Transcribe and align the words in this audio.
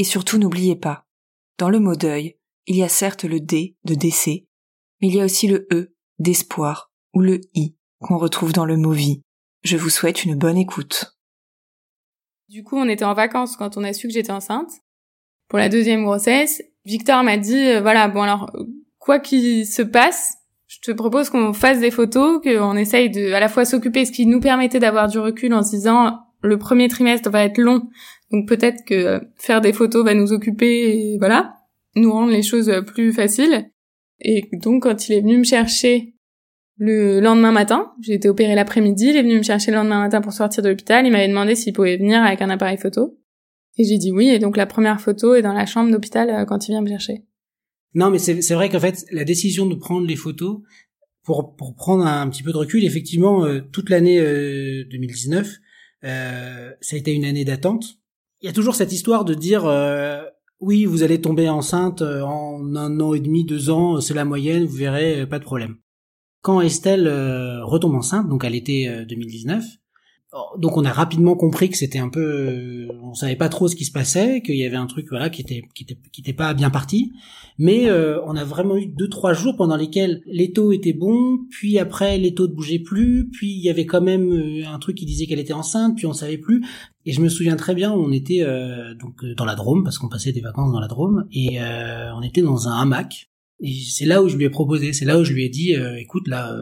Et 0.00 0.04
surtout 0.04 0.38
n'oubliez 0.38 0.76
pas, 0.76 1.04
dans 1.58 1.68
le 1.68 1.78
mot 1.78 1.94
deuil, 1.94 2.38
il 2.66 2.74
y 2.74 2.82
a 2.82 2.88
certes 2.88 3.24
le 3.24 3.38
D 3.38 3.76
de 3.84 3.94
décès, 3.94 4.46
mais 5.02 5.08
il 5.08 5.14
y 5.14 5.20
a 5.20 5.26
aussi 5.26 5.46
le 5.46 5.68
E 5.70 5.94
d'espoir 6.18 6.90
ou 7.12 7.20
le 7.20 7.42
I 7.52 7.76
qu'on 7.98 8.16
retrouve 8.16 8.54
dans 8.54 8.64
le 8.64 8.78
mot 8.78 8.92
vie. 8.92 9.20
Je 9.62 9.76
vous 9.76 9.90
souhaite 9.90 10.24
une 10.24 10.36
bonne 10.36 10.56
écoute. 10.56 11.18
Du 12.48 12.64
coup, 12.64 12.78
on 12.78 12.88
était 12.88 13.04
en 13.04 13.12
vacances 13.12 13.58
quand 13.58 13.76
on 13.76 13.84
a 13.84 13.92
su 13.92 14.08
que 14.08 14.14
j'étais 14.14 14.32
enceinte. 14.32 14.70
Pour 15.48 15.58
la 15.58 15.68
deuxième 15.68 16.04
grossesse, 16.04 16.62
Victor 16.86 17.22
m'a 17.22 17.36
dit, 17.36 17.66
euh, 17.66 17.82
voilà, 17.82 18.08
bon 18.08 18.22
alors, 18.22 18.50
quoi 18.98 19.18
qu'il 19.20 19.66
se 19.66 19.82
passe, 19.82 20.38
je 20.66 20.78
te 20.80 20.92
propose 20.92 21.28
qu'on 21.28 21.52
fasse 21.52 21.80
des 21.80 21.90
photos, 21.90 22.40
qu'on 22.42 22.76
essaye 22.78 23.10
de 23.10 23.34
à 23.34 23.40
la 23.40 23.50
fois 23.50 23.66
s'occuper, 23.66 24.06
ce 24.06 24.12
qui 24.12 24.24
nous 24.24 24.40
permettait 24.40 24.78
d'avoir 24.78 25.08
du 25.08 25.18
recul 25.18 25.52
en 25.52 25.62
se 25.62 25.76
disant, 25.76 26.20
le 26.40 26.58
premier 26.58 26.88
trimestre 26.88 27.28
va 27.28 27.44
être 27.44 27.58
long, 27.58 27.90
donc 28.30 28.48
peut-être 28.48 28.84
que 28.84 29.20
faire 29.36 29.60
des 29.60 29.72
photos 29.72 30.04
va 30.04 30.14
nous 30.14 30.32
occuper, 30.32 30.96
et 30.96 31.18
voilà, 31.18 31.54
nous 31.96 32.12
rendre 32.12 32.32
les 32.32 32.42
choses 32.42 32.72
plus 32.86 33.12
faciles. 33.12 33.70
Et 34.20 34.48
donc, 34.52 34.84
quand 34.84 35.08
il 35.08 35.14
est 35.14 35.20
venu 35.20 35.38
me 35.38 35.44
chercher 35.44 36.14
le 36.76 37.20
lendemain 37.20 37.52
matin, 37.52 37.92
j'ai 38.00 38.14
été 38.14 38.28
opérée 38.28 38.54
l'après-midi, 38.54 39.08
il 39.08 39.16
est 39.16 39.22
venu 39.22 39.38
me 39.38 39.42
chercher 39.42 39.70
le 39.70 39.76
lendemain 39.76 40.00
matin 40.00 40.20
pour 40.20 40.32
sortir 40.32 40.62
de 40.62 40.68
l'hôpital, 40.68 41.04
il 41.06 41.12
m'avait 41.12 41.28
demandé 41.28 41.54
s'il 41.54 41.72
pouvait 41.72 41.96
venir 41.96 42.22
avec 42.22 42.40
un 42.40 42.50
appareil 42.50 42.78
photo. 42.78 43.18
Et 43.76 43.84
j'ai 43.84 43.98
dit 43.98 44.12
oui, 44.12 44.28
et 44.28 44.38
donc 44.38 44.56
la 44.56 44.66
première 44.66 45.00
photo 45.00 45.34
est 45.34 45.42
dans 45.42 45.52
la 45.52 45.66
chambre 45.66 45.90
d'hôpital 45.90 46.30
euh, 46.30 46.44
quand 46.44 46.68
il 46.68 46.72
vient 46.72 46.80
me 46.80 46.88
chercher. 46.88 47.24
Non, 47.94 48.10
mais 48.10 48.18
c'est 48.18 48.54
vrai 48.54 48.68
qu'en 48.68 48.78
fait, 48.78 49.04
la 49.10 49.24
décision 49.24 49.66
de 49.66 49.74
prendre 49.74 50.06
les 50.06 50.16
photos, 50.16 50.60
pour, 51.24 51.56
pour 51.56 51.74
prendre 51.74 52.06
un, 52.06 52.28
petit 52.30 52.42
peu 52.42 52.52
de 52.52 52.56
recul, 52.56 52.84
effectivement, 52.84 53.44
euh, 53.44 53.60
toute 53.72 53.90
l'année 53.90 54.20
2019, 54.20 55.58
euh, 56.04 56.70
ça 56.80 56.96
a 56.96 56.98
été 56.98 57.12
une 57.12 57.24
année 57.24 57.44
d'attente. 57.44 57.99
Il 58.42 58.46
y 58.46 58.48
a 58.48 58.52
toujours 58.52 58.74
cette 58.74 58.92
histoire 58.92 59.24
de 59.24 59.34
dire 59.34 59.70
oui, 60.60 60.84
vous 60.84 61.02
allez 61.02 61.20
tomber 61.20 61.48
enceinte 61.48 62.02
en 62.02 62.74
un 62.76 63.00
an 63.00 63.14
et 63.14 63.20
demi, 63.20 63.44
deux 63.44 63.70
ans, 63.70 64.00
c'est 64.00 64.14
la 64.14 64.24
moyenne, 64.24 64.64
vous 64.64 64.76
verrez, 64.76 65.26
pas 65.26 65.38
de 65.38 65.44
problème. 65.44 65.76
Quand 66.42 66.60
Estelle 66.60 67.08
retombe 67.62 67.94
enceinte, 67.94 68.28
donc 68.28 68.44
à 68.44 68.50
l'été 68.50 69.04
2019, 69.06 69.64
donc 70.58 70.76
on 70.76 70.84
a 70.84 70.92
rapidement 70.92 71.34
compris 71.34 71.70
que 71.70 71.76
c'était 71.76 71.98
un 71.98 72.08
peu, 72.08 72.20
euh, 72.20 72.88
on 73.02 73.14
savait 73.14 73.34
pas 73.34 73.48
trop 73.48 73.66
ce 73.66 73.74
qui 73.74 73.84
se 73.84 73.90
passait, 73.90 74.42
qu'il 74.42 74.56
y 74.56 74.64
avait 74.64 74.76
un 74.76 74.86
truc 74.86 75.08
voilà 75.10 75.28
qui 75.28 75.42
était 75.42 75.62
qui 75.74 75.82
était 75.82 75.98
qui 76.12 76.20
était 76.20 76.32
pas 76.32 76.54
bien 76.54 76.70
parti, 76.70 77.12
mais 77.58 77.88
euh, 77.88 78.20
on 78.24 78.36
a 78.36 78.44
vraiment 78.44 78.76
eu 78.76 78.86
deux 78.86 79.08
trois 79.08 79.32
jours 79.32 79.56
pendant 79.56 79.76
lesquels 79.76 80.22
les 80.26 80.52
taux 80.52 80.70
étaient 80.70 80.92
bons, 80.92 81.40
puis 81.50 81.80
après 81.80 82.16
les 82.16 82.32
taux 82.32 82.46
ne 82.46 82.54
bougeaient 82.54 82.78
plus, 82.78 83.28
puis 83.28 83.50
il 83.50 83.60
y 83.60 83.70
avait 83.70 83.86
quand 83.86 84.00
même 84.00 84.30
euh, 84.30 84.68
un 84.68 84.78
truc 84.78 84.96
qui 84.96 85.04
disait 85.04 85.26
qu'elle 85.26 85.40
était 85.40 85.52
enceinte, 85.52 85.96
puis 85.96 86.06
on 86.06 86.12
savait 86.12 86.38
plus. 86.38 86.64
Et 87.06 87.12
je 87.12 87.20
me 87.20 87.28
souviens 87.28 87.56
très 87.56 87.74
bien, 87.74 87.92
on 87.92 88.12
était 88.12 88.44
donc 89.00 89.24
dans 89.36 89.46
la 89.46 89.54
Drôme 89.54 89.84
parce 89.84 89.98
qu'on 89.98 90.08
passait 90.08 90.32
des 90.32 90.42
vacances 90.42 90.70
dans 90.70 90.80
la 90.80 90.88
Drôme 90.88 91.26
et 91.32 91.58
on 91.60 92.20
était 92.22 92.42
dans 92.42 92.68
un 92.68 92.78
hamac. 92.78 93.30
Et 93.60 93.72
c'est 93.88 94.04
là 94.04 94.22
où 94.22 94.28
je 94.28 94.36
lui 94.36 94.44
ai 94.44 94.50
proposé, 94.50 94.92
c'est 94.92 95.06
là 95.06 95.18
où 95.18 95.24
je 95.24 95.32
lui 95.32 95.44
ai 95.44 95.48
dit, 95.48 95.74
écoute 95.98 96.28
là 96.28 96.54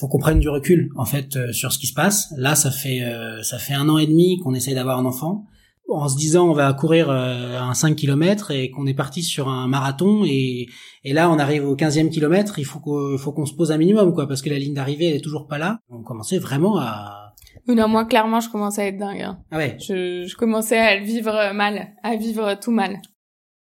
faut 0.00 0.08
qu'on 0.08 0.18
prenne 0.18 0.40
du 0.40 0.48
recul 0.48 0.90
en 0.96 1.04
fait 1.04 1.36
euh, 1.36 1.52
sur 1.52 1.72
ce 1.72 1.78
qui 1.78 1.86
se 1.86 1.94
passe. 1.94 2.32
Là, 2.36 2.54
ça 2.54 2.70
fait 2.70 3.02
euh, 3.02 3.42
ça 3.42 3.58
fait 3.58 3.74
un 3.74 3.88
an 3.88 3.98
et 3.98 4.06
demi 4.06 4.38
qu'on 4.38 4.54
essaye 4.54 4.74
d'avoir 4.74 4.98
un 4.98 5.04
enfant, 5.04 5.46
en 5.88 6.08
se 6.08 6.16
disant 6.16 6.48
on 6.48 6.52
va 6.54 6.72
courir 6.72 7.10
euh, 7.10 7.58
un 7.58 7.74
5 7.74 7.96
km 7.96 8.50
et 8.50 8.70
qu'on 8.70 8.86
est 8.86 8.94
parti 8.94 9.22
sur 9.22 9.48
un 9.48 9.68
marathon 9.68 10.24
et, 10.24 10.68
et 11.04 11.12
là 11.12 11.30
on 11.30 11.38
arrive 11.38 11.66
au 11.66 11.76
15e 11.76 12.10
kilomètre, 12.10 12.58
il 12.58 12.64
faut 12.64 12.78
qu'on 12.78 13.18
faut 13.18 13.32
qu'on 13.32 13.46
se 13.46 13.54
pose 13.54 13.72
un 13.72 13.78
minimum 13.78 14.14
quoi 14.14 14.26
parce 14.26 14.42
que 14.42 14.50
la 14.50 14.58
ligne 14.58 14.74
d'arrivée 14.74 15.06
elle 15.06 15.16
est 15.16 15.24
toujours 15.24 15.46
pas 15.46 15.58
là. 15.58 15.80
On 15.90 16.02
commençait 16.02 16.38
vraiment 16.38 16.78
à 16.78 17.19
non, 17.68 17.88
moi 17.88 18.04
clairement 18.04 18.40
je 18.40 18.50
commençais 18.50 18.82
à 18.82 18.86
être 18.86 18.98
dingue. 18.98 19.22
Hein. 19.22 19.38
Ah 19.50 19.58
ouais. 19.58 19.76
Je, 19.80 20.24
je 20.26 20.36
commençais 20.36 20.78
à 20.78 20.98
vivre 20.98 21.52
mal, 21.52 21.94
à 22.02 22.16
vivre 22.16 22.54
tout 22.60 22.72
mal. 22.72 23.00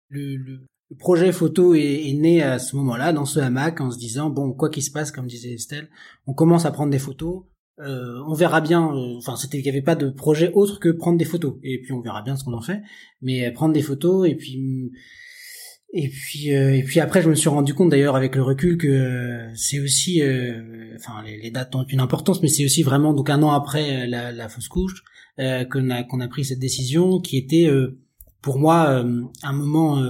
Le, 0.09 0.37
le, 0.37 0.67
le 0.91 0.97
projet 0.97 1.33
photo 1.33 1.75
est, 1.75 2.13
né 2.15 2.43
à 2.43 2.59
ce 2.59 2.77
moment-là, 2.77 3.13
dans 3.13 3.25
ce 3.25 3.41
hamac, 3.41 3.81
en 3.81 3.91
se 3.91 3.99
disant 3.99 4.31
bon, 4.31 4.53
quoi 4.53 4.71
qu'il 4.71 4.85
se 4.85 4.93
passe, 4.93 5.11
comme 5.11 5.27
disait 5.27 5.55
Estelle, 5.55 5.89
on 6.27 6.33
commence 6.33 6.65
à 6.65 6.71
prendre 6.71 6.93
des 6.93 6.99
photos. 6.99 7.45
Euh, 7.81 8.23
on 8.27 8.35
verra 8.35 8.61
bien. 8.61 8.95
Euh, 8.95 9.17
enfin, 9.19 9.37
c'était 9.37 9.59
qu'il 9.59 9.71
n'y 9.71 9.77
avait 9.77 9.85
pas 9.85 9.97
de 9.97 10.11
projet 10.11 10.53
autre 10.55 10.79
que 10.79 10.91
prendre 10.91 11.19
des 11.19 11.25
photos. 11.25 11.57
Et 11.63 11.81
puis 11.83 11.93
on 11.93 12.01
verra 12.01 12.23
bien 12.23 12.37
ce 12.37 12.45
qu'on 12.45 12.55
en 12.55 12.63
fait. 12.63 12.83
Mais 13.21 13.47
euh, 13.47 13.53
prendre 13.53 13.75
des 13.75 13.83
photos 13.83 14.29
et 14.29 14.35
puis 14.37 14.93
et 15.97 16.09
puis 16.09 16.49
et 16.49 16.83
puis 16.85 17.01
après, 17.01 17.23
je 17.23 17.29
me 17.29 17.35
suis 17.35 17.49
rendu 17.49 17.75
compte 17.75 17.91
d'ailleurs 17.91 18.17
avec 18.17 18.37
le 18.37 18.43
recul 18.43 18.79
que 18.79 19.49
c'est 19.55 19.81
aussi, 19.81 20.23
enfin 20.97 21.23
les, 21.25 21.51
dates 21.51 21.75
ont 21.75 21.85
une 21.89 22.01
importance, 22.01 22.43
mais 22.43 22.49
c'est 22.49 22.65
aussi 22.65 22.83
vraiment 22.83 23.15
donc 23.15 23.31
un 23.31 23.43
an 23.43 23.53
après 23.53 24.07
la, 24.07 24.33
la 24.33 24.49
fausse 24.49 24.69
couche 24.69 25.03
qu'on 25.39 25.91
a 25.91 26.03
qu'on 26.05 26.21
a 26.21 26.29
pris 26.29 26.45
cette 26.45 26.59
décision 26.59 27.21
qui 27.21 27.37
était 27.37 27.69
pour 28.43 28.59
moi 28.59 29.05
un 29.43 29.53
moment 29.53 30.03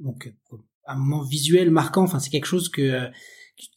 donc 0.00 0.32
un 0.86 0.96
moment 0.96 1.22
visuel 1.22 1.70
marquant. 1.70 2.02
Enfin, 2.02 2.18
c'est 2.18 2.30
quelque 2.30 2.46
chose 2.46 2.68
que 2.68 3.08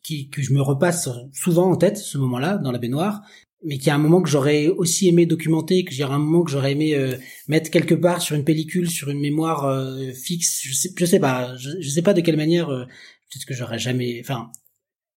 qui, 0.04 0.30
que 0.30 0.42
je 0.42 0.54
me 0.54 0.62
repasse 0.62 1.10
souvent 1.34 1.72
en 1.72 1.76
tête, 1.76 1.98
ce 1.98 2.18
moment-là, 2.18 2.58
dans 2.58 2.72
la 2.72 2.80
baignoire, 2.80 3.22
mais 3.66 3.78
qui 3.78 3.90
est 3.90 3.94
un 3.94 3.98
moment 3.98 4.22
que 4.22 4.30
j'aurais 4.30 4.68
aussi 4.68 5.08
aimé 5.08 5.26
documenter, 5.26 5.84
que 5.84 5.94
j'ai 5.94 6.04
un 6.04 6.18
moment 6.18 6.44
que 6.44 6.52
j'aurais 6.52 6.74
aimé 6.74 6.96
euh, 6.96 7.16
mettre 7.48 7.72
quelque 7.72 7.96
part 7.96 8.22
sur 8.22 8.36
une 8.36 8.44
pellicule, 8.44 8.90
sur 8.90 9.10
une 9.10 9.20
mémoire 9.20 9.66
euh, 9.66 10.12
fixe. 10.12 10.62
Je 10.64 10.74
sais, 10.74 10.90
je 10.96 11.06
sais 11.06 11.20
pas, 11.20 11.56
je, 11.58 11.90
sais 11.90 12.02
pas 12.02 12.14
de 12.14 12.22
quelle 12.22 12.38
manière. 12.38 12.70
Euh, 12.70 12.86
peut-être 12.86 13.46
que 13.46 13.54
j'aurais 13.54 13.80
jamais, 13.80 14.20
enfin, 14.22 14.52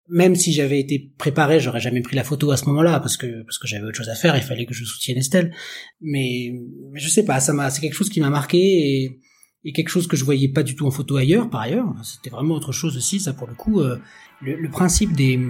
même 0.08 0.36
si 0.36 0.52
j'avais 0.52 0.78
été 0.78 1.12
préparé, 1.18 1.58
j'aurais 1.58 1.80
jamais 1.80 2.02
pris 2.02 2.14
la 2.16 2.24
photo 2.24 2.50
à 2.52 2.56
ce 2.56 2.66
moment-là 2.66 3.00
parce 3.00 3.16
que 3.16 3.42
parce 3.42 3.58
que 3.58 3.66
j'avais 3.66 3.84
autre 3.84 3.96
chose 3.96 4.08
à 4.08 4.14
faire. 4.14 4.36
Il 4.36 4.42
fallait 4.42 4.66
que 4.66 4.74
je 4.74 4.84
soutienne 4.84 5.18
Estelle. 5.18 5.52
Mais, 6.00 6.52
mais 6.92 7.00
je 7.00 7.08
sais 7.08 7.24
pas, 7.24 7.40
ça 7.40 7.52
m'a, 7.52 7.70
c'est 7.70 7.80
quelque 7.80 7.94
chose 7.94 8.10
qui 8.10 8.20
m'a 8.20 8.30
marqué 8.30 8.58
et 8.58 9.20
et 9.66 9.72
quelque 9.72 9.88
chose 9.88 10.06
que 10.06 10.16
je 10.16 10.24
voyais 10.24 10.48
pas 10.48 10.62
du 10.62 10.76
tout 10.76 10.86
en 10.86 10.92
photo 10.92 11.16
ailleurs, 11.16 11.50
par 11.50 11.62
ailleurs. 11.62 11.92
C'était 12.04 12.30
vraiment 12.30 12.54
autre 12.54 12.70
chose 12.70 12.96
aussi, 12.96 13.18
ça 13.18 13.32
pour 13.32 13.48
le 13.48 13.54
coup. 13.54 13.80
Euh, 13.80 13.98
le, 14.40 14.70
principe 14.70 15.12
des, 15.12 15.40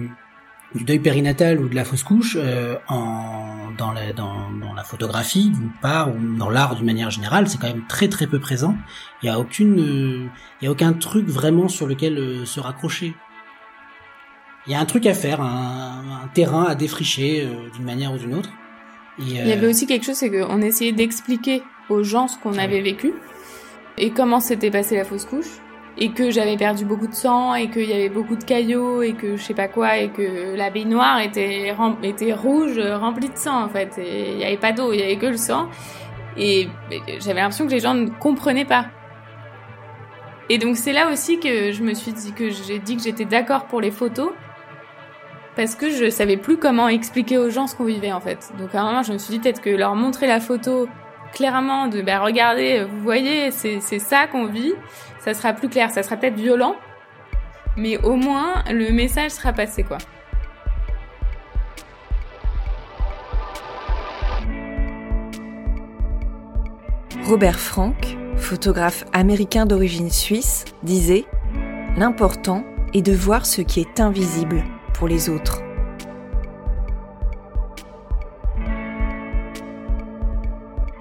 du 0.75 0.83
deuil 0.83 0.99
périnatal 0.99 1.59
ou 1.59 1.69
de 1.69 1.75
la 1.75 1.85
fausse 1.85 2.03
couche 2.03 2.35
euh, 2.39 2.75
en, 2.87 3.71
dans, 3.77 3.91
la, 3.91 4.13
dans, 4.13 4.51
dans 4.51 4.73
la 4.73 4.83
photographie, 4.83 5.49
d'une 5.49 5.71
part, 5.81 6.09
ou 6.09 6.37
dans 6.37 6.49
l'art 6.49 6.75
d'une 6.75 6.85
manière 6.85 7.09
générale, 7.09 7.47
c'est 7.47 7.57
quand 7.59 7.67
même 7.67 7.85
très 7.87 8.07
très 8.09 8.27
peu 8.27 8.39
présent. 8.39 8.75
Il 9.23 9.27
y 9.27 9.29
a 9.29 9.39
aucune, 9.39 9.79
euh, 9.79 10.27
il 10.61 10.65
y 10.65 10.67
a 10.67 10.71
aucun 10.71 10.93
truc 10.93 11.27
vraiment 11.27 11.67
sur 11.67 11.87
lequel 11.87 12.45
se 12.45 12.59
raccrocher. 12.59 13.13
Il 14.65 14.73
y 14.73 14.75
a 14.75 14.79
un 14.79 14.85
truc 14.85 15.05
à 15.05 15.13
faire, 15.13 15.41
un, 15.41 16.21
un 16.23 16.27
terrain 16.27 16.65
à 16.65 16.75
défricher 16.75 17.47
d'une 17.73 17.85
manière 17.85 18.13
ou 18.13 18.17
d'une 18.17 18.33
autre. 18.35 18.49
il 19.17 19.31
y 19.31 19.39
avait 19.39 19.67
aussi 19.67 19.87
quelque 19.87 20.05
chose, 20.05 20.15
c'est 20.15 20.29
qu'on 20.29 20.61
essayait 20.61 20.91
d'expliquer 20.91 21.63
aux 21.89 22.03
gens 22.03 22.27
ce 22.27 22.37
qu'on 22.37 22.57
avait 22.57 22.81
vécu 22.81 23.13
et 23.97 24.11
comment 24.11 24.41
s'était 24.41 24.71
passée 24.71 24.97
la 24.97 25.05
fausse 25.05 25.25
couche 25.25 25.61
et 25.99 26.11
que 26.11 26.29
j'avais 26.29 26.57
perdu 26.57 26.85
beaucoup 26.85 27.07
de 27.07 27.13
sang 27.15 27.55
et 27.55 27.69
qu'il 27.69 27.89
y 27.89 27.93
avait 27.93 28.09
beaucoup 28.09 28.35
de 28.35 28.43
caillots 28.43 29.01
et 29.01 29.13
que 29.13 29.35
je 29.35 29.41
sais 29.41 29.53
pas 29.53 29.67
quoi 29.67 29.97
et 29.97 30.09
que 30.09 30.55
la 30.55 30.69
baignoire 30.69 31.19
était 31.19 31.73
était 32.03 32.33
rouge 32.33 32.79
remplie 32.79 33.29
de 33.29 33.37
sang 33.37 33.63
en 33.63 33.69
fait. 33.69 33.95
Il 33.97 34.37
y 34.37 34.45
avait 34.45 34.57
pas 34.57 34.71
d'eau 34.71 34.93
il 34.93 34.99
y 34.99 35.03
avait 35.03 35.17
que 35.17 35.25
le 35.25 35.37
sang. 35.37 35.69
Et 36.37 36.67
j'avais 37.19 37.41
l'impression 37.41 37.65
que 37.65 37.71
les 37.71 37.79
gens 37.79 37.95
ne 37.95 38.09
comprenaient 38.09 38.65
pas. 38.65 38.85
Et 40.49 40.59
donc 40.59 40.77
c'est 40.77 40.93
là 40.93 41.11
aussi 41.11 41.39
que 41.39 41.71
je 41.71 41.83
me 41.83 41.93
suis 41.93 42.13
dit 42.13 42.31
que 42.31 42.49
j'ai 42.49 42.79
dit 42.79 42.95
que 42.95 43.03
j'étais 43.03 43.25
d'accord 43.25 43.65
pour 43.65 43.81
les 43.81 43.91
photos 43.91 44.31
parce 45.55 45.73
que 45.73 45.89
je 45.89 46.11
savais 46.11 46.37
plus 46.37 46.57
comment 46.57 46.87
expliquer 46.87 47.39
aux 47.39 47.49
gens 47.49 47.65
ce 47.65 47.75
qu'on 47.75 47.85
vivait 47.85 48.13
en 48.13 48.21
fait. 48.21 48.53
Donc 48.59 48.75
à 48.75 48.81
un 48.81 48.85
moment 48.85 49.03
je 49.03 49.13
me 49.13 49.17
suis 49.17 49.33
dit 49.33 49.39
peut-être 49.39 49.61
que 49.61 49.71
leur 49.71 49.95
montrer 49.95 50.27
la 50.27 50.39
photo 50.39 50.87
clairement 51.33 51.87
de 51.87 52.01
bah 52.01 52.19
regardez, 52.19 52.83
vous 52.83 53.01
voyez, 53.01 53.51
c'est 53.51 53.99
ça 53.99 54.27
qu'on 54.27 54.45
vit, 54.45 54.73
ça 55.27 55.33
sera 55.33 55.51
plus 55.51 55.67
clair, 55.67 55.91
ça 55.91 56.03
sera 56.03 56.15
peut-être 56.15 56.37
violent, 56.37 56.77
mais 57.75 57.97
au 57.97 58.15
moins 58.15 58.63
le 58.71 58.93
message 58.93 59.31
sera 59.31 59.51
passé. 59.51 59.85
Robert 67.25 67.59
Frank, 67.59 68.17
photographe 68.37 69.03
américain 69.11 69.65
d'origine 69.65 70.09
suisse, 70.09 70.63
disait⁇ 70.83 71.25
L'important 71.99 72.63
est 72.93 73.01
de 73.01 73.11
voir 73.11 73.45
ce 73.45 73.61
qui 73.61 73.81
est 73.81 73.99
invisible 73.99 74.63
pour 74.93 75.09
les 75.09 75.29
autres. 75.29 75.61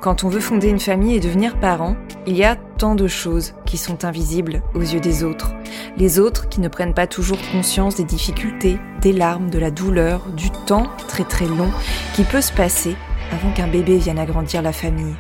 Quand 0.00 0.25
on 0.25 0.28
veut 0.28 0.40
fonder 0.40 0.69
une 0.69 0.81
famille 0.81 1.14
et 1.14 1.20
devenir 1.20 1.61
parent, 1.61 1.96
il 2.26 2.37
y 2.37 2.43
a 2.43 2.56
tant 2.76 2.94
de 2.94 3.06
choses 3.06 3.55
qui 3.64 3.76
sont 3.76 4.05
invisibles 4.05 4.62
aux 4.75 4.81
yeux 4.81 5.00
des 5.00 5.25
autres. 5.25 5.52
Les 5.96 6.19
autres 6.19 6.49
qui 6.49 6.61
ne 6.61 6.69
prennent 6.69 6.94
pas 6.94 7.06
toujours 7.06 7.38
conscience 7.52 7.96
des 7.96 8.05
difficultés, 8.05 8.78
des 9.00 9.12
larmes, 9.12 9.50
de 9.50 9.58
la 9.58 9.70
douleur, 9.70 10.26
du 10.37 10.50
temps 10.50 10.88
très 11.08 11.25
très 11.25 11.46
long 11.46 11.70
qui 12.14 12.25
peut 12.25 12.40
se 12.40 12.52
passer 12.52 12.96
avant 13.32 13.50
qu'un 13.52 13.69
bébé 13.69 13.96
vienne 13.99 14.19
agrandir 14.19 14.62
la 14.62 14.73
famille. 14.73 15.14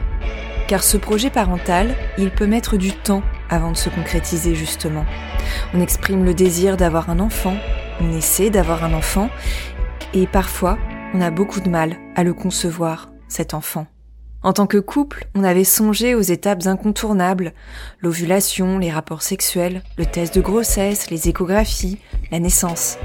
Car 0.68 0.82
ce 0.82 0.96
projet 0.96 1.30
parental, 1.30 1.94
il 2.18 2.30
peut 2.30 2.46
mettre 2.46 2.76
du 2.76 2.92
temps 2.92 3.22
avant 3.48 3.72
de 3.72 3.76
se 3.76 3.88
concrétiser 3.88 4.54
justement. 4.54 5.04
On 5.74 5.80
exprime 5.80 6.24
le 6.24 6.34
désir 6.34 6.76
d'avoir 6.76 7.08
un 7.10 7.20
enfant, 7.20 7.56
on 8.00 8.12
essaie 8.12 8.50
d'avoir 8.50 8.84
un 8.84 8.92
enfant, 8.92 9.30
et 10.12 10.26
parfois 10.26 10.78
on 11.14 11.20
a 11.20 11.30
beaucoup 11.30 11.60
de 11.60 11.68
mal 11.68 11.96
à 12.16 12.24
le 12.24 12.34
concevoir, 12.34 13.10
cet 13.28 13.54
enfant. 13.54 13.86
En 14.46 14.52
tant 14.52 14.68
que 14.68 14.78
couple, 14.78 15.26
on 15.34 15.42
avait 15.42 15.64
songé 15.64 16.14
aux 16.14 16.20
étapes 16.20 16.66
incontournables, 16.68 17.52
l'ovulation, 18.00 18.78
les 18.78 18.92
rapports 18.92 19.22
sexuels, 19.22 19.82
le 19.98 20.06
test 20.06 20.36
de 20.36 20.40
grossesse, 20.40 21.10
les 21.10 21.28
échographies, 21.28 21.98
la 22.30 22.38
naissance. 22.38 22.96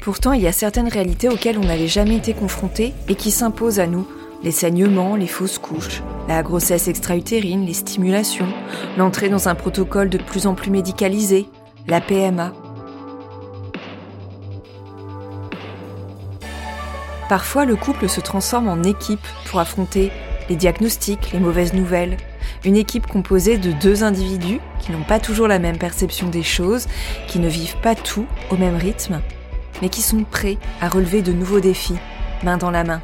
Pourtant, 0.00 0.32
il 0.32 0.40
y 0.40 0.46
a 0.46 0.52
certaines 0.52 0.88
réalités 0.88 1.28
auxquelles 1.28 1.58
on 1.58 1.66
n'avait 1.66 1.86
jamais 1.86 2.16
été 2.16 2.32
confronté 2.32 2.94
et 3.08 3.14
qui 3.14 3.30
s'imposent 3.30 3.78
à 3.78 3.86
nous. 3.86 4.08
Les 4.42 4.52
saignements, 4.52 5.16
les 5.16 5.26
fausses 5.26 5.58
couches, 5.58 6.02
la 6.28 6.42
grossesse 6.42 6.88
extra-utérine, 6.88 7.66
les 7.66 7.74
stimulations, 7.74 8.48
l'entrée 8.96 9.28
dans 9.28 9.50
un 9.50 9.54
protocole 9.54 10.08
de 10.08 10.16
plus 10.16 10.46
en 10.46 10.54
plus 10.54 10.70
médicalisé, 10.70 11.46
la 11.88 12.00
PMA. 12.00 12.54
Parfois, 17.32 17.64
le 17.64 17.76
couple 17.76 18.10
se 18.10 18.20
transforme 18.20 18.68
en 18.68 18.82
équipe 18.82 19.26
pour 19.46 19.58
affronter 19.58 20.12
les 20.50 20.54
diagnostics, 20.54 21.32
les 21.32 21.40
mauvaises 21.40 21.72
nouvelles. 21.72 22.18
Une 22.62 22.76
équipe 22.76 23.06
composée 23.06 23.56
de 23.56 23.72
deux 23.72 24.04
individus 24.04 24.60
qui 24.80 24.92
n'ont 24.92 25.02
pas 25.02 25.18
toujours 25.18 25.48
la 25.48 25.58
même 25.58 25.78
perception 25.78 26.28
des 26.28 26.42
choses, 26.42 26.88
qui 27.28 27.38
ne 27.38 27.48
vivent 27.48 27.78
pas 27.78 27.94
tout 27.94 28.26
au 28.50 28.58
même 28.58 28.76
rythme, 28.76 29.22
mais 29.80 29.88
qui 29.88 30.02
sont 30.02 30.24
prêts 30.24 30.58
à 30.82 30.90
relever 30.90 31.22
de 31.22 31.32
nouveaux 31.32 31.60
défis, 31.60 31.96
main 32.44 32.58
dans 32.58 32.70
la 32.70 32.84
main. 32.84 33.00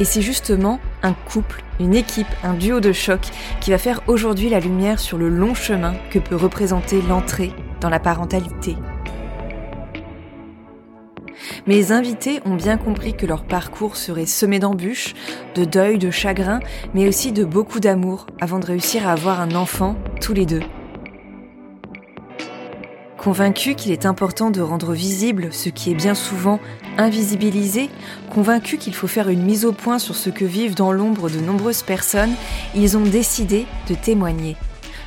Et 0.00 0.06
c'est 0.06 0.22
justement 0.22 0.80
un 1.02 1.12
couple, 1.12 1.62
une 1.80 1.94
équipe, 1.94 2.34
un 2.44 2.54
duo 2.54 2.80
de 2.80 2.94
choc 2.94 3.20
qui 3.60 3.72
va 3.72 3.76
faire 3.76 4.00
aujourd'hui 4.06 4.48
la 4.48 4.58
lumière 4.58 4.98
sur 4.98 5.18
le 5.18 5.28
long 5.28 5.54
chemin 5.54 5.96
que 6.08 6.18
peut 6.18 6.34
représenter 6.34 7.02
l'entrée 7.02 7.52
dans 7.82 7.90
la 7.90 8.00
parentalité. 8.00 8.74
Mes 11.66 11.92
invités 11.92 12.40
ont 12.44 12.54
bien 12.54 12.76
compris 12.76 13.14
que 13.14 13.26
leur 13.26 13.44
parcours 13.44 13.96
serait 13.96 14.26
semé 14.26 14.58
d'embûches, 14.58 15.14
de 15.54 15.64
deuil, 15.64 15.98
de 15.98 16.10
chagrin, 16.10 16.60
mais 16.94 17.08
aussi 17.08 17.32
de 17.32 17.44
beaucoup 17.44 17.80
d'amour 17.80 18.26
avant 18.40 18.58
de 18.58 18.66
réussir 18.66 19.08
à 19.08 19.12
avoir 19.12 19.40
un 19.40 19.54
enfant 19.54 19.96
tous 20.20 20.32
les 20.32 20.46
deux. 20.46 20.62
Convaincu 23.22 23.76
qu'il 23.76 23.92
est 23.92 24.04
important 24.04 24.50
de 24.50 24.60
rendre 24.60 24.94
visible 24.94 25.52
ce 25.52 25.68
qui 25.68 25.92
est 25.92 25.94
bien 25.94 26.14
souvent 26.14 26.58
invisibilisé, 26.98 27.88
convaincu 28.34 28.78
qu'il 28.78 28.94
faut 28.94 29.06
faire 29.06 29.28
une 29.28 29.44
mise 29.44 29.64
au 29.64 29.70
point 29.70 30.00
sur 30.00 30.16
ce 30.16 30.28
que 30.28 30.44
vivent 30.44 30.74
dans 30.74 30.90
l'ombre 30.90 31.30
de 31.30 31.38
nombreuses 31.38 31.84
personnes, 31.84 32.34
ils 32.74 32.96
ont 32.96 33.04
décidé 33.04 33.66
de 33.88 33.94
témoigner. 33.94 34.56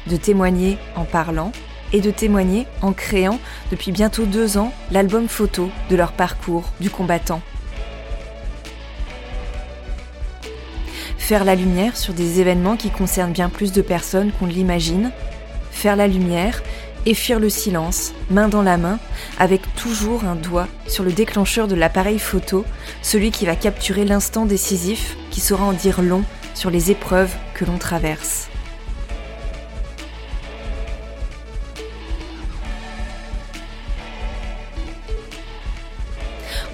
De 0.08 0.16
témoigner 0.16 0.78
en 0.96 1.04
parlant 1.04 1.52
et 1.96 2.02
de 2.02 2.12
témoigner 2.12 2.68
en 2.82 2.92
créant, 2.92 3.40
depuis 3.72 3.94
bientôt 3.94 4.26
deux 4.26 4.58
ans, 4.58 4.74
l'album 4.92 5.30
photo 5.30 5.70
de 5.90 5.96
leur 5.96 6.12
parcours 6.12 6.66
du 6.82 6.90
combattant. 6.90 7.42
Faire 11.18 11.46
la 11.46 11.56
lumière 11.56 11.96
sur 11.96 12.14
des 12.14 12.42
événements 12.42 12.76
qui 12.76 12.90
concernent 12.90 13.32
bien 13.32 13.48
plus 13.48 13.72
de 13.72 13.82
personnes 13.82 14.34
qu'on 14.34 14.46
ne 14.46 14.52
l'imagine. 14.52 15.12
Faire 15.72 15.96
la 15.96 16.08
lumière 16.08 16.62
et 17.06 17.14
fuir 17.14 17.40
le 17.40 17.50
silence, 17.50 18.12
main 18.30 18.50
dans 18.50 18.62
la 18.62 18.76
main, 18.76 19.00
avec 19.40 19.62
toujours 19.76 20.26
un 20.26 20.36
doigt 20.36 20.68
sur 20.88 21.06
le 21.06 21.14
déclencheur 21.14 21.70
de 21.70 21.76
l'appareil 21.76 22.20
photo, 22.20 22.66
celui 23.02 23.32
qui 23.32 23.46
va 23.46 23.56
capturer 23.56 24.04
l'instant 24.04 24.46
décisif 24.46 25.16
qui 25.32 25.40
saura 25.40 25.64
en 25.64 25.74
dire 25.74 26.02
long 26.02 26.26
sur 26.56 26.70
les 26.70 26.92
épreuves 26.92 27.34
que 27.54 27.64
l'on 27.64 27.78
traverse. 27.78 28.50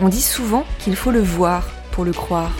On 0.02 0.10
dit 0.10 0.22
souvent 0.22 0.66
qu'il 0.80 0.96
faut 0.96 1.12
le 1.12 1.22
voir 1.22 1.70
pour 1.92 2.04
le 2.04 2.14
croire. 2.14 2.52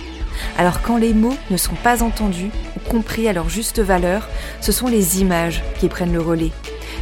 Alors 0.58 0.82
quand 0.82 0.98
les 0.98 1.14
mots 1.14 1.38
ne 1.50 1.58
sont 1.58 1.76
pas 1.76 2.04
entendus 2.04 2.52
ou 2.78 2.90
compris 2.90 3.28
à 3.28 3.34
leur 3.34 3.50
juste 3.50 3.80
valeur, 3.80 4.28
ce 4.62 4.72
sont 4.72 4.88
les 4.88 5.22
images 5.22 5.64
qui 5.80 5.90
prennent 5.90 6.14
le 6.14 6.22
relais 6.22 6.52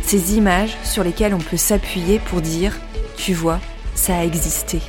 ces 0.10 0.38
images 0.38 0.76
sur 0.84 1.04
lesquelles 1.04 1.36
on 1.36 1.40
peut 1.40 1.56
s'appuyer 1.56 2.18
pour 2.18 2.42
dire, 2.42 2.76
tu 3.16 3.34
vois, 3.34 3.60
ça 3.94 4.18
a 4.18 4.24
existé. 4.24 4.82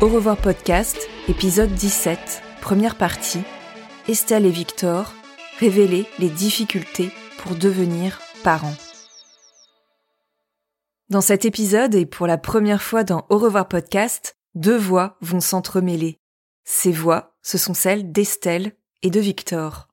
Au 0.00 0.06
revoir 0.06 0.36
podcast, 0.36 0.96
épisode 1.28 1.74
17, 1.74 2.42
première 2.60 2.94
partie. 2.94 3.42
Estelle 4.06 4.46
et 4.46 4.50
Victor, 4.50 5.12
révéler 5.58 6.06
les 6.20 6.28
difficultés 6.28 7.10
devenir 7.56 8.20
parents. 8.42 8.76
Dans 11.08 11.20
cet 11.20 11.44
épisode 11.44 11.94
et 11.94 12.04
pour 12.04 12.26
la 12.26 12.36
première 12.36 12.82
fois 12.82 13.04
dans 13.04 13.24
Au 13.30 13.38
revoir 13.38 13.68
podcast, 13.68 14.36
deux 14.54 14.76
voix 14.76 15.16
vont 15.20 15.40
s'entremêler. 15.40 16.18
Ces 16.64 16.92
voix, 16.92 17.34
ce 17.42 17.56
sont 17.56 17.74
celles 17.74 18.12
d'Estelle 18.12 18.72
et 19.02 19.10
de 19.10 19.20
Victor. 19.20 19.88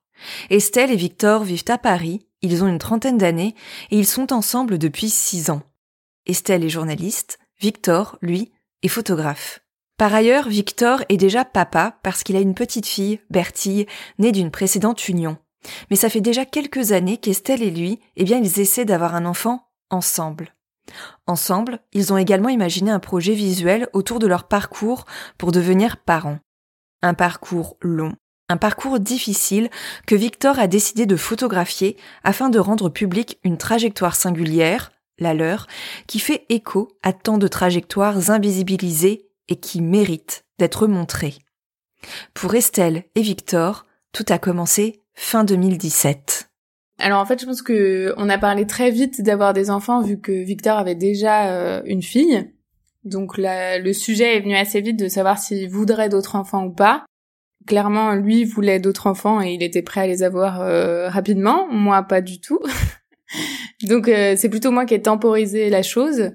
Estelle 0.50 0.90
et 0.90 0.96
Victor 0.96 1.42
vivent 1.42 1.64
à 1.68 1.78
Paris, 1.78 2.26
ils 2.42 2.62
ont 2.62 2.68
une 2.68 2.78
trentaine 2.78 3.18
d'années 3.18 3.54
et 3.90 3.98
ils 3.98 4.06
sont 4.06 4.32
ensemble 4.32 4.78
depuis 4.78 5.08
six 5.08 5.50
ans. 5.50 5.62
Estelle 6.26 6.64
est 6.64 6.70
journaliste, 6.70 7.38
Victor, 7.60 8.18
lui, 8.20 8.52
est 8.82 8.88
photographe. 8.88 9.60
Par 9.96 10.14
ailleurs, 10.14 10.48
Victor 10.48 11.02
est 11.08 11.16
déjà 11.16 11.44
papa 11.44 11.98
parce 12.02 12.22
qu'il 12.22 12.36
a 12.36 12.40
une 12.40 12.54
petite 12.54 12.86
fille, 12.86 13.20
Bertille, 13.30 13.86
née 14.18 14.32
d'une 14.32 14.50
précédente 14.50 15.08
union. 15.08 15.38
Mais 15.90 15.96
ça 15.96 16.08
fait 16.08 16.20
déjà 16.20 16.44
quelques 16.44 16.92
années 16.92 17.16
qu'Estelle 17.16 17.62
et 17.62 17.70
lui, 17.70 18.00
eh 18.16 18.24
bien, 18.24 18.38
ils 18.38 18.60
essaient 18.60 18.84
d'avoir 18.84 19.14
un 19.14 19.26
enfant 19.26 19.68
ensemble. 19.90 20.54
Ensemble, 21.26 21.80
ils 21.92 22.12
ont 22.12 22.18
également 22.18 22.48
imaginé 22.48 22.90
un 22.90 23.00
projet 23.00 23.34
visuel 23.34 23.88
autour 23.92 24.18
de 24.18 24.26
leur 24.26 24.46
parcours 24.46 25.04
pour 25.38 25.52
devenir 25.52 25.96
parents. 25.96 26.38
Un 27.02 27.14
parcours 27.14 27.76
long, 27.80 28.14
un 28.48 28.56
parcours 28.56 29.00
difficile 29.00 29.70
que 30.06 30.14
Victor 30.14 30.58
a 30.58 30.68
décidé 30.68 31.06
de 31.06 31.16
photographier 31.16 31.96
afin 32.22 32.48
de 32.48 32.58
rendre 32.58 32.88
public 32.88 33.38
une 33.42 33.58
trajectoire 33.58 34.14
singulière, 34.14 34.92
la 35.18 35.34
leur, 35.34 35.66
qui 36.06 36.20
fait 36.20 36.46
écho 36.48 36.88
à 37.02 37.12
tant 37.12 37.38
de 37.38 37.48
trajectoires 37.48 38.30
invisibilisées 38.30 39.28
et 39.48 39.56
qui 39.56 39.80
méritent 39.80 40.44
d'être 40.58 40.86
montrées. 40.86 41.34
Pour 42.34 42.54
Estelle 42.54 43.04
et 43.14 43.22
Victor, 43.22 43.86
tout 44.12 44.26
a 44.28 44.38
commencé 44.38 45.02
fin 45.16 45.44
2017. 45.44 46.48
Alors 46.98 47.20
en 47.20 47.26
fait, 47.26 47.40
je 47.40 47.46
pense 47.46 47.62
que 47.62 48.14
on 48.16 48.28
a 48.28 48.38
parlé 48.38 48.66
très 48.66 48.90
vite 48.90 49.22
d'avoir 49.22 49.52
des 49.52 49.70
enfants 49.70 50.00
vu 50.00 50.20
que 50.20 50.32
Victor 50.32 50.78
avait 50.78 50.94
déjà 50.94 51.50
euh, 51.50 51.82
une 51.84 52.02
fille. 52.02 52.50
Donc 53.04 53.34
le 53.38 53.92
sujet 53.92 54.36
est 54.36 54.40
venu 54.40 54.56
assez 54.56 54.80
vite 54.80 54.98
de 54.98 55.08
savoir 55.08 55.38
s'il 55.38 55.68
voudrait 55.68 56.08
d'autres 56.08 56.36
enfants 56.36 56.64
ou 56.64 56.72
pas. 56.72 57.04
Clairement, 57.66 58.14
lui 58.14 58.44
voulait 58.44 58.78
d'autres 58.78 59.08
enfants 59.08 59.42
et 59.42 59.52
il 59.52 59.62
était 59.62 59.82
prêt 59.82 60.02
à 60.02 60.06
les 60.06 60.22
avoir 60.22 60.60
euh, 60.60 61.08
rapidement. 61.08 61.66
Moi, 61.70 62.02
pas 62.02 62.20
du 62.20 62.40
tout. 62.40 62.60
Donc 63.82 64.08
euh, 64.08 64.34
c'est 64.36 64.48
plutôt 64.48 64.70
moi 64.70 64.86
qui 64.86 64.94
ai 64.94 65.02
temporisé 65.02 65.68
la 65.68 65.82
chose. 65.82 66.30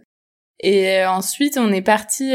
Et 0.59 1.03
ensuite, 1.05 1.57
on 1.57 1.71
est 1.71 1.81
parti 1.81 2.33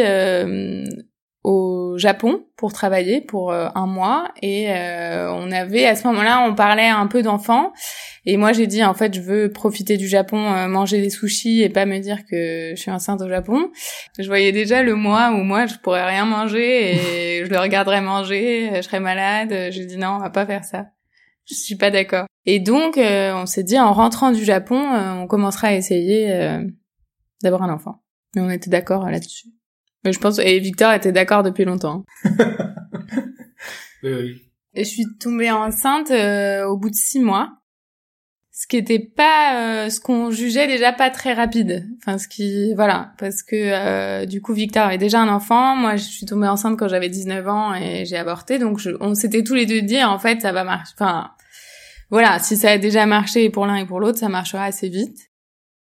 au 1.46 1.96
Japon 1.96 2.44
pour 2.56 2.72
travailler 2.72 3.20
pour 3.20 3.52
euh, 3.52 3.68
un 3.76 3.86
mois 3.86 4.32
et 4.42 4.66
euh, 4.72 5.30
on 5.30 5.52
avait 5.52 5.86
à 5.86 5.94
ce 5.94 6.04
moment-là 6.08 6.44
on 6.44 6.56
parlait 6.56 6.88
un 6.88 7.06
peu 7.06 7.22
d'enfants 7.22 7.72
et 8.24 8.36
moi 8.36 8.52
j'ai 8.52 8.66
dit 8.66 8.82
en 8.82 8.94
fait 8.94 9.14
je 9.14 9.20
veux 9.20 9.48
profiter 9.52 9.96
du 9.96 10.08
Japon 10.08 10.66
manger 10.66 11.00
des 11.00 11.08
sushis 11.08 11.62
et 11.62 11.68
pas 11.68 11.86
me 11.86 12.00
dire 12.00 12.26
que 12.28 12.72
je 12.74 12.74
suis 12.74 12.90
enceinte 12.90 13.22
au 13.22 13.28
Japon. 13.28 13.70
Je 14.18 14.26
voyais 14.26 14.50
déjà 14.50 14.82
le 14.82 14.96
mois 14.96 15.30
où 15.30 15.44
moi 15.44 15.66
je 15.66 15.76
pourrais 15.76 16.04
rien 16.04 16.24
manger 16.24 16.96
et 16.96 17.44
je 17.44 17.48
le 17.48 17.60
regarderais 17.60 18.00
manger 18.00 18.72
je 18.74 18.80
serais 18.80 18.98
malade. 18.98 19.70
J'ai 19.70 19.86
dit 19.86 19.98
non 19.98 20.16
on 20.16 20.18
va 20.18 20.30
pas 20.30 20.46
faire 20.46 20.64
ça. 20.64 20.86
Je 21.48 21.54
suis 21.54 21.76
pas 21.76 21.92
d'accord. 21.92 22.26
Et 22.44 22.58
donc 22.58 22.98
on 22.98 23.46
s'est 23.46 23.62
dit 23.62 23.78
en 23.78 23.92
rentrant 23.92 24.32
du 24.32 24.44
Japon 24.44 24.82
on 25.22 25.28
commencera 25.28 25.68
à 25.68 25.74
essayer 25.74 26.58
d'avoir 27.44 27.62
un 27.62 27.72
enfant. 27.72 28.02
Mais 28.34 28.42
on 28.42 28.50
était 28.50 28.68
d'accord 28.68 29.08
là-dessus 29.08 29.55
je 30.04 30.18
pense 30.18 30.38
et 30.38 30.58
Victor 30.58 30.92
était 30.92 31.12
d'accord 31.12 31.42
depuis 31.42 31.64
longtemps. 31.64 32.04
oui, 34.02 34.12
oui. 34.12 34.42
Et 34.74 34.84
je 34.84 34.90
suis 34.90 35.06
tombée 35.18 35.50
enceinte 35.50 36.10
euh, 36.10 36.66
au 36.66 36.76
bout 36.76 36.90
de 36.90 36.94
six 36.94 37.18
mois, 37.18 37.50
ce 38.52 38.66
qui 38.66 38.76
était 38.76 38.98
pas 38.98 39.84
euh, 39.86 39.90
ce 39.90 40.00
qu'on 40.00 40.30
jugeait 40.30 40.66
déjà 40.66 40.92
pas 40.92 41.08
très 41.08 41.32
rapide. 41.32 41.86
Enfin, 41.98 42.18
ce 42.18 42.28
qui 42.28 42.74
voilà, 42.74 43.12
parce 43.18 43.42
que 43.42 43.56
euh, 43.56 44.26
du 44.26 44.42
coup 44.42 44.52
Victor 44.52 44.84
avait 44.84 44.98
déjà 44.98 45.20
un 45.20 45.28
enfant, 45.28 45.76
moi 45.76 45.96
je 45.96 46.04
suis 46.04 46.26
tombée 46.26 46.46
enceinte 46.46 46.78
quand 46.78 46.88
j'avais 46.88 47.08
19 47.08 47.48
ans 47.48 47.74
et 47.74 48.04
j'ai 48.04 48.18
avorté, 48.18 48.58
donc 48.58 48.78
je, 48.78 48.90
on 49.00 49.14
s'était 49.14 49.42
tous 49.42 49.54
les 49.54 49.64
deux 49.64 49.80
dit 49.80 50.02
en 50.04 50.18
fait 50.18 50.42
ça 50.42 50.52
va 50.52 50.62
marcher. 50.62 50.92
Enfin 50.98 51.30
voilà, 52.10 52.38
si 52.38 52.56
ça 52.56 52.70
a 52.70 52.78
déjà 52.78 53.06
marché 53.06 53.48
pour 53.50 53.66
l'un 53.66 53.76
et 53.76 53.86
pour 53.86 53.98
l'autre, 53.98 54.18
ça 54.18 54.28
marchera 54.28 54.64
assez 54.64 54.88
vite. 54.88 55.18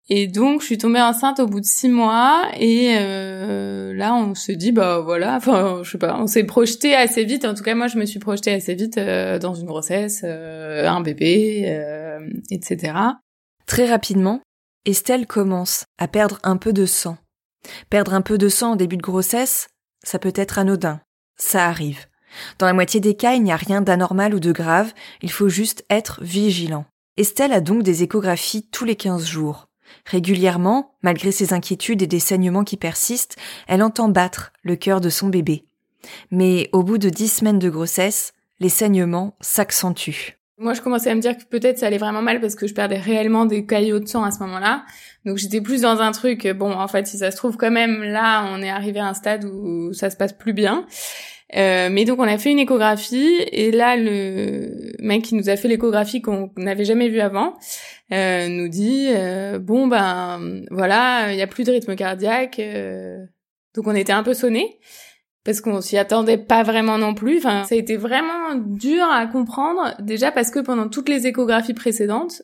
Et 0.10 0.28
donc, 0.28 0.62
je 0.62 0.66
suis 0.66 0.78
tombée 0.78 1.02
enceinte 1.02 1.40
au 1.40 1.48
bout 1.48 1.60
de 1.60 1.66
six 1.66 1.90
mois. 1.90 2.44
Et 2.58 2.98
euh, 3.00 3.94
là, 3.94 4.14
on 4.16 4.36
se 4.36 4.52
dit, 4.52 4.72
bah 4.72 5.00
voilà, 5.00 5.36
enfin, 5.36 5.82
je 5.84 5.92
sais 5.92 5.98
pas, 5.98 6.18
on 6.20 6.28
s'est 6.28 6.44
projeté 6.44 6.96
assez 6.96 7.24
vite. 7.24 7.46
En 7.46 7.54
tout 7.54 7.64
cas, 7.64 7.76
moi, 7.76 7.88
je 7.88 7.98
me 7.98 8.06
suis 8.06 8.20
projetée 8.20 8.52
assez 8.52 8.76
vite 8.76 8.98
euh, 8.98 9.40
dans 9.40 9.54
une 9.54 9.68
grossesse, 9.68 10.22
euh, 10.24 10.88
un 10.88 11.02
bébé, 11.02 12.20
etc. 12.50 12.94
Très 13.66 13.90
rapidement, 13.90 14.42
Estelle 14.86 15.28
commence 15.28 15.86
à 15.98 16.08
perdre 16.08 16.40
un 16.44 16.58
peu 16.58 16.74
de 16.74 16.86
sang. 16.86 17.18
Perdre 17.90 18.14
un 18.14 18.22
peu 18.22 18.38
de 18.38 18.50
sang 18.50 18.74
au 18.74 18.76
début 18.76 18.98
de 18.98 19.02
grossesse, 19.02 19.68
ça 20.04 20.20
peut 20.20 20.34
être 20.36 20.58
anodin. 20.58 21.00
Ça 21.38 21.68
arrive. 21.68 22.08
Dans 22.58 22.66
la 22.66 22.74
moitié 22.74 23.00
des 23.00 23.16
cas, 23.16 23.34
il 23.34 23.44
n'y 23.44 23.52
a 23.52 23.58
rien 23.58 23.82
d'anormal 23.82 24.34
ou 24.34 24.40
de 24.40 24.52
grave, 24.52 24.94
il 25.22 25.32
faut 25.32 25.50
juste 25.50 25.86
être 25.90 26.20
vigilant. 26.24 26.86
Estelle 27.18 27.54
a 27.54 27.62
donc 27.62 27.84
des 27.84 28.04
échographies 28.04 28.68
tous 28.72 28.86
les 28.86 28.96
15 28.96 29.26
jours. 29.26 29.68
Régulièrement, 30.06 30.94
malgré 31.02 31.32
ses 31.32 31.54
inquiétudes 31.54 32.02
et 32.02 32.08
des 32.08 32.20
saignements 32.20 32.64
qui 32.64 32.78
persistent, 32.78 33.38
elle 33.68 33.84
entend 33.84 34.10
battre 34.10 34.52
le 34.64 34.76
cœur 34.76 35.02
de 35.02 35.10
son 35.10 35.28
bébé. 35.28 35.66
Mais 36.32 36.70
au 36.72 36.84
bout 36.84 36.98
de 36.98 37.10
dix 37.10 37.28
semaines 37.30 37.60
de 37.60 37.70
grossesse, 37.70 38.34
les 38.60 38.70
saignements 38.70 39.36
s'accentuent. 39.42 40.38
Moi, 40.58 40.76
je 40.76 40.82
commençais 40.82 41.10
à 41.10 41.16
me 41.16 41.22
dire 41.22 41.36
que 41.36 41.44
peut-être 41.44 41.80
ça 41.80 41.88
allait 41.88 41.98
vraiment 41.98 42.22
mal 42.22 42.40
parce 42.40 42.54
que 42.54 42.68
je 42.68 42.76
perdais 42.76 43.00
réellement 43.00 43.46
des 43.46 43.66
caillots 43.66 44.00
de 44.00 44.08
sang 44.08 44.24
à 44.24 44.30
ce 44.30 44.38
moment-là. 44.42 44.86
Donc 45.26 45.38
j'étais 45.38 45.60
plus 45.60 45.82
dans 45.82 46.00
un 46.02 46.12
truc, 46.12 46.48
bon, 46.48 46.72
en 46.72 46.88
fait, 46.88 47.08
si 47.08 47.18
ça 47.18 47.32
se 47.32 47.38
trouve 47.38 47.58
quand 47.58 47.72
même, 47.72 48.04
là, 48.04 48.46
on 48.54 48.62
est 48.62 48.70
arrivé 48.70 49.00
à 49.00 49.08
un 49.08 49.16
stade 49.16 49.44
où 49.44 49.92
ça 49.94 50.12
se 50.12 50.18
passe 50.18 50.34
plus 50.34 50.54
bien. 50.54 50.86
Euh, 51.58 51.90
mais 51.92 52.06
donc 52.06 52.20
on 52.20 52.24
a 52.24 52.38
fait 52.38 52.52
une 52.52 52.60
échographie 52.60 53.36
et 53.52 53.72
là 53.72 53.98
le 53.98 54.94
mec 55.00 55.24
qui 55.24 55.36
nous 55.36 55.50
a 55.50 55.58
fait 55.58 55.68
l'échographie 55.68 56.22
qu'on 56.22 56.50
n'avait 56.56 56.86
jamais 56.86 57.10
vu 57.10 57.20
avant 57.20 57.58
euh, 58.14 58.48
nous 58.48 58.70
dit 58.70 59.08
euh, 59.10 59.60
bon 59.60 59.88
ben 59.88 60.64
voilà 60.72 61.34
il 61.34 61.38
y 61.38 61.42
a 61.42 61.48
plus 61.48 61.66
de 61.66 61.72
rythme 61.72 61.96
cardiaque 61.98 62.60
euh. 62.60 63.18
donc 63.76 63.86
on 63.86 63.96
était 63.96 64.14
un 64.14 64.24
peu 64.24 64.34
sonné 64.34 64.80
parce 65.44 65.60
qu'on 65.60 65.82
s'y 65.82 65.98
attendait 65.98 66.38
pas 66.38 66.64
vraiment 66.64 66.98
non 66.98 67.14
plus 67.14 67.40
enfin 67.40 67.66
ça 67.66 67.76
a 67.76 67.78
été 67.78 67.98
vraiment 67.98 68.56
dur 68.56 69.04
à 69.04 69.28
comprendre 69.28 69.96
déjà 70.00 70.32
parce 70.32 70.52
que 70.52 70.60
pendant 70.60 70.88
toutes 70.88 71.10
les 71.10 71.28
échographies 71.28 71.74
précédentes 71.74 72.44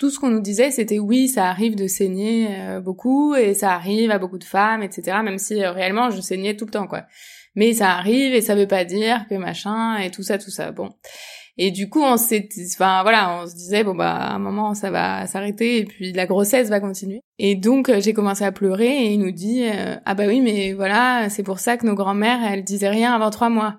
tout 0.00 0.10
ce 0.10 0.18
qu'on 0.18 0.30
nous 0.30 0.40
disait 0.40 0.72
c'était 0.72 0.98
oui 0.98 1.28
ça 1.28 1.46
arrive 1.46 1.76
de 1.76 1.86
saigner 1.86 2.48
beaucoup 2.82 3.36
et 3.36 3.54
ça 3.54 3.72
arrive 3.72 4.10
à 4.10 4.18
beaucoup 4.18 4.38
de 4.38 4.44
femmes 4.44 4.82
etc 4.82 5.18
même 5.22 5.38
si 5.38 5.64
réellement 5.64 6.10
je 6.10 6.20
saignais 6.20 6.56
tout 6.56 6.64
le 6.64 6.72
temps 6.72 6.88
quoi 6.88 7.04
mais 7.56 7.72
ça 7.72 7.92
arrive 7.92 8.34
et 8.34 8.40
ça 8.40 8.54
veut 8.54 8.68
pas 8.68 8.84
dire 8.84 9.26
que 9.28 9.34
machin 9.34 9.96
et 9.98 10.10
tout 10.10 10.22
ça 10.22 10.38
tout 10.38 10.50
ça. 10.50 10.70
Bon. 10.70 10.90
Et 11.58 11.70
du 11.70 11.88
coup 11.88 12.02
on 12.02 12.18
s'est 12.18 12.48
enfin 12.74 13.02
voilà 13.02 13.40
on 13.40 13.46
se 13.46 13.54
disait 13.54 13.82
bon 13.82 13.94
bah 13.94 14.14
à 14.14 14.34
un 14.34 14.38
moment 14.38 14.74
ça 14.74 14.90
va 14.90 15.26
s'arrêter 15.26 15.78
et 15.78 15.84
puis 15.84 16.12
la 16.12 16.26
grossesse 16.26 16.68
va 16.68 16.80
continuer. 16.80 17.22
Et 17.38 17.56
donc 17.56 17.88
euh, 17.88 18.00
j'ai 18.00 18.12
commencé 18.12 18.44
à 18.44 18.52
pleurer 18.52 19.06
et 19.06 19.12
il 19.12 19.18
nous 19.18 19.32
dit 19.32 19.64
euh, 19.64 19.96
ah 20.04 20.14
bah 20.14 20.24
oui 20.28 20.40
mais 20.40 20.74
voilà 20.74 21.28
c'est 21.30 21.42
pour 21.42 21.58
ça 21.58 21.76
que 21.78 21.86
nos 21.86 21.94
grand-mères 21.94 22.40
elles 22.44 22.62
disaient 22.62 22.90
rien 22.90 23.14
avant 23.14 23.30
trois 23.30 23.48
mois 23.48 23.78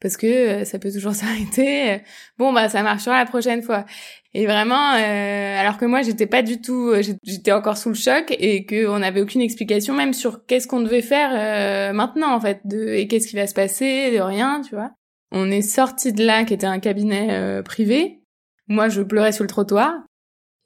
parce 0.00 0.16
que 0.16 0.26
euh, 0.26 0.64
ça 0.64 0.78
peut 0.78 0.90
toujours 0.92 1.14
s'arrêter. 1.14 2.02
Bon 2.38 2.52
bah 2.52 2.68
ça 2.68 2.82
marchera 2.82 3.18
la 3.18 3.26
prochaine 3.26 3.62
fois. 3.62 3.84
Et 4.32 4.46
vraiment, 4.46 4.94
euh, 4.94 5.60
alors 5.60 5.76
que 5.76 5.84
moi 5.84 6.02
j'étais 6.02 6.26
pas 6.26 6.42
du 6.42 6.60
tout, 6.60 6.90
euh, 6.90 7.02
j'étais 7.24 7.50
encore 7.50 7.76
sous 7.76 7.88
le 7.88 7.96
choc 7.96 8.26
et 8.30 8.64
qu'on 8.64 9.00
n'avait 9.00 9.20
aucune 9.20 9.40
explication 9.40 9.92
même 9.92 10.12
sur 10.12 10.46
qu'est-ce 10.46 10.68
qu'on 10.68 10.80
devait 10.80 11.02
faire 11.02 11.30
euh, 11.32 11.92
maintenant 11.92 12.32
en 12.32 12.40
fait, 12.40 12.60
de 12.64 12.90
et 12.94 13.08
qu'est-ce 13.08 13.26
qui 13.26 13.34
va 13.34 13.48
se 13.48 13.54
passer, 13.54 14.12
de 14.12 14.20
rien, 14.20 14.62
tu 14.62 14.76
vois. 14.76 14.92
On 15.32 15.50
est 15.50 15.62
sorti 15.62 16.12
de 16.12 16.24
là, 16.24 16.44
qui 16.44 16.54
était 16.54 16.66
un 16.66 16.80
cabinet 16.80 17.62
privé. 17.62 18.20
Moi, 18.66 18.88
je 18.88 19.00
pleurais 19.00 19.30
sur 19.30 19.44
le 19.44 19.48
trottoir. 19.48 19.94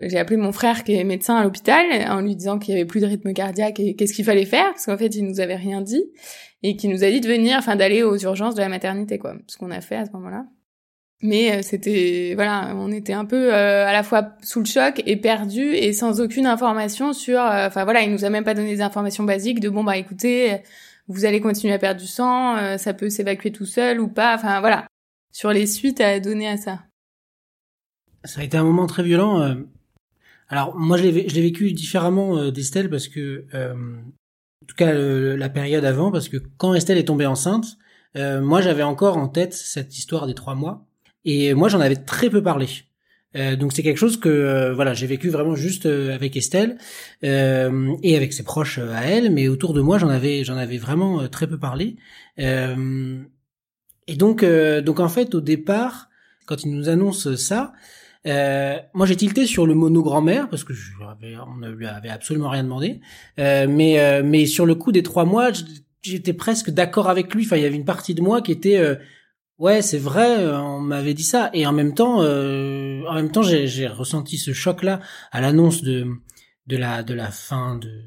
J'ai 0.00 0.18
appelé 0.18 0.36
mon 0.36 0.52
frère 0.52 0.82
qui 0.82 0.94
est 0.94 1.04
médecin 1.04 1.36
à 1.36 1.44
l'hôpital 1.44 1.84
en 2.10 2.20
lui 2.20 2.34
disant 2.34 2.58
qu'il 2.58 2.74
y 2.74 2.76
avait 2.76 2.86
plus 2.86 3.00
de 3.00 3.06
rythme 3.06 3.32
cardiaque 3.32 3.78
et 3.78 3.94
qu'est-ce 3.94 4.12
qu'il 4.12 4.24
fallait 4.24 4.44
faire 4.44 4.70
parce 4.70 4.86
qu'en 4.86 4.98
fait 4.98 5.14
il 5.14 5.24
nous 5.24 5.40
avait 5.40 5.54
rien 5.54 5.80
dit 5.80 6.04
et 6.62 6.76
qui 6.76 6.88
nous 6.88 7.04
a 7.04 7.10
dit 7.10 7.20
de 7.20 7.28
venir, 7.28 7.56
enfin 7.58 7.76
d'aller 7.76 8.02
aux 8.02 8.16
urgences 8.18 8.54
de 8.54 8.60
la 8.60 8.68
maternité 8.68 9.18
quoi, 9.18 9.36
ce 9.46 9.56
qu'on 9.56 9.70
a 9.70 9.80
fait 9.80 9.96
à 9.96 10.06
ce 10.06 10.10
moment-là. 10.12 10.46
Mais 11.22 11.52
euh, 11.52 11.62
c'était 11.62 12.32
voilà, 12.34 12.74
on 12.76 12.90
était 12.90 13.12
un 13.12 13.24
peu 13.24 13.54
euh, 13.54 13.86
à 13.86 13.92
la 13.92 14.02
fois 14.02 14.32
sous 14.42 14.58
le 14.58 14.66
choc 14.66 15.00
et 15.06 15.16
perdu 15.16 15.62
et 15.62 15.92
sans 15.92 16.20
aucune 16.20 16.46
information 16.46 17.12
sur 17.12 17.40
euh, 17.40 17.68
enfin 17.68 17.84
voilà, 17.84 18.02
il 18.02 18.10
nous 18.10 18.24
a 18.24 18.30
même 18.30 18.44
pas 18.44 18.54
donné 18.54 18.74
des 18.74 18.82
informations 18.82 19.24
basiques 19.24 19.60
de 19.60 19.68
bon 19.68 19.84
bah 19.84 19.96
écoutez, 19.96 20.58
vous 21.06 21.24
allez 21.24 21.40
continuer 21.40 21.72
à 21.72 21.78
perdre 21.78 22.00
du 22.00 22.06
sang, 22.06 22.76
ça 22.78 22.94
peut 22.94 23.10
s'évacuer 23.10 23.52
tout 23.52 23.66
seul 23.66 24.00
ou 24.00 24.08
pas, 24.08 24.34
enfin 24.34 24.60
voilà, 24.60 24.86
sur 25.32 25.50
les 25.50 25.66
suites 25.66 26.00
à 26.00 26.18
donner 26.18 26.48
à 26.48 26.56
ça. 26.56 26.82
Ça 28.24 28.40
a 28.40 28.44
été 28.44 28.56
un 28.56 28.64
moment 28.64 28.86
très 28.86 29.02
violent. 29.02 29.54
Alors 30.48 30.76
moi 30.76 30.96
je 30.96 31.02
l'ai 31.04 31.42
vécu 31.42 31.72
différemment 31.72 32.50
d'Estelle 32.50 32.90
parce 32.90 33.08
que 33.08 33.46
en 33.52 34.66
tout 34.66 34.76
cas 34.76 34.92
la 34.92 35.48
période 35.48 35.84
avant 35.84 36.10
parce 36.10 36.28
que 36.28 36.36
quand 36.58 36.74
Estelle 36.74 36.98
est 36.98 37.04
tombée 37.04 37.26
enceinte, 37.26 37.78
moi 38.14 38.60
j'avais 38.60 38.82
encore 38.82 39.16
en 39.16 39.28
tête 39.28 39.54
cette 39.54 39.96
histoire 39.96 40.26
des 40.26 40.34
trois 40.34 40.54
mois 40.54 40.86
et 41.24 41.54
moi, 41.54 41.68
j'en 41.68 41.80
avais 41.80 41.96
très 41.96 42.30
peu 42.30 42.42
parlé. 42.42 42.68
Euh, 43.36 43.56
donc 43.56 43.72
c'est 43.72 43.82
quelque 43.82 43.98
chose 43.98 44.16
que 44.16 44.28
euh, 44.28 44.74
voilà 44.74 44.94
j'ai 44.94 45.08
vécu 45.08 45.28
vraiment 45.28 45.56
juste 45.56 45.86
euh, 45.86 46.14
avec 46.14 46.36
Estelle 46.36 46.78
euh, 47.24 47.92
et 48.04 48.16
avec 48.16 48.32
ses 48.32 48.44
proches 48.44 48.78
à 48.78 49.06
elle, 49.06 49.32
mais 49.32 49.48
autour 49.48 49.74
de 49.74 49.80
moi 49.80 49.98
j'en 49.98 50.08
avais 50.08 50.44
j'en 50.44 50.56
avais 50.56 50.78
vraiment 50.78 51.26
très 51.28 51.48
peu 51.48 51.58
parlé. 51.58 51.96
et 52.38 54.16
donc 54.16 54.44
donc 54.44 55.00
en 55.00 55.08
fait 55.08 55.34
au 55.34 55.40
départ 55.40 56.10
quand 56.46 56.62
il 56.62 56.70
nous 56.70 56.88
annonce 56.88 57.34
ça, 57.34 57.72
moi 58.26 59.06
j'ai 59.06 59.16
tilté 59.16 59.46
sur 59.46 59.66
le 59.66 59.74
mono 59.74 60.02
grand-mère 60.02 60.48
parce 60.48 60.64
que 60.64 60.72
je, 60.72 60.92
on 61.46 61.56
ne 61.56 61.70
lui 61.70 61.86
avait 61.86 62.08
absolument 62.08 62.48
rien 62.48 62.64
demandé, 62.64 63.00
mais 63.38 64.22
mais 64.22 64.46
sur 64.46 64.66
le 64.66 64.74
coup 64.74 64.92
des 64.92 65.02
trois 65.02 65.24
mois 65.24 65.50
j'étais 66.02 66.32
presque 66.32 66.70
d'accord 66.70 67.08
avec 67.08 67.34
lui. 67.34 67.44
Enfin 67.44 67.56
il 67.56 67.62
y 67.62 67.66
avait 67.66 67.76
une 67.76 67.84
partie 67.84 68.14
de 68.14 68.22
moi 68.22 68.40
qui 68.42 68.52
était 68.52 68.78
Ouais, 69.58 69.82
c'est 69.82 69.98
vrai, 69.98 70.40
euh, 70.40 70.58
on 70.60 70.80
m'avait 70.80 71.14
dit 71.14 71.22
ça. 71.22 71.50
Et 71.52 71.64
en 71.66 71.72
même 71.72 71.94
temps, 71.94 72.22
euh, 72.22 73.04
en 73.08 73.14
même 73.14 73.30
temps, 73.30 73.42
j'ai 73.42 73.86
ressenti 73.86 74.36
ce 74.36 74.52
choc-là 74.52 75.00
à 75.30 75.40
l'annonce 75.40 75.82
de 75.82 76.06
de 76.66 76.76
la 76.76 77.02
de 77.02 77.14
la 77.14 77.30
fin 77.30 77.76
de 77.76 78.02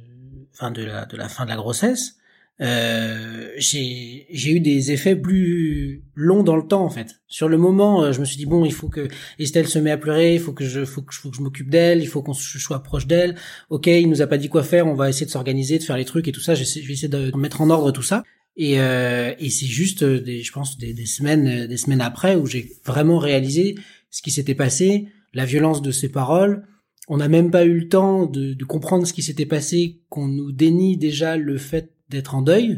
fin 0.51 0.71
de 0.71 0.83
la 0.83 1.05
de 1.05 1.15
la 1.15 1.29
fin 1.29 1.45
de 1.45 1.50
la 1.50 1.55
grossesse. 1.55 2.17
Euh, 2.59 3.51
j'ai 3.57 4.51
eu 4.51 4.59
des 4.59 4.91
effets 4.91 5.15
plus 5.15 6.03
longs 6.15 6.43
dans 6.43 6.55
le 6.55 6.67
temps 6.67 6.83
en 6.83 6.89
fait. 6.89 7.19
Sur 7.27 7.49
le 7.49 7.57
moment, 7.57 8.03
euh, 8.03 8.11
je 8.11 8.19
me 8.19 8.25
suis 8.25 8.37
dit 8.37 8.45
bon, 8.45 8.65
il 8.65 8.73
faut 8.73 8.89
que 8.89 9.07
Estelle 9.37 9.67
se 9.67 9.77
met 9.77 9.91
à 9.91 9.97
pleurer, 9.97 10.33
il 10.33 10.39
faut 10.39 10.53
que 10.53 10.65
je 10.65 10.83
faut 10.83 11.03
que, 11.03 11.13
je 11.13 11.41
m'occupe 11.41 11.69
d'elle, 11.69 12.01
il 12.01 12.07
faut 12.07 12.23
qu'on 12.23 12.33
soit 12.33 12.81
proche 12.81 13.05
d'elle. 13.05 13.35
Ok, 13.69 13.87
il 13.87 14.09
nous 14.09 14.21
a 14.21 14.27
pas 14.27 14.37
dit 14.37 14.49
quoi 14.49 14.63
faire, 14.63 14.87
on 14.87 14.95
va 14.95 15.09
essayer 15.09 15.25
de 15.25 15.31
s'organiser, 15.31 15.77
de 15.77 15.83
faire 15.83 15.97
les 15.97 16.05
trucs 16.05 16.27
et 16.27 16.31
tout 16.31 16.41
ça. 16.41 16.55
Je 16.55 16.63
vais 16.63 16.93
essayer 16.93 17.07
de 17.07 17.35
mettre 17.37 17.61
en 17.61 17.69
ordre 17.69 17.91
tout 17.91 18.03
ça. 18.03 18.23
Et, 18.57 18.79
euh, 18.79 19.33
et 19.37 19.51
c'est 19.51 19.67
juste, 19.67 20.01
euh, 20.01 20.19
des, 20.19 20.41
je 20.41 20.51
pense, 20.51 20.77
des, 20.79 20.93
des, 20.93 21.05
semaines, 21.05 21.47
euh, 21.47 21.67
des 21.67 21.77
semaines 21.77 22.01
après 22.01 22.35
où 22.35 22.47
j'ai 22.47 22.71
vraiment 22.83 23.19
réalisé 23.19 23.75
ce 24.09 24.23
qui 24.23 24.31
s'était 24.31 24.55
passé, 24.55 25.09
la 25.33 25.45
violence 25.45 25.83
de 25.83 25.91
ces 25.91 26.09
paroles. 26.09 26.67
On 27.07 27.17
n'a 27.17 27.27
même 27.27 27.51
pas 27.51 27.65
eu 27.65 27.79
le 27.79 27.87
temps 27.87 28.25
de, 28.25 28.53
de 28.53 28.65
comprendre 28.65 29.05
ce 29.05 29.13
qui 29.13 29.21
s'était 29.21 29.45
passé, 29.45 30.01
qu'on 30.09 30.27
nous 30.27 30.51
dénie 30.51 30.97
déjà 30.97 31.37
le 31.37 31.57
fait 31.57 31.93
d'être 32.09 32.35
en 32.35 32.41
deuil. 32.41 32.77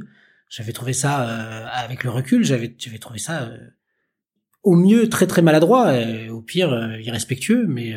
J'avais 0.49 0.73
trouvé 0.73 0.93
ça, 0.93 1.29
euh, 1.29 1.67
avec 1.71 2.03
le 2.03 2.09
recul, 2.09 2.43
j'avais, 2.43 2.69
trouvé 2.99 3.19
ça 3.19 3.43
euh, 3.43 3.57
au 4.63 4.75
mieux 4.75 5.09
très 5.09 5.27
très 5.27 5.41
maladroit, 5.41 5.93
au 6.29 6.41
pire 6.41 6.97
irrespectueux, 6.99 7.65
mais 7.67 7.93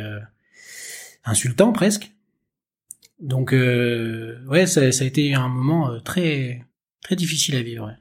insultant 1.24 1.72
presque. 1.72 2.12
Donc 3.20 3.52
ouais, 3.52 4.66
ça, 4.66 4.92
ça, 4.92 5.04
a 5.04 5.06
été 5.06 5.34
un 5.34 5.48
moment 5.48 6.00
très 6.00 6.64
Très 7.02 7.16
difficile 7.16 7.56
à 7.56 7.62
vivre. 7.62 7.94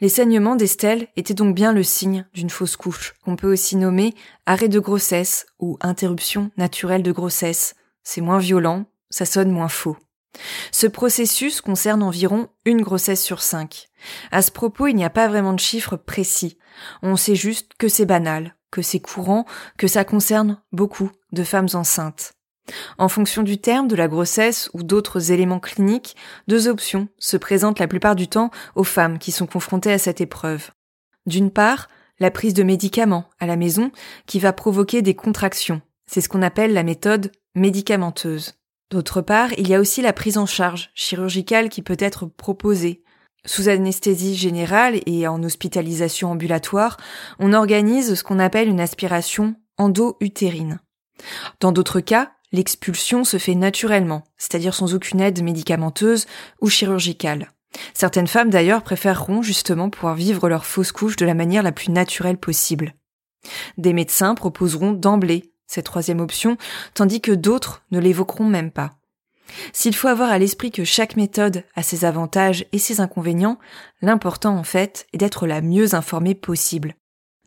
Les 0.00 0.08
saignements 0.08 0.56
d'Estelle 0.56 1.08
étaient 1.16 1.32
donc 1.32 1.54
bien 1.54 1.72
le 1.72 1.82
signe 1.82 2.26
d'une 2.34 2.50
fausse 2.50 2.76
couche, 2.76 3.14
qu'on 3.24 3.36
peut 3.36 3.50
aussi 3.50 3.76
nommer 3.76 4.14
arrêt 4.44 4.68
de 4.68 4.78
grossesse 4.78 5.46
ou 5.58 5.78
interruption 5.80 6.50
naturelle 6.56 7.02
de 7.02 7.12
grossesse. 7.12 7.76
C'est 8.02 8.20
moins 8.20 8.38
violent, 8.38 8.84
ça 9.08 9.24
sonne 9.24 9.50
moins 9.50 9.68
faux. 9.68 9.96
Ce 10.72 10.86
processus 10.86 11.60
concerne 11.60 12.02
environ 12.02 12.48
une 12.64 12.82
grossesse 12.82 13.22
sur 13.22 13.42
cinq. 13.42 13.88
À 14.30 14.42
ce 14.42 14.50
propos, 14.50 14.86
il 14.86 14.94
n'y 14.94 15.04
a 15.04 15.10
pas 15.10 15.28
vraiment 15.28 15.52
de 15.52 15.60
chiffres 15.60 15.96
précis. 15.96 16.58
On 17.02 17.16
sait 17.16 17.34
juste 17.34 17.72
que 17.78 17.88
c'est 17.88 18.06
banal, 18.06 18.56
que 18.70 18.82
c'est 18.82 19.00
courant, 19.00 19.46
que 19.78 19.86
ça 19.86 20.04
concerne 20.04 20.60
beaucoup 20.72 21.10
de 21.32 21.44
femmes 21.44 21.68
enceintes. 21.74 22.32
En 22.98 23.08
fonction 23.08 23.42
du 23.42 23.58
terme 23.58 23.88
de 23.88 23.96
la 23.96 24.08
grossesse 24.08 24.70
ou 24.74 24.82
d'autres 24.82 25.30
éléments 25.30 25.60
cliniques, 25.60 26.16
deux 26.48 26.68
options 26.68 27.08
se 27.18 27.36
présentent 27.36 27.78
la 27.78 27.86
plupart 27.86 28.16
du 28.16 28.28
temps 28.28 28.50
aux 28.74 28.84
femmes 28.84 29.18
qui 29.18 29.32
sont 29.32 29.46
confrontées 29.46 29.92
à 29.92 29.98
cette 29.98 30.20
épreuve. 30.20 30.70
D'une 31.26 31.50
part, 31.50 31.88
la 32.18 32.30
prise 32.30 32.54
de 32.54 32.62
médicaments 32.62 33.28
à 33.38 33.46
la 33.46 33.56
maison 33.56 33.92
qui 34.26 34.40
va 34.40 34.52
provoquer 34.52 35.02
des 35.02 35.14
contractions. 35.14 35.82
C'est 36.06 36.20
ce 36.20 36.28
qu'on 36.28 36.42
appelle 36.42 36.72
la 36.72 36.82
méthode 36.82 37.32
médicamenteuse. 37.54 38.54
D'autre 38.90 39.20
part, 39.20 39.52
il 39.58 39.68
y 39.68 39.74
a 39.74 39.80
aussi 39.80 40.00
la 40.00 40.12
prise 40.12 40.38
en 40.38 40.46
charge 40.46 40.90
chirurgicale 40.94 41.68
qui 41.68 41.82
peut 41.82 41.96
être 41.98 42.26
proposée. 42.26 43.02
Sous 43.44 43.68
anesthésie 43.68 44.36
générale 44.36 45.00
et 45.06 45.26
en 45.26 45.42
hospitalisation 45.42 46.30
ambulatoire, 46.30 46.96
on 47.38 47.52
organise 47.52 48.14
ce 48.14 48.22
qu'on 48.22 48.38
appelle 48.38 48.68
une 48.68 48.80
aspiration 48.80 49.56
endo-utérine. 49.76 50.80
Dans 51.60 51.72
d'autres 51.72 52.00
cas, 52.00 52.32
l'expulsion 52.52 53.24
se 53.24 53.38
fait 53.38 53.54
naturellement, 53.54 54.24
c'est-à-dire 54.36 54.74
sans 54.74 54.94
aucune 54.94 55.20
aide 55.20 55.42
médicamenteuse 55.42 56.26
ou 56.60 56.68
chirurgicale. 56.68 57.50
Certaines 57.94 58.26
femmes 58.26 58.50
d'ailleurs 58.50 58.82
préféreront 58.82 59.42
justement 59.42 59.90
pouvoir 59.90 60.14
vivre 60.14 60.48
leur 60.48 60.64
fausse 60.64 60.92
couche 60.92 61.16
de 61.16 61.26
la 61.26 61.34
manière 61.34 61.62
la 61.62 61.72
plus 61.72 61.90
naturelle 61.90 62.38
possible. 62.38 62.94
Des 63.78 63.92
médecins 63.92 64.34
proposeront 64.34 64.92
d'emblée 64.92 65.52
cette 65.66 65.86
troisième 65.86 66.20
option, 66.20 66.56
tandis 66.94 67.20
que 67.20 67.32
d'autres 67.32 67.82
ne 67.90 67.98
l'évoqueront 67.98 68.44
même 68.44 68.70
pas. 68.70 68.92
S'il 69.72 69.94
faut 69.94 70.08
avoir 70.08 70.30
à 70.30 70.38
l'esprit 70.38 70.70
que 70.70 70.84
chaque 70.84 71.16
méthode 71.16 71.64
a 71.74 71.82
ses 71.82 72.04
avantages 72.04 72.66
et 72.72 72.78
ses 72.78 73.00
inconvénients, 73.00 73.58
l'important 74.02 74.56
en 74.56 74.64
fait 74.64 75.06
est 75.12 75.18
d'être 75.18 75.46
la 75.46 75.60
mieux 75.60 75.94
informée 75.94 76.34
possible. 76.34 76.94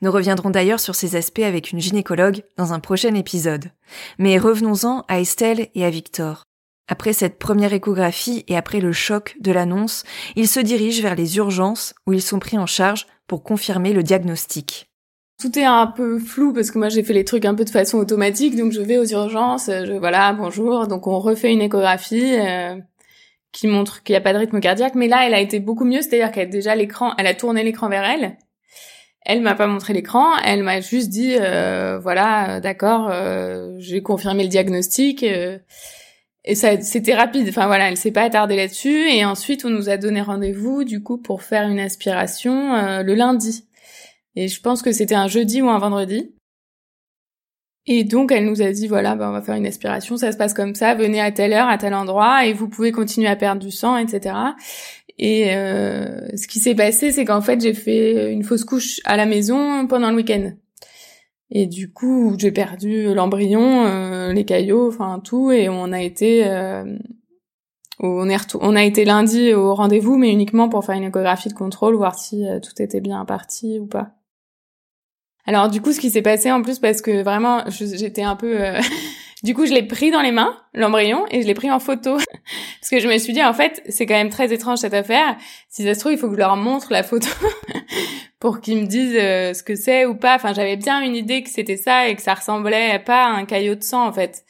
Nous 0.01 0.11
reviendrons 0.11 0.49
d'ailleurs 0.49 0.79
sur 0.79 0.95
ces 0.95 1.15
aspects 1.17 1.39
avec 1.39 1.71
une 1.71 1.81
gynécologue 1.81 2.43
dans 2.57 2.71
un 2.71 2.79
prochain 2.79 3.13
épisode. 3.15 3.71
Mais 4.17 4.37
revenons-en 4.37 5.03
à 5.09 5.19
Estelle 5.19 5.67
et 5.75 5.83
à 5.83 5.89
Victor. 5.89 6.45
Après 6.87 7.13
cette 7.13 7.37
première 7.37 7.73
échographie 7.73 8.45
et 8.47 8.55
après 8.55 8.79
le 8.79 8.93
choc 8.93 9.35
de 9.41 9.51
l'annonce, 9.51 10.03
ils 10.35 10.47
se 10.47 10.59
dirigent 10.59 11.03
vers 11.03 11.15
les 11.15 11.37
urgences 11.37 11.93
où 12.07 12.13
ils 12.13 12.21
sont 12.21 12.39
pris 12.39 12.57
en 12.57 12.65
charge 12.65 13.07
pour 13.27 13.43
confirmer 13.43 13.93
le 13.93 14.01
diagnostic 14.01 14.88
tout 15.39 15.57
est 15.57 15.63
un 15.63 15.87
peu 15.87 16.19
flou 16.19 16.53
parce 16.53 16.69
que 16.69 16.77
moi 16.77 16.89
j'ai 16.89 17.01
fait 17.01 17.13
les 17.13 17.23
trucs 17.23 17.45
un 17.45 17.55
peu 17.55 17.63
de 17.63 17.69
façon 17.69 17.97
automatique, 17.97 18.57
donc 18.57 18.73
je 18.73 18.81
vais 18.81 18.97
aux 18.97 19.05
urgences, 19.05 19.67
je 19.67 19.93
voilà 19.93 20.33
bonjour, 20.33 20.87
donc 20.87 21.07
on 21.07 21.19
refait 21.19 21.51
une 21.51 21.61
échographie 21.61 22.35
euh, 22.37 22.75
qui 23.53 23.67
montre 23.67 24.03
qu'il 24.03 24.13
n'y 24.13 24.17
a 24.17 24.21
pas 24.21 24.33
de 24.33 24.37
rythme 24.37 24.59
cardiaque, 24.59 24.95
mais 24.95 25.07
là 25.07 25.25
elle 25.25 25.33
a 25.33 25.39
été 25.39 25.61
beaucoup 25.61 25.85
mieux, 25.85 26.01
c'est-à-dire 26.01 26.31
qu'elle 26.31 26.49
a 26.49 26.51
déjà 26.51 26.75
l'écran, 26.75 27.13
elle 27.17 27.25
a 27.25 27.33
tourné 27.33 27.63
l'écran 27.63 27.87
vers 27.87 28.03
elle, 28.03 28.37
elle 29.25 29.41
m'a 29.41 29.55
pas 29.55 29.67
montré 29.67 29.93
l'écran, 29.93 30.27
elle 30.43 30.61
m'a 30.61 30.81
juste 30.81 31.09
dit 31.09 31.35
euh, 31.39 31.99
voilà 31.99 32.57
euh, 32.57 32.59
d'accord, 32.59 33.09
j'ai 33.79 34.01
confirmé 34.01 34.43
le 34.43 34.49
diagnostic 34.49 35.23
et 35.23 36.55
c'était 36.55 37.15
rapide, 37.15 37.47
enfin 37.47 37.67
voilà 37.67 37.89
elle 37.89 37.97
s'est 37.97 38.11
pas 38.11 38.23
attardée 38.23 38.57
là-dessus. 38.57 39.09
Et 39.09 39.23
ensuite 39.23 39.63
on 39.63 39.69
nous 39.69 39.87
a 39.87 39.95
donné 39.95 40.21
rendez-vous 40.21 40.83
du 40.83 41.01
coup 41.01 41.17
pour 41.17 41.43
faire 41.43 41.69
une 41.69 41.79
aspiration 41.79 43.01
le 43.03 43.13
lundi. 43.13 43.68
Et 44.35 44.47
je 44.47 44.61
pense 44.61 44.81
que 44.81 44.91
c'était 44.91 45.15
un 45.15 45.27
jeudi 45.27 45.61
ou 45.61 45.69
un 45.69 45.79
vendredi. 45.79 46.33
Et 47.91 48.03
donc 48.03 48.31
elle 48.31 48.45
nous 48.45 48.61
a 48.61 48.71
dit 48.71 48.87
voilà, 48.87 49.15
ben, 49.15 49.29
on 49.29 49.31
va 49.31 49.41
faire 49.41 49.55
une 49.55 49.65
aspiration, 49.65 50.15
ça 50.15 50.31
se 50.31 50.37
passe 50.37 50.53
comme 50.53 50.75
ça, 50.75 50.93
venez 50.93 51.19
à 51.19 51.31
telle 51.31 51.53
heure, 51.53 51.67
à 51.67 51.77
tel 51.79 51.95
endroit, 51.95 52.45
et 52.45 52.53
vous 52.53 52.69
pouvez 52.69 52.91
continuer 52.91 53.27
à 53.27 53.35
perdre 53.35 53.61
du 53.61 53.71
sang, 53.71 53.97
etc. 53.97 54.35
Et 55.17 55.55
euh, 55.55 56.27
ce 56.37 56.47
qui 56.47 56.59
s'est 56.59 56.75
passé, 56.75 57.11
c'est 57.11 57.25
qu'en 57.25 57.41
fait 57.41 57.61
j'ai 57.61 57.73
fait 57.73 58.31
une 58.31 58.43
fausse 58.43 58.63
couche 58.63 58.99
à 59.05 59.17
la 59.17 59.25
maison 59.25 59.87
pendant 59.87 60.11
le 60.11 60.17
week-end. 60.17 60.51
Et 61.49 61.65
du 61.65 61.91
coup 61.91 62.35
j'ai 62.37 62.51
perdu 62.51 63.13
l'embryon, 63.15 63.85
euh, 63.85 64.33
les 64.33 64.45
caillots, 64.45 64.89
enfin 64.89 65.19
tout, 65.23 65.51
et 65.51 65.67
on 65.67 65.91
a 65.91 66.01
été 66.01 66.47
euh, 66.47 66.95
on, 67.99 68.29
est 68.29 68.55
on 68.61 68.75
a 68.75 68.83
été 68.83 69.03
lundi 69.03 69.53
au 69.53 69.73
rendez-vous, 69.73 70.15
mais 70.15 70.31
uniquement 70.31 70.69
pour 70.69 70.85
faire 70.85 70.95
une 70.95 71.05
échographie 71.05 71.49
de 71.49 71.55
contrôle, 71.55 71.95
voir 71.95 72.19
si 72.19 72.45
tout 72.61 72.79
était 72.79 73.01
bien 73.01 73.25
parti 73.25 73.79
ou 73.79 73.87
pas. 73.87 74.18
Alors 75.49 75.67
du 75.67 75.81
coup, 75.81 75.91
ce 75.93 75.99
qui 75.99 76.11
s'est 76.11 76.21
passé 76.21 76.51
en 76.51 76.61
plus, 76.61 76.77
parce 76.77 77.01
que 77.01 77.23
vraiment, 77.23 77.63
j'étais 77.69 78.21
un 78.21 78.35
peu... 78.35 78.63
Euh, 78.63 78.79
du 79.43 79.55
coup, 79.55 79.65
je 79.65 79.73
l'ai 79.73 79.81
pris 79.81 80.11
dans 80.11 80.21
les 80.21 80.31
mains, 80.31 80.55
l'embryon, 80.75 81.25
et 81.31 81.41
je 81.41 81.47
l'ai 81.47 81.55
pris 81.55 81.71
en 81.71 81.79
photo. 81.79 82.17
parce 82.81 82.89
que 82.91 82.99
je 82.99 83.07
me 83.07 83.17
suis 83.17 83.33
dit, 83.33 83.43
en 83.43 83.53
fait, 83.53 83.81
c'est 83.89 84.05
quand 84.05 84.13
même 84.13 84.29
très 84.29 84.53
étrange 84.53 84.77
cette 84.77 84.93
affaire. 84.93 85.37
Si 85.67 85.83
ça 85.83 85.95
se 85.95 86.01
trouve, 86.01 86.11
il 86.11 86.19
faut 86.19 86.27
que 86.27 86.35
je 86.35 86.39
leur 86.39 86.55
montre 86.55 86.89
la 86.91 87.01
photo 87.01 87.29
pour 88.39 88.61
qu'ils 88.61 88.77
me 88.77 88.85
disent 88.85 89.17
euh, 89.19 89.55
ce 89.55 89.63
que 89.63 89.73
c'est 89.73 90.05
ou 90.05 90.13
pas. 90.13 90.35
Enfin, 90.35 90.53
j'avais 90.53 90.75
bien 90.75 91.01
une 91.01 91.15
idée 91.15 91.41
que 91.41 91.49
c'était 91.49 91.77
ça 91.77 92.09
et 92.09 92.15
que 92.15 92.21
ça 92.21 92.35
ressemblait 92.35 92.99
pas 92.99 93.23
à 93.23 93.29
un 93.29 93.45
caillot 93.45 93.73
de 93.73 93.81
sang, 93.81 94.05
en 94.05 94.13
fait. 94.13 94.43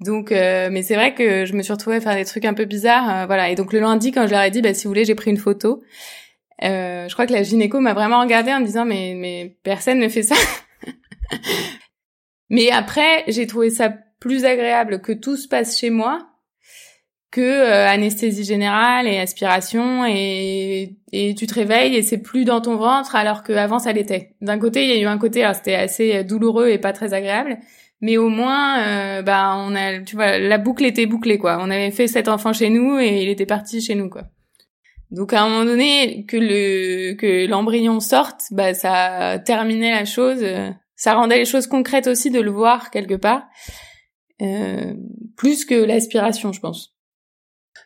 Donc, 0.00 0.32
euh, 0.32 0.70
mais 0.72 0.82
c'est 0.82 0.94
vrai 0.94 1.12
que 1.12 1.44
je 1.44 1.52
me 1.52 1.60
suis 1.60 1.74
retrouvée 1.74 1.96
à 1.96 2.00
faire 2.00 2.14
des 2.14 2.24
trucs 2.24 2.46
un 2.46 2.54
peu 2.54 2.64
bizarres, 2.64 3.26
voilà. 3.26 3.50
Et 3.50 3.56
donc 3.56 3.74
le 3.74 3.80
lundi, 3.80 4.10
quand 4.10 4.26
je 4.26 4.32
leur 4.32 4.40
ai 4.40 4.50
dit, 4.50 4.62
bah 4.62 4.72
si 4.72 4.84
vous 4.84 4.90
voulez, 4.90 5.04
j'ai 5.04 5.14
pris 5.14 5.30
une 5.30 5.36
photo. 5.36 5.82
Euh, 6.64 7.08
je 7.08 7.12
crois 7.12 7.26
que 7.26 7.32
la 7.32 7.42
gynéco 7.42 7.80
m'a 7.80 7.94
vraiment 7.94 8.20
regardée 8.20 8.52
en 8.52 8.60
me 8.60 8.66
disant 8.66 8.84
mais 8.84 9.14
mais 9.16 9.56
personne 9.62 9.98
ne 9.98 10.08
fait 10.08 10.22
ça. 10.22 10.36
mais 12.50 12.70
après, 12.70 13.24
j'ai 13.28 13.46
trouvé 13.46 13.70
ça 13.70 13.92
plus 14.20 14.44
agréable 14.44 15.00
que 15.00 15.12
tout 15.12 15.36
se 15.36 15.48
passe 15.48 15.78
chez 15.78 15.90
moi 15.90 16.26
que 17.30 17.42
euh, 17.42 17.86
anesthésie 17.86 18.44
générale 18.44 19.06
et 19.06 19.18
aspiration 19.18 20.06
et, 20.06 20.96
et 21.12 21.34
tu 21.34 21.46
te 21.46 21.52
réveilles 21.52 21.94
et 21.94 22.02
c'est 22.02 22.18
plus 22.18 22.44
dans 22.46 22.62
ton 22.62 22.76
ventre 22.76 23.14
alors 23.14 23.42
qu'avant 23.42 23.78
ça 23.78 23.92
l'était. 23.92 24.34
D'un 24.40 24.58
côté, 24.58 24.84
il 24.84 24.88
y 24.88 24.92
a 24.92 25.00
eu 25.00 25.06
un 25.06 25.18
côté, 25.18 25.46
c'était 25.52 25.74
assez 25.74 26.24
douloureux 26.24 26.68
et 26.68 26.78
pas 26.78 26.94
très 26.94 27.12
agréable, 27.12 27.58
mais 28.00 28.16
au 28.16 28.28
moins, 28.28 28.80
euh, 28.80 29.22
bah 29.22 29.54
on 29.56 29.74
a, 29.74 29.98
tu 30.00 30.16
vois, 30.16 30.38
la 30.38 30.58
boucle 30.58 30.84
était 30.84 31.06
bouclée 31.06 31.38
quoi. 31.38 31.58
On 31.60 31.70
avait 31.70 31.90
fait 31.90 32.06
cet 32.06 32.28
enfant 32.28 32.52
chez 32.52 32.70
nous 32.70 32.98
et 32.98 33.22
il 33.22 33.28
était 33.28 33.46
parti 33.46 33.80
chez 33.80 33.94
nous 33.94 34.08
quoi. 34.08 34.22
Donc 35.10 35.32
à 35.32 35.42
un 35.42 35.48
moment 35.48 35.64
donné, 35.64 36.24
que 36.26 36.36
le 36.36 37.14
que 37.14 37.46
l'embryon 37.46 38.00
sorte, 38.00 38.42
bah 38.50 38.74
ça 38.74 39.38
terminait 39.44 39.92
la 39.92 40.04
chose, 40.04 40.40
euh, 40.42 40.70
ça 40.96 41.14
rendait 41.14 41.38
les 41.38 41.44
choses 41.44 41.66
concrètes 41.66 42.08
aussi 42.08 42.30
de 42.30 42.40
le 42.40 42.50
voir 42.50 42.90
quelque 42.90 43.14
part, 43.14 43.44
euh, 44.42 44.94
plus 45.36 45.64
que 45.64 45.74
l'aspiration, 45.74 46.52
je 46.52 46.60
pense. 46.60 46.94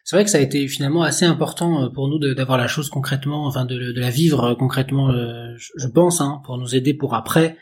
C'est 0.05 0.17
vrai 0.17 0.25
que 0.25 0.31
ça 0.31 0.39
a 0.39 0.41
été 0.41 0.67
finalement 0.67 1.03
assez 1.03 1.27
important 1.27 1.85
euh, 1.85 1.89
pour 1.91 2.09
nous 2.09 2.19
d'avoir 2.19 2.57
la 2.57 2.69
chose 2.69 2.89
concrètement, 2.89 3.47
enfin 3.47 3.67
de, 3.67 3.93
de 3.93 4.01
la 4.01 4.11
vivre 4.11 4.55
concrètement, 4.55 5.13
je 5.13 5.87
pense, 5.89 6.21
hein, 6.23 6.41
pour 6.47 6.57
nous 6.57 6.75
aider 6.75 6.95
pour 6.95 7.15
après. 7.15 7.59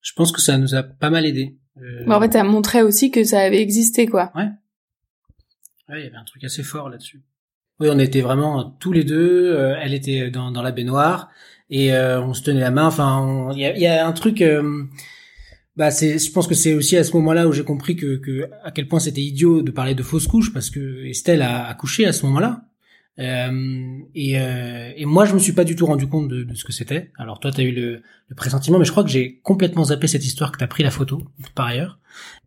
Je 0.00 0.12
pense 0.14 0.32
que 0.32 0.40
ça 0.40 0.56
nous 0.56 0.74
a 0.74 0.82
pas 0.82 1.10
mal 1.10 1.26
aidé. 1.26 1.58
en 2.08 2.20
fait, 2.20 2.32
ça 2.32 2.44
montrait 2.44 2.82
aussi 2.82 3.10
que 3.10 3.24
ça 3.24 3.40
avait 3.40 3.60
existé, 3.60 4.06
quoi. 4.06 4.32
Ouais. 4.34 4.48
Ouais, 5.88 6.00
il 6.00 6.04
y 6.04 6.06
avait 6.06 6.16
un 6.16 6.24
truc 6.24 6.42
assez 6.44 6.62
fort 6.62 6.88
là-dessus. 6.88 7.22
Oui, 7.80 7.88
on 7.90 7.98
était 7.98 8.22
vraiment 8.22 8.64
tous 8.80 8.92
les 8.92 9.04
deux. 9.04 9.54
Euh, 9.54 9.76
elle 9.80 9.94
était 9.94 10.30
dans, 10.30 10.50
dans 10.50 10.62
la 10.62 10.72
baignoire 10.72 11.28
et 11.70 11.92
euh, 11.94 12.22
on 12.22 12.34
se 12.34 12.42
tenait 12.42 12.60
la 12.60 12.70
main. 12.70 12.86
Enfin, 12.86 13.50
il 13.52 13.58
y 13.58 13.66
a, 13.66 13.76
y 13.76 13.86
a, 13.86 14.06
un 14.06 14.12
truc. 14.12 14.40
Euh, 14.42 14.84
bah, 15.76 15.90
c'est. 15.90 16.18
Je 16.18 16.32
pense 16.32 16.46
que 16.46 16.54
c'est 16.54 16.74
aussi 16.74 16.96
à 16.96 17.04
ce 17.04 17.12
moment-là 17.16 17.46
où 17.48 17.52
j'ai 17.52 17.64
compris 17.64 17.96
que, 17.96 18.16
que 18.16 18.48
à 18.64 18.70
quel 18.70 18.88
point 18.88 18.98
c'était 18.98 19.20
idiot 19.20 19.62
de 19.62 19.70
parler 19.70 19.94
de 19.94 20.02
fausse 20.02 20.26
couche 20.26 20.52
parce 20.52 20.70
que 20.70 21.04
Estelle 21.06 21.42
a 21.42 21.66
accouché 21.66 22.06
à 22.06 22.12
ce 22.12 22.24
moment-là. 22.26 22.62
Euh, 23.18 23.98
et, 24.14 24.38
euh, 24.38 24.92
et, 24.94 25.06
moi, 25.06 25.24
je 25.24 25.32
me 25.34 25.38
suis 25.38 25.52
pas 25.52 25.64
du 25.64 25.74
tout 25.74 25.86
rendu 25.86 26.06
compte 26.06 26.28
de, 26.28 26.42
de 26.42 26.54
ce 26.54 26.64
que 26.64 26.72
c'était. 26.72 27.12
Alors 27.16 27.40
toi, 27.40 27.50
tu 27.50 27.60
as 27.60 27.64
eu 27.64 27.72
le, 27.72 28.02
le, 28.28 28.36
pressentiment, 28.36 28.78
mais 28.78 28.84
je 28.84 28.90
crois 28.90 29.04
que 29.04 29.10
j'ai 29.10 29.40
complètement 29.42 29.84
zappé 29.84 30.06
cette 30.06 30.24
histoire 30.24 30.52
que 30.52 30.58
tu 30.58 30.64
as 30.64 30.68
pris 30.68 30.82
la 30.82 30.90
photo 30.90 31.22
par 31.54 31.66
ailleurs. 31.66 31.98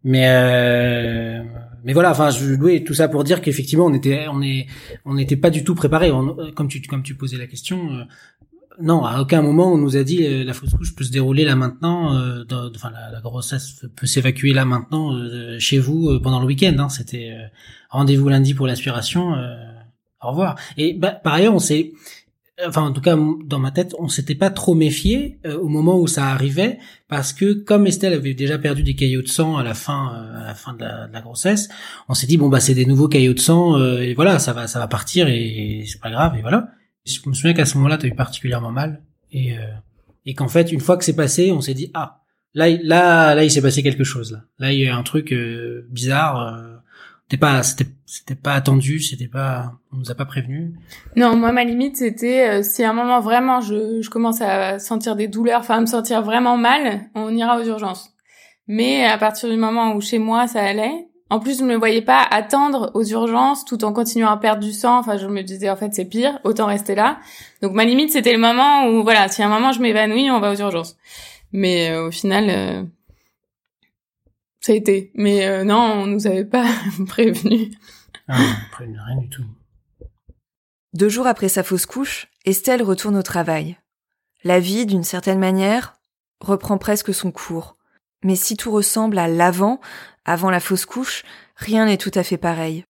Mais 0.03 0.27
euh, 0.27 1.43
mais 1.83 1.93
voilà, 1.93 2.11
enfin, 2.11 2.29
je, 2.29 2.55
oui, 2.55 2.83
tout 2.83 2.93
ça 2.93 3.07
pour 3.07 3.23
dire 3.23 3.41
qu'effectivement, 3.41 3.85
on 3.85 3.93
était 3.93 4.27
on 4.31 4.41
est 4.41 4.67
on 5.05 5.15
n'était 5.15 5.37
pas 5.37 5.49
du 5.49 5.63
tout 5.63 5.75
préparé. 5.75 6.11
comme 6.55 6.67
tu 6.67 6.81
comme 6.81 7.03
tu 7.03 7.15
posais 7.15 7.37
la 7.37 7.47
question, 7.47 7.91
euh, 7.93 8.03
non, 8.81 9.03
à 9.05 9.21
aucun 9.21 9.41
moment 9.41 9.73
on 9.73 9.77
nous 9.77 9.97
a 9.97 10.03
dit 10.03 10.25
euh, 10.25 10.43
la 10.43 10.53
fausse 10.53 10.73
couche 10.73 10.95
peut 10.95 11.03
se 11.03 11.11
dérouler 11.11 11.45
là 11.45 11.55
maintenant. 11.55 12.11
enfin, 12.75 12.91
la, 12.91 13.21
grossesse 13.21 13.85
peut 13.95 14.07
s'évacuer 14.07 14.53
là 14.53 14.65
maintenant 14.65 15.17
chez 15.59 15.79
vous 15.79 16.19
pendant 16.21 16.39
le 16.39 16.45
week-end. 16.45 16.75
Hein, 16.79 16.89
C'était 16.89 17.33
rendez-vous 17.89 18.29
lundi 18.29 18.53
pour 18.53 18.67
l'aspiration 18.67 19.35
au 20.21 20.29
revoir. 20.29 20.55
Et 20.77 20.93
bah, 20.93 21.11
par 21.11 21.33
ailleurs, 21.33 21.53
on 21.53 21.59
s'est, 21.59 21.93
enfin 22.67 22.81
en 22.81 22.91
tout 22.91 23.01
cas 23.01 23.17
dans 23.45 23.59
ma 23.59 23.71
tête, 23.71 23.95
on 23.99 24.07
s'était 24.07 24.35
pas 24.35 24.49
trop 24.49 24.75
méfié 24.75 25.39
euh, 25.45 25.57
au 25.57 25.67
moment 25.67 25.99
où 25.99 26.07
ça 26.07 26.27
arrivait, 26.27 26.79
parce 27.07 27.33
que 27.33 27.53
comme 27.53 27.87
Estelle 27.87 28.13
avait 28.13 28.33
déjà 28.33 28.57
perdu 28.57 28.83
des 28.83 28.95
caillots 28.95 29.21
de 29.21 29.27
sang 29.27 29.57
à 29.57 29.63
la 29.63 29.73
fin, 29.73 30.13
euh, 30.13 30.41
à 30.41 30.47
la 30.47 30.55
fin 30.55 30.73
de 30.73 30.83
la, 30.83 31.21
grossesse, 31.21 31.69
on 32.07 32.13
s'est 32.13 32.27
dit 32.27 32.37
bon 32.37 32.49
bah 32.49 32.59
c'est 32.59 32.73
des 32.73 32.85
nouveaux 32.85 33.07
caillots 33.07 33.33
de 33.33 33.39
sang 33.39 33.77
euh, 33.77 33.99
et 33.99 34.13
voilà 34.13 34.39
ça 34.39 34.53
va 34.53 34.67
ça 34.67 34.79
va 34.79 34.87
partir 34.87 35.27
et, 35.27 35.83
c'est 35.87 36.01
pas 36.01 36.11
grave 36.11 36.35
et 36.37 36.41
voilà. 36.41 36.69
Je 37.05 37.17
me 37.27 37.33
souviens 37.33 37.53
qu'à 37.53 37.65
ce 37.65 37.77
moment-là, 37.77 37.97
tu 37.97 38.05
as 38.05 38.09
eu 38.09 38.15
particulièrement 38.15 38.71
mal 38.71 39.01
et 39.31 39.57
euh, 39.57 39.61
et 40.25 40.33
qu'en 40.33 40.47
fait, 40.47 40.71
une 40.71 40.81
fois 40.81 40.97
que 40.97 41.05
c'est 41.05 41.15
passé, 41.15 41.51
on 41.51 41.61
s'est 41.61 41.73
dit 41.73 41.91
ah 41.93 42.21
là 42.53 42.69
là 42.83 43.35
là 43.35 43.43
il 43.43 43.51
s'est 43.51 43.61
passé 43.61 43.83
quelque 43.83 44.03
chose 44.03 44.31
là. 44.31 44.43
Là 44.59 44.73
il 44.73 44.79
y 44.79 44.87
a 44.87 44.95
un 44.95 45.03
truc 45.03 45.31
euh, 45.31 45.87
bizarre. 45.89 46.68
C'était 47.29 47.39
pas 47.39 47.61
c'était 47.61 48.33
pas 48.33 48.53
attendu, 48.53 48.99
c'était 48.99 49.27
pas 49.27 49.73
on 49.93 49.97
nous 49.97 50.09
a 50.09 50.15
pas 50.15 50.25
prévenu. 50.25 50.73
Non, 51.15 51.35
moi 51.35 51.51
ma 51.51 51.63
limite 51.63 51.97
c'était 51.97 52.49
euh, 52.49 52.63
si 52.63 52.83
à 52.83 52.89
un 52.89 52.93
moment 52.93 53.19
vraiment 53.19 53.61
je 53.61 54.01
je 54.01 54.09
commence 54.09 54.41
à 54.41 54.79
sentir 54.79 55.15
des 55.15 55.27
douleurs, 55.27 55.59
enfin 55.59 55.77
à 55.77 55.81
me 55.81 55.85
sentir 55.85 56.23
vraiment 56.23 56.57
mal, 56.57 57.01
on 57.13 57.35
ira 57.35 57.59
aux 57.59 57.63
urgences. 57.63 58.15
Mais 58.67 59.05
à 59.05 59.19
partir 59.19 59.47
du 59.47 59.57
moment 59.57 59.93
où 59.93 60.01
chez 60.01 60.17
moi 60.17 60.47
ça 60.47 60.63
allait, 60.63 61.09
en 61.29 61.39
plus, 61.39 61.59
je 61.59 61.63
me 61.63 61.75
voyais 61.75 62.01
pas 62.01 62.23
attendre 62.23 62.89
aux 62.95 63.03
urgences 63.03 63.63
tout 63.63 63.83
en 63.83 63.93
continuant 63.93 64.31
à 64.31 64.37
perdre 64.37 64.63
du 64.63 64.71
sang. 64.71 64.97
Enfin, 64.97 65.17
je 65.17 65.27
me 65.27 65.43
disais, 65.43 65.69
en 65.69 65.75
fait, 65.75 65.93
c'est 65.93 66.05
pire, 66.05 66.39
autant 66.43 66.65
rester 66.65 66.95
là. 66.95 67.19
Donc, 67.61 67.73
ma 67.73 67.85
limite, 67.85 68.11
c'était 68.11 68.33
le 68.33 68.39
moment 68.39 68.87
où, 68.87 69.03
voilà, 69.03 69.27
si 69.27 69.43
à 69.43 69.45
un 69.45 69.49
moment 69.49 69.71
je 69.71 69.79
m'évanouis, 69.79 70.31
on 70.31 70.39
va 70.39 70.51
aux 70.51 70.55
urgences. 70.55 70.97
Mais 71.51 71.91
euh, 71.91 72.07
au 72.07 72.11
final, 72.11 72.45
euh, 72.49 72.83
ça 74.59 74.71
a 74.71 74.75
été. 74.75 75.11
Mais 75.15 75.47
euh, 75.47 75.63
non, 75.63 75.77
on 75.77 76.07
nous 76.07 76.27
avait 76.27 76.45
pas 76.45 76.67
prévenu. 77.07 77.71
Ah, 78.27 78.39
prévenu 78.71 78.97
rien 78.99 79.17
du 79.17 79.29
tout. 79.29 79.45
Deux 80.93 81.09
jours 81.09 81.27
après 81.27 81.49
sa 81.49 81.63
fausse 81.63 81.85
couche, 81.85 82.27
Estelle 82.45 82.83
retourne 82.83 83.17
au 83.17 83.23
travail. 83.23 83.77
La 84.43 84.59
vie, 84.59 84.85
d'une 84.85 85.03
certaine 85.03 85.39
manière, 85.39 85.99
reprend 86.39 86.77
presque 86.77 87.13
son 87.13 87.31
cours. 87.31 87.77
Mais 88.23 88.35
si 88.35 88.57
tout 88.57 88.71
ressemble 88.71 89.17
à 89.17 89.27
l'avant, 89.27 89.79
avant 90.25 90.49
la 90.49 90.59
fausse 90.59 90.85
couche, 90.85 91.23
rien 91.55 91.85
n'est 91.85 91.97
tout 91.97 92.11
à 92.15 92.23
fait 92.23 92.37
pareil. 92.37 92.85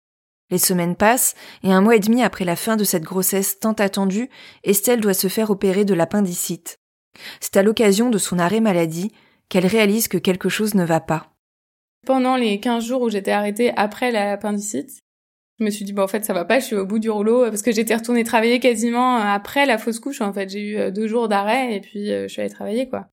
Les 0.52 0.58
semaines 0.58 0.96
passent, 0.96 1.36
et 1.64 1.72
un 1.72 1.82
mois 1.82 1.96
et 1.96 2.00
demi 2.00 2.22
après 2.22 2.46
la 2.46 2.56
fin 2.56 2.76
de 2.76 2.84
cette 2.84 3.04
grossesse 3.04 3.60
tant 3.60 3.74
attendue, 3.74 4.30
Estelle 4.64 5.02
doit 5.02 5.16
se 5.16 5.28
faire 5.28 5.50
opérer 5.50 5.86
de 5.86 5.94
l'appendicite. 5.94 6.80
C'est 7.40 7.58
à 7.58 7.64
l'occasion 7.64 8.10
de 8.10 8.18
son 8.18 8.38
arrêt 8.38 8.60
maladie 8.60 9.12
qu'elle 9.50 9.66
réalise 9.66 10.08
que 10.08 10.18
quelque 10.18 10.50
chose 10.50 10.76
ne 10.76 10.84
va 10.84 11.00
pas. 11.00 11.35
Pendant 12.06 12.36
les 12.36 12.60
15 12.60 12.86
jours 12.86 13.02
où 13.02 13.10
j'étais 13.10 13.32
arrêtée 13.32 13.72
après 13.76 14.12
l'appendicite, 14.12 15.00
je 15.60 15.64
me 15.64 15.70
suis 15.70 15.86
dit, 15.86 15.94
bon, 15.94 16.04
en 16.04 16.08
fait, 16.08 16.26
ça 16.26 16.34
va 16.34 16.44
pas, 16.46 16.60
je 16.60 16.66
suis 16.66 16.76
au 16.76 16.86
bout 16.86 17.00
du 17.00 17.10
rouleau, 17.10 17.46
parce 17.46 17.62
que 17.62 17.72
j'étais 17.72 17.96
retournée 17.96 18.24
travailler 18.24 18.60
quasiment 18.60 19.16
après 19.16 19.66
la 19.66 19.78
fausse 19.78 20.00
couche, 20.00 20.22
en 20.22 20.34
fait. 20.34 20.50
J'ai 20.50 20.60
eu 20.60 20.78
euh, 20.78 20.92
deux 20.92 21.08
jours 21.08 21.30
d'arrêt, 21.30 21.76
et 21.76 21.82
puis 21.82 22.12
euh, 22.12 22.28
je 22.28 22.34
suis 22.34 22.42
allée 22.42 22.50
travailler, 22.50 22.90
quoi. 22.90 23.08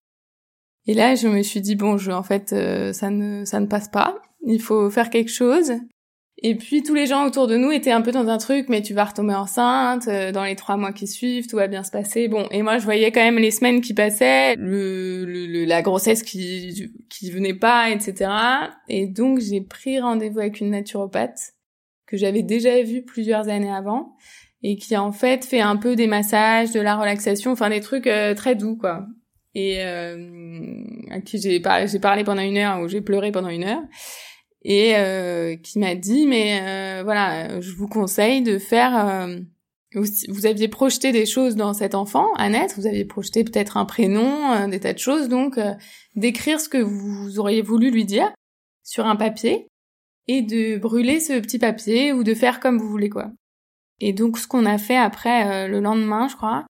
Et 0.86 0.94
là, 0.94 1.14
je 1.14 1.28
me 1.28 1.42
suis 1.42 1.60
dit 1.60 1.76
bon, 1.76 1.96
en 2.10 2.22
fait, 2.24 2.52
euh, 2.52 2.92
ça 2.92 3.10
ne 3.10 3.44
ça 3.44 3.60
ne 3.60 3.66
passe 3.66 3.88
pas. 3.88 4.20
Il 4.44 4.60
faut 4.60 4.90
faire 4.90 5.10
quelque 5.10 5.30
chose. 5.30 5.72
Et 6.44 6.56
puis 6.56 6.82
tous 6.82 6.94
les 6.94 7.06
gens 7.06 7.24
autour 7.24 7.46
de 7.46 7.56
nous 7.56 7.70
étaient 7.70 7.92
un 7.92 8.00
peu 8.02 8.10
dans 8.10 8.26
un 8.26 8.38
truc, 8.38 8.68
mais 8.68 8.82
tu 8.82 8.94
vas 8.94 9.04
retomber 9.04 9.34
enceinte 9.34 10.08
euh, 10.08 10.32
dans 10.32 10.42
les 10.42 10.56
trois 10.56 10.76
mois 10.76 10.92
qui 10.92 11.06
suivent, 11.06 11.46
tout 11.46 11.56
va 11.56 11.68
bien 11.68 11.84
se 11.84 11.92
passer. 11.92 12.26
Bon, 12.26 12.48
et 12.50 12.62
moi 12.62 12.78
je 12.78 12.84
voyais 12.84 13.12
quand 13.12 13.20
même 13.20 13.38
les 13.38 13.52
semaines 13.52 13.80
qui 13.80 13.94
passaient, 13.94 14.56
le, 14.56 15.24
le, 15.24 15.64
la 15.64 15.82
grossesse 15.82 16.24
qui 16.24 16.90
qui 17.08 17.30
venait 17.30 17.54
pas, 17.54 17.90
etc. 17.90 18.30
Et 18.88 19.06
donc 19.06 19.38
j'ai 19.38 19.60
pris 19.60 20.00
rendez-vous 20.00 20.40
avec 20.40 20.60
une 20.60 20.70
naturopathe 20.70 21.54
que 22.06 22.16
j'avais 22.16 22.42
déjà 22.42 22.82
vue 22.82 23.02
plusieurs 23.02 23.48
années 23.48 23.72
avant 23.72 24.16
et 24.64 24.76
qui 24.76 24.96
en 24.96 25.12
fait 25.12 25.44
fait 25.44 25.60
un 25.60 25.76
peu 25.76 25.94
des 25.94 26.08
massages, 26.08 26.72
de 26.72 26.80
la 26.80 26.96
relaxation, 26.96 27.52
enfin 27.52 27.70
des 27.70 27.80
trucs 27.80 28.08
euh, 28.08 28.34
très 28.34 28.56
doux 28.56 28.76
quoi 28.76 29.06
et 29.54 29.84
euh, 29.84 30.82
à 31.10 31.20
qui 31.20 31.38
j'ai 31.38 31.60
parlé, 31.60 31.86
j'ai 31.86 31.98
parlé 31.98 32.24
pendant 32.24 32.42
une 32.42 32.56
heure 32.56 32.80
ou 32.80 32.88
j'ai 32.88 33.00
pleuré 33.00 33.32
pendant 33.32 33.50
une 33.50 33.64
heure 33.64 33.82
et 34.64 34.96
euh, 34.96 35.56
qui 35.56 35.78
m'a 35.78 35.94
dit 35.94 36.26
mais 36.26 36.60
euh, 36.62 37.02
voilà 37.02 37.60
je 37.60 37.72
vous 37.72 37.88
conseille 37.88 38.42
de 38.42 38.58
faire 38.58 38.96
euh, 38.96 39.38
vous, 39.94 40.06
vous, 40.28 40.46
aviez 40.46 40.68
projeté 40.68 41.12
des 41.12 41.26
choses 41.26 41.56
dans 41.56 41.74
cet 41.74 41.94
enfant 41.94 42.28
naître 42.38 42.74
vous 42.76 42.86
aviez 42.86 43.04
projeté 43.04 43.44
peut-être 43.44 43.76
un 43.76 43.84
prénom 43.84 44.52
euh, 44.52 44.68
des 44.68 44.80
tas 44.80 44.92
de 44.92 44.98
choses 44.98 45.28
donc 45.28 45.58
d'écrire 46.14 46.60
ce 46.60 46.68
que 46.68 46.78
vous 46.78 47.38
auriez 47.38 47.62
voulu 47.62 47.90
lui 47.90 48.04
dire 48.04 48.32
sur 48.84 49.06
un 49.06 49.16
papier 49.16 49.66
et 50.28 50.42
de 50.42 50.78
brûler 50.78 51.18
ce 51.20 51.40
petit 51.40 51.58
papier 51.58 52.12
ou 52.12 52.22
de 52.22 52.34
faire 52.34 52.60
comme 52.60 52.78
vous 52.78 52.88
voulez 52.88 53.10
quoi. 53.10 53.32
Et 54.00 54.12
donc 54.12 54.38
ce 54.38 54.46
qu'on 54.46 54.66
a 54.66 54.78
fait 54.78 54.96
après 54.96 55.68
le 55.68 55.80
lendemain 55.80 56.28
je 56.28 56.36
crois 56.36 56.64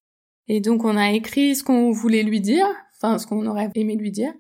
et 0.49 0.61
donc 0.61 0.85
on 0.85 0.97
a 0.97 1.13
écrit 1.13 1.55
ce 1.55 1.63
qu'on 1.63 1.91
voulait 1.91 2.23
lui 2.23 2.41
dire, 2.41 2.67
enfin 2.97 3.19
ce 3.19 3.27
qu'on 3.27 3.47
aurait 3.47 3.71
aimé 3.75 3.97
lui 3.97 4.11
dire, 4.11 4.33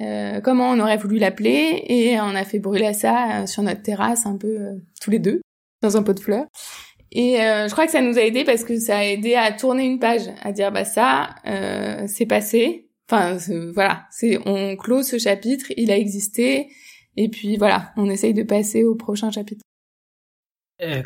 euh, 0.00 0.40
comment 0.40 0.70
on 0.70 0.80
aurait 0.80 0.96
voulu 0.96 1.18
l'appeler, 1.18 1.84
et 1.86 2.20
on 2.20 2.34
a 2.34 2.44
fait 2.44 2.58
brûler 2.58 2.92
ça 2.92 3.42
euh, 3.42 3.46
sur 3.46 3.62
notre 3.62 3.82
terrasse 3.82 4.26
un 4.26 4.36
peu 4.36 4.60
euh, 4.60 4.74
tous 5.00 5.10
les 5.10 5.18
deux, 5.18 5.40
dans 5.82 5.96
un 5.96 6.02
pot 6.02 6.12
de 6.12 6.20
fleurs. 6.20 6.46
Et 7.12 7.36
je 7.38 7.70
crois 7.70 7.86
que 7.86 7.92
ça 7.92 8.02
nous 8.02 8.18
a 8.18 8.22
aidé 8.22 8.44
parce 8.44 8.62
que 8.62 8.78
ça 8.78 8.98
a 8.98 9.04
aidé 9.04 9.36
à 9.36 9.50
tourner 9.50 9.84
une 9.86 9.98
page, 9.98 10.28
à 10.42 10.52
dire 10.52 10.70
bah 10.70 10.84
ça, 10.84 11.36
c'est 12.08 12.26
passé. 12.26 12.90
Enfin 13.08 13.38
voilà, 13.72 14.04
c'est 14.10 14.38
on 14.44 14.76
clôt 14.76 15.02
ce 15.02 15.16
chapitre, 15.16 15.66
il 15.78 15.90
a 15.90 15.96
existé, 15.96 16.66
et 17.16 17.30
puis 17.30 17.56
voilà, 17.56 17.92
on 17.96 18.10
essaye 18.10 18.34
de 18.34 18.42
passer 18.42 18.84
au 18.84 18.96
prochain 18.96 19.30
chapitre. 19.30 19.62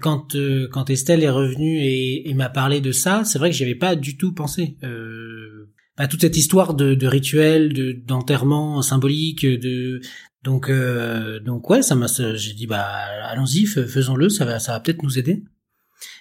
Quand 0.03 0.35
euh, 0.35 0.67
quand 0.73 0.91
Estelle 0.91 1.23
est 1.23 1.31
revenue 1.31 1.79
et, 1.79 2.29
et 2.29 2.35
m'a 2.35 2.49
parlé 2.49 2.81
de 2.81 2.91
ça, 2.91 3.23
c'est 3.25 3.39
vrai 3.39 3.51
que 3.51 3.57
j'y 3.57 3.63
avais 3.63 3.77
pas 3.77 3.95
du 3.95 4.17
tout 4.17 4.35
pensé. 4.35 4.77
Euh, 4.83 5.60
bah, 6.01 6.09
toute 6.09 6.23
cette 6.23 6.37
histoire 6.37 6.75
de, 6.75 6.95
de 6.95 7.07
rituel, 7.07 7.73
de 7.73 7.93
d'enterrement 7.93 8.83
symbolique, 8.83 9.45
de 9.45 10.01
donc 10.43 10.71
euh, 10.71 11.41
donc 11.41 11.69
ouais, 11.69 11.83
ça 11.83 11.95
m'a 11.95 12.07
j'ai 12.35 12.55
dit 12.55 12.67
bah 12.67 12.87
allons-y, 13.25 13.67
faisons-le, 13.67 14.29
ça 14.29 14.45
va 14.45 14.59
ça 14.59 14.73
va 14.73 14.81
peut-être 14.81 15.03
nous 15.03 15.19
aider. 15.19 15.45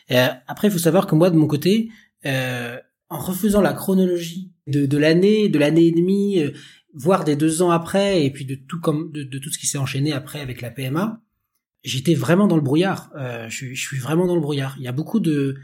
Et 0.10 0.18
après, 0.48 0.68
il 0.68 0.72
faut 0.72 0.80
savoir 0.80 1.08
que 1.08 1.16
moi 1.16 1.30
de 1.30 1.38
mon 1.38 1.48
côté, 1.48 1.90
en 2.26 3.20
refaisant 3.20 3.62
la 3.62 3.74
chronologie 3.74 4.52
de, 4.68 4.86
de 4.86 4.98
l'année, 4.98 5.50
de 5.50 5.58
l'année 5.60 5.88
et 5.88 5.92
demie, 5.92 6.44
voire 6.94 7.24
des 7.24 7.36
deux 7.36 7.62
ans 7.62 7.72
après, 7.72 8.26
et 8.26 8.32
puis 8.32 8.46
de 8.46 8.56
tout 8.56 8.82
comme 8.82 9.12
de, 9.12 9.24
de 9.24 9.40
tout 9.40 9.50
ce 9.50 9.58
qui 9.58 9.68
s'est 9.68 9.78
enchaîné 9.78 10.12
après 10.12 10.42
avec 10.42 10.62
la 10.62 10.72
PMA 10.72 11.22
j'étais 11.84 12.14
vraiment 12.14 12.48
dans 12.48 12.56
le 12.56 12.62
brouillard. 12.62 13.12
Euh, 13.16 13.48
je, 13.50 13.74
je, 13.74 13.82
suis 13.82 14.00
vraiment 14.00 14.28
dans 14.28 14.36
le 14.36 14.42
brouillard. 14.42 14.76
Il 14.78 14.84
y 14.84 14.88
a 14.88 14.92
beaucoup 14.92 15.20
de 15.20 15.56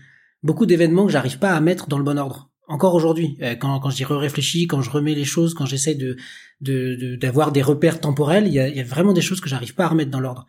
beaucoup 0.43 0.65
d'événements 0.65 1.06
que 1.06 1.12
j'arrive 1.12 1.39
pas 1.39 1.54
à 1.54 1.62
mettre 1.62 1.88
dans 1.88 1.97
le 1.97 2.04
bon 2.04 2.17
ordre. 2.17 2.51
Encore 2.67 2.95
aujourd'hui, 2.95 3.38
euh, 3.41 3.56
quand, 3.56 3.80
quand 3.80 3.89
j'y 3.89 4.06
réfléchis, 4.06 4.67
quand 4.67 4.82
je 4.82 4.89
remets 4.89 5.13
les 5.13 5.25
choses, 5.25 5.54
quand 5.54 5.65
j'essaie 5.65 5.95
de 5.95 6.17
d'avoir 6.62 7.49
de, 7.49 7.54
des 7.54 7.62
repères 7.62 7.99
temporels, 7.99 8.47
il 8.47 8.54
y, 8.54 8.60
a, 8.60 8.67
y 8.69 8.80
a, 8.80 8.84
vraiment 8.84 9.13
des 9.13 9.21
choses 9.21 9.41
que 9.41 9.49
j'arrive 9.49 9.75
pas 9.75 9.86
à 9.86 9.89
remettre 9.89 10.10
dans 10.10 10.19
l'ordre. 10.19 10.47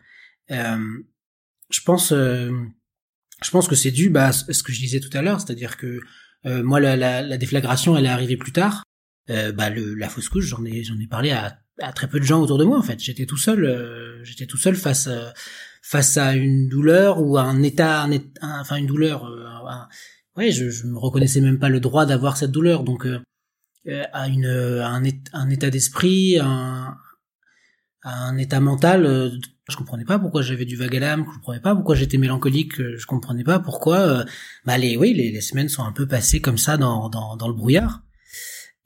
Euh, 0.51 0.77
je 1.69 1.81
pense, 1.81 2.11
euh, 2.11 2.51
je 3.43 3.51
pense 3.51 3.67
que 3.67 3.75
c'est 3.75 3.91
dû 3.91 4.09
bah, 4.09 4.27
à 4.27 4.31
ce 4.31 4.63
que 4.63 4.71
je 4.71 4.79
disais 4.79 4.99
tout 4.99 5.15
à 5.15 5.21
l'heure, 5.21 5.41
c'est-à-dire 5.41 5.77
que 5.77 5.99
euh, 6.45 6.63
moi 6.63 6.79
la, 6.79 6.95
la, 6.95 7.21
la, 7.21 7.37
déflagration, 7.37 7.97
elle 7.97 8.05
est 8.05 8.09
arrivée 8.09 8.37
plus 8.37 8.53
tard. 8.53 8.83
bah 9.27 9.69
le, 9.69 9.93
la 9.93 10.09
fausse 10.09 10.29
couche, 10.29 10.45
j'en 10.45 10.63
ai 10.65 10.83
j'en 10.83 10.97
ai 10.99 11.07
parlé 11.07 11.31
à 11.31 11.59
à 11.79 11.93
très 11.93 12.07
peu 12.07 12.19
de 12.19 12.25
gens 12.25 12.41
autour 12.41 12.57
de 12.57 12.63
moi 12.63 12.77
en 12.77 12.81
fait. 12.81 12.99
J'étais 12.99 13.25
tout 13.25 13.37
seul, 13.37 13.65
euh, 13.65 14.23
j'étais 14.23 14.45
tout 14.45 14.57
seul 14.57 14.75
face 14.75 15.07
euh, 15.07 15.29
face 15.81 16.17
à 16.17 16.35
une 16.35 16.67
douleur 16.67 17.21
ou 17.21 17.37
à 17.37 17.43
un 17.43 17.61
état, 17.63 18.03
un, 18.03 18.19
enfin 18.41 18.77
une 18.77 18.87
douleur. 18.87 19.25
Euh, 19.25 19.45
ouais, 20.37 20.51
je, 20.51 20.69
je 20.69 20.85
me 20.87 20.97
reconnaissais 20.97 21.41
même 21.41 21.59
pas 21.59 21.69
le 21.69 21.79
droit 21.79 22.05
d'avoir 22.05 22.37
cette 22.37 22.51
douleur, 22.51 22.83
donc 22.83 23.05
euh, 23.05 23.19
à 24.13 24.27
une 24.27 24.45
à 24.45 24.89
un, 24.89 25.49
état 25.49 25.69
d'esprit, 25.69 26.37
un, 26.39 26.95
un 28.03 28.37
état 28.37 28.59
mental. 28.59 29.31
je 29.69 29.75
comprenais 29.75 30.05
pas 30.05 30.19
pourquoi 30.19 30.41
j'avais 30.41 30.65
du 30.65 30.75
vague 30.75 30.95
à 30.95 30.99
l'âme, 30.99 31.25
je 31.27 31.35
comprenais 31.35 31.61
pas 31.61 31.75
pourquoi 31.75 31.95
j'étais 31.95 32.17
mélancolique, 32.17 32.75
je 32.77 33.05
comprenais 33.05 33.43
pas 33.43 33.59
pourquoi. 33.59 34.25
bah 34.65 34.77
les 34.77 34.97
oui, 34.97 35.13
les, 35.13 35.31
les, 35.31 35.41
semaines 35.41 35.69
sont 35.69 35.83
un 35.83 35.93
peu 35.93 36.07
passées 36.07 36.41
comme 36.41 36.57
ça 36.57 36.77
dans 36.77 37.09
dans, 37.09 37.37
dans 37.37 37.47
le 37.47 37.53
brouillard 37.53 38.03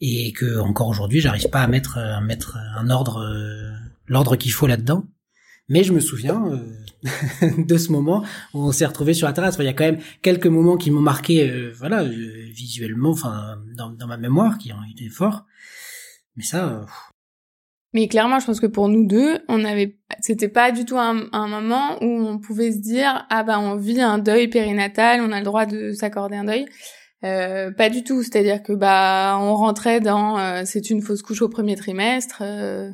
et 0.01 0.33
que 0.33 0.59
encore 0.59 0.87
aujourd'hui 0.87 1.21
j'arrive 1.21 1.49
pas 1.49 1.61
à 1.61 1.67
mettre 1.67 1.97
à 1.97 2.19
mettre 2.21 2.57
un 2.75 2.89
ordre 2.89 3.17
euh, 3.17 3.69
l'ordre 4.07 4.35
qu'il 4.35 4.51
faut 4.51 4.67
là-dedans 4.67 5.05
mais 5.69 5.83
je 5.83 5.93
me 5.93 5.99
souviens 5.99 6.43
euh, 6.47 6.80
de 7.57 7.77
ce 7.77 7.91
moment 7.91 8.23
où 8.53 8.59
on 8.59 8.71
s'est 8.71 8.85
retrouvé 8.85 9.13
sur 9.13 9.27
la 9.27 9.33
terrasse 9.33 9.55
il 9.59 9.65
y 9.65 9.67
a 9.67 9.73
quand 9.73 9.85
même 9.85 9.99
quelques 10.21 10.47
moments 10.47 10.77
qui 10.77 10.91
m'ont 10.91 11.01
marqué 11.01 11.49
euh, 11.49 11.73
voilà 11.77 12.03
visuellement 12.03 13.11
enfin 13.11 13.57
dans, 13.75 14.07
ma 14.07 14.17
mémoire 14.17 14.57
qui 14.57 14.71
ont 14.71 14.83
été 14.91 15.09
forts 15.09 15.45
mais 16.35 16.43
ça 16.43 16.85
mais 17.93 18.07
clairement, 18.07 18.39
je 18.39 18.45
pense 18.45 18.61
que 18.61 18.67
pour 18.67 18.87
nous 18.87 19.05
deux, 19.05 19.39
on 19.49 19.65
avait, 19.65 19.97
c'était 20.21 20.47
pas 20.47 20.71
du 20.71 20.85
tout 20.85 20.97
un, 20.97 21.27
un, 21.33 21.47
moment 21.49 22.01
où 22.01 22.25
on 22.25 22.39
pouvait 22.39 22.71
se 22.71 22.77
dire, 22.77 23.27
ah 23.29 23.43
bah 23.43 23.59
on 23.59 23.75
vit 23.75 23.99
un 23.99 24.17
deuil 24.17 24.47
périnatal, 24.47 25.19
on 25.19 25.33
a 25.33 25.39
le 25.39 25.43
droit 25.43 25.65
de 25.65 25.91
s'accorder 25.91 26.37
un 26.37 26.45
deuil. 26.45 26.67
Euh, 27.23 27.71
pas 27.71 27.89
du 27.89 28.03
tout, 28.03 28.23
c'est-à-dire 28.23 28.63
que 28.63 28.73
bah 28.73 29.37
on 29.39 29.53
rentrait 29.55 29.99
dans 29.99 30.39
euh, 30.39 30.63
c'est 30.65 30.89
une 30.89 31.01
fausse 31.01 31.21
couche 31.21 31.41
au 31.41 31.49
premier 31.49 31.75
trimestre. 31.75 32.41
Euh, 32.41 32.91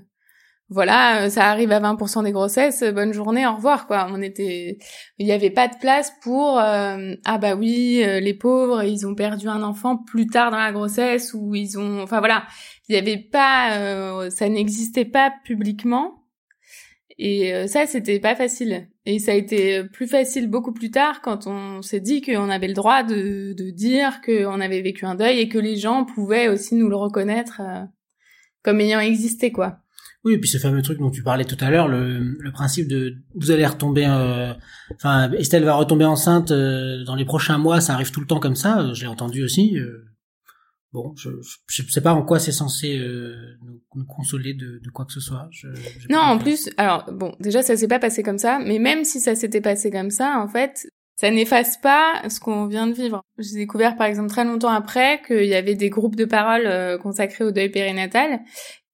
voilà, 0.69 1.29
ça 1.29 1.45
arrive 1.45 1.71
à 1.71 1.79
20% 1.79 2.23
des 2.23 2.31
grossesses, 2.31 2.83
bonne 2.83 3.13
journée, 3.13 3.47
au 3.47 3.55
revoir 3.55 3.87
quoi. 3.87 4.07
On 4.11 4.21
était 4.21 4.77
il 5.17 5.25
n'y 5.25 5.31
avait 5.31 5.49
pas 5.49 5.67
de 5.67 5.77
place 5.79 6.11
pour 6.21 6.57
ah 6.57 7.37
bah 7.39 7.55
oui, 7.55 8.03
les 8.03 8.33
pauvres, 8.33 8.83
ils 8.83 9.07
ont 9.07 9.15
perdu 9.15 9.47
un 9.47 9.63
enfant 9.63 9.97
plus 9.97 10.27
tard 10.27 10.51
dans 10.51 10.57
la 10.57 10.73
grossesse 10.73 11.33
ou 11.33 11.55
ils 11.55 11.79
ont 11.79 12.01
enfin 12.01 12.19
voilà, 12.19 12.45
il 12.89 12.95
y 12.95 12.97
avait 12.97 13.17
pas 13.17 14.29
ça 14.29 14.49
n'existait 14.49 15.05
pas 15.05 15.31
publiquement. 15.45 16.27
Et 17.17 17.53
euh, 17.53 17.67
ça, 17.67 17.87
c'était 17.87 18.19
pas 18.19 18.35
facile. 18.35 18.89
Et 19.05 19.19
ça 19.19 19.31
a 19.31 19.35
été 19.35 19.83
plus 19.85 20.07
facile 20.07 20.47
beaucoup 20.47 20.73
plus 20.73 20.91
tard 20.91 21.21
quand 21.21 21.47
on 21.47 21.81
s'est 21.81 21.99
dit 21.99 22.21
qu'on 22.21 22.49
avait 22.49 22.67
le 22.67 22.73
droit 22.73 23.03
de, 23.03 23.53
de 23.53 23.71
dire 23.71 24.21
qu'on 24.21 24.59
avait 24.61 24.81
vécu 24.81 25.05
un 25.05 25.15
deuil 25.15 25.39
et 25.39 25.49
que 25.49 25.57
les 25.57 25.77
gens 25.77 26.05
pouvaient 26.05 26.47
aussi 26.47 26.75
nous 26.75 26.89
le 26.89 26.95
reconnaître 26.95 27.61
euh, 27.61 27.83
comme 28.63 28.81
ayant 28.81 28.99
existé, 28.99 29.51
quoi. 29.51 29.79
Oui, 30.27 30.33
et 30.33 30.37
puis 30.39 30.49
ce 30.49 30.57
fameux 30.57 30.81
truc 30.81 30.99
dont 30.99 31.09
tu 31.09 31.23
parlais 31.23 31.45
tout 31.45 31.57
à 31.59 31.71
l'heure, 31.71 31.87
le, 31.87 32.19
le 32.39 32.51
principe 32.51 32.87
de 32.87 33.15
vous 33.35 33.51
allez 33.51 33.65
retomber, 33.65 34.05
euh, 34.07 34.53
enfin 34.95 35.31
Estelle 35.31 35.63
va 35.63 35.75
retomber 35.75 36.05
enceinte 36.05 36.51
dans 36.51 37.15
les 37.15 37.25
prochains 37.25 37.57
mois, 37.57 37.81
ça 37.81 37.93
arrive 37.93 38.11
tout 38.11 38.19
le 38.19 38.27
temps 38.27 38.39
comme 38.39 38.55
ça. 38.55 38.93
Je 38.93 39.01
l'ai 39.01 39.07
entendu 39.07 39.43
aussi. 39.43 39.77
Bon, 40.93 41.13
je, 41.17 41.29
je, 41.67 41.83
sais 41.91 42.01
pas 42.01 42.13
en 42.13 42.23
quoi 42.23 42.39
c'est 42.39 42.53
censé 42.53 42.97
euh, 42.97 43.35
nous, 43.93 44.05
consoler 44.05 44.53
de, 44.53 44.79
de, 44.81 44.89
quoi 44.89 45.05
que 45.05 45.11
ce 45.11 45.19
soit. 45.19 45.47
Je, 45.51 45.67
non, 46.09 46.19
en 46.19 46.37
plus, 46.37 46.69
alors 46.77 47.11
bon, 47.11 47.35
déjà 47.41 47.61
ça 47.61 47.75
s'est 47.75 47.89
pas 47.89 47.99
passé 47.99 48.23
comme 48.23 48.37
ça, 48.37 48.59
mais 48.65 48.79
même 48.79 49.03
si 49.03 49.19
ça 49.19 49.35
s'était 49.35 49.59
passé 49.59 49.91
comme 49.91 50.11
ça, 50.11 50.39
en 50.39 50.47
fait, 50.47 50.87
ça 51.15 51.29
n'efface 51.29 51.77
pas 51.77 52.23
ce 52.29 52.39
qu'on 52.39 52.67
vient 52.67 52.87
de 52.87 52.93
vivre. 52.93 53.21
J'ai 53.37 53.57
découvert 53.57 53.97
par 53.97 54.07
exemple 54.07 54.29
très 54.29 54.45
longtemps 54.45 54.71
après 54.71 55.21
qu'il 55.27 55.45
y 55.45 55.55
avait 55.55 55.75
des 55.75 55.89
groupes 55.89 56.15
de 56.15 56.25
parole 56.25 56.65
euh, 56.65 56.97
consacrés 56.97 57.43
au 57.43 57.51
deuil 57.51 57.69
périnatal 57.69 58.39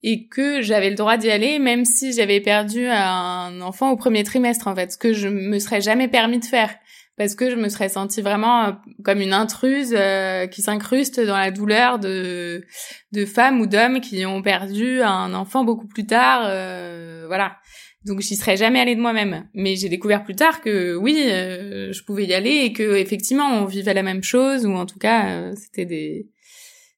et 0.04 0.28
que 0.28 0.62
j'avais 0.62 0.90
le 0.90 0.96
droit 0.96 1.18
d'y 1.18 1.32
aller 1.32 1.60
même 1.60 1.86
si 1.86 2.14
j'avais 2.14 2.42
perdu 2.42 2.88
un 2.88 3.62
enfant 3.62 3.90
au 3.92 3.96
premier 3.96 4.24
trimestre 4.24 4.68
en 4.68 4.76
fait, 4.76 4.92
ce 4.92 4.98
que 4.98 5.14
je 5.14 5.30
me 5.30 5.60
serais 5.60 5.82
jamais 5.82 6.08
permis 6.08 6.40
de 6.40 6.46
faire 6.46 6.70
parce 7.18 7.36
que 7.36 7.50
je 7.50 7.56
me 7.56 7.70
serais 7.70 7.90
sentie 7.90 8.22
vraiment 8.22 8.66
euh, 8.66 8.72
comme 9.04 9.22
une 9.22 9.34
intruse 9.34 9.94
euh, 9.96 10.48
qui 10.48 10.62
s'incruste 10.62 11.20
dans 11.20 11.38
la 11.38 11.52
douleur 11.52 12.00
de 12.00 12.66
de 13.12 13.26
femmes 13.26 13.62
ou 13.62 13.68
d'hommes 13.68 14.02
qui 14.02 14.26
ont 14.26 14.42
perdu 14.42 15.02
un 15.02 15.34
enfant 15.34 15.64
beaucoup 15.64 15.88
plus 15.88 16.06
tard 16.06 16.44
euh, 16.46 17.26
voilà. 17.28 17.58
Donc 18.06 18.20
j'y 18.20 18.36
serais 18.36 18.58
jamais 18.58 18.82
allée 18.82 18.98
de 18.98 19.02
moi-même. 19.02 19.48
Mais 19.54 19.78
j'ai 19.78 19.88
découvert 19.88 20.26
plus 20.26 20.36
tard 20.36 20.60
que 20.60 20.96
oui 20.96 21.16
je 21.16 22.04
pouvais 22.04 22.26
y 22.26 22.34
aller 22.34 22.66
et 22.66 22.74
que 22.74 22.96
effectivement 22.96 23.48
on 23.62 23.66
vivait 23.66 23.94
la 23.94 24.04
même 24.04 24.24
chose 24.24 24.66
ou 24.66 24.74
en 24.74 24.86
tout 24.86 25.00
cas 25.00 25.54
c'était 25.56 25.86
des 25.86 26.28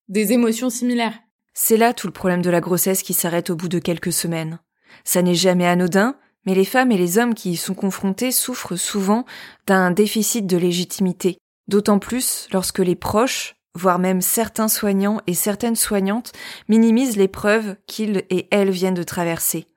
des 0.07 0.33
émotions 0.33 0.71
similaires 0.71 1.19
c'est 1.55 1.77
là 1.77 1.93
tout 1.93 2.05
le 2.05 2.13
problème 2.13 2.43
de 2.43 2.51
la 2.51 2.61
grossesse 2.61 3.01
qui 3.01 3.15
s'arrête 3.15 3.49
au 3.49 3.55
bout 3.55 3.69
de 3.69 3.79
quelques 3.79 4.13
semaines 4.13 4.59
ça 5.03 5.23
n'est 5.23 5.33
jamais 5.33 5.65
anodin 5.65 6.15
mais 6.45 6.53
les 6.53 6.65
femmes 6.65 6.91
et 6.91 6.97
les 6.97 7.17
hommes 7.17 7.33
qui 7.33 7.51
y 7.51 7.57
sont 7.57 7.73
confrontés 7.73 8.31
souffrent 8.31 8.75
souvent 8.75 9.25
d'un 9.65 9.91
déficit 9.91 10.45
de 10.45 10.57
légitimité, 10.57 11.37
d'autant 11.67 11.99
plus 11.99 12.47
lorsque 12.53 12.79
les 12.79 12.95
proches, 12.95 13.55
voire 13.73 13.99
même 13.99 14.21
certains 14.21 14.67
soignants 14.67 15.21
et 15.27 15.33
certaines 15.33 15.75
soignantes, 15.75 16.33
minimisent 16.69 17.17
l'épreuve 17.17 17.75
qu'ils 17.87 18.23
et 18.29 18.47
elles 18.51 18.69
viennent 18.69 18.93
de 18.93 19.03
traverser. 19.03 19.67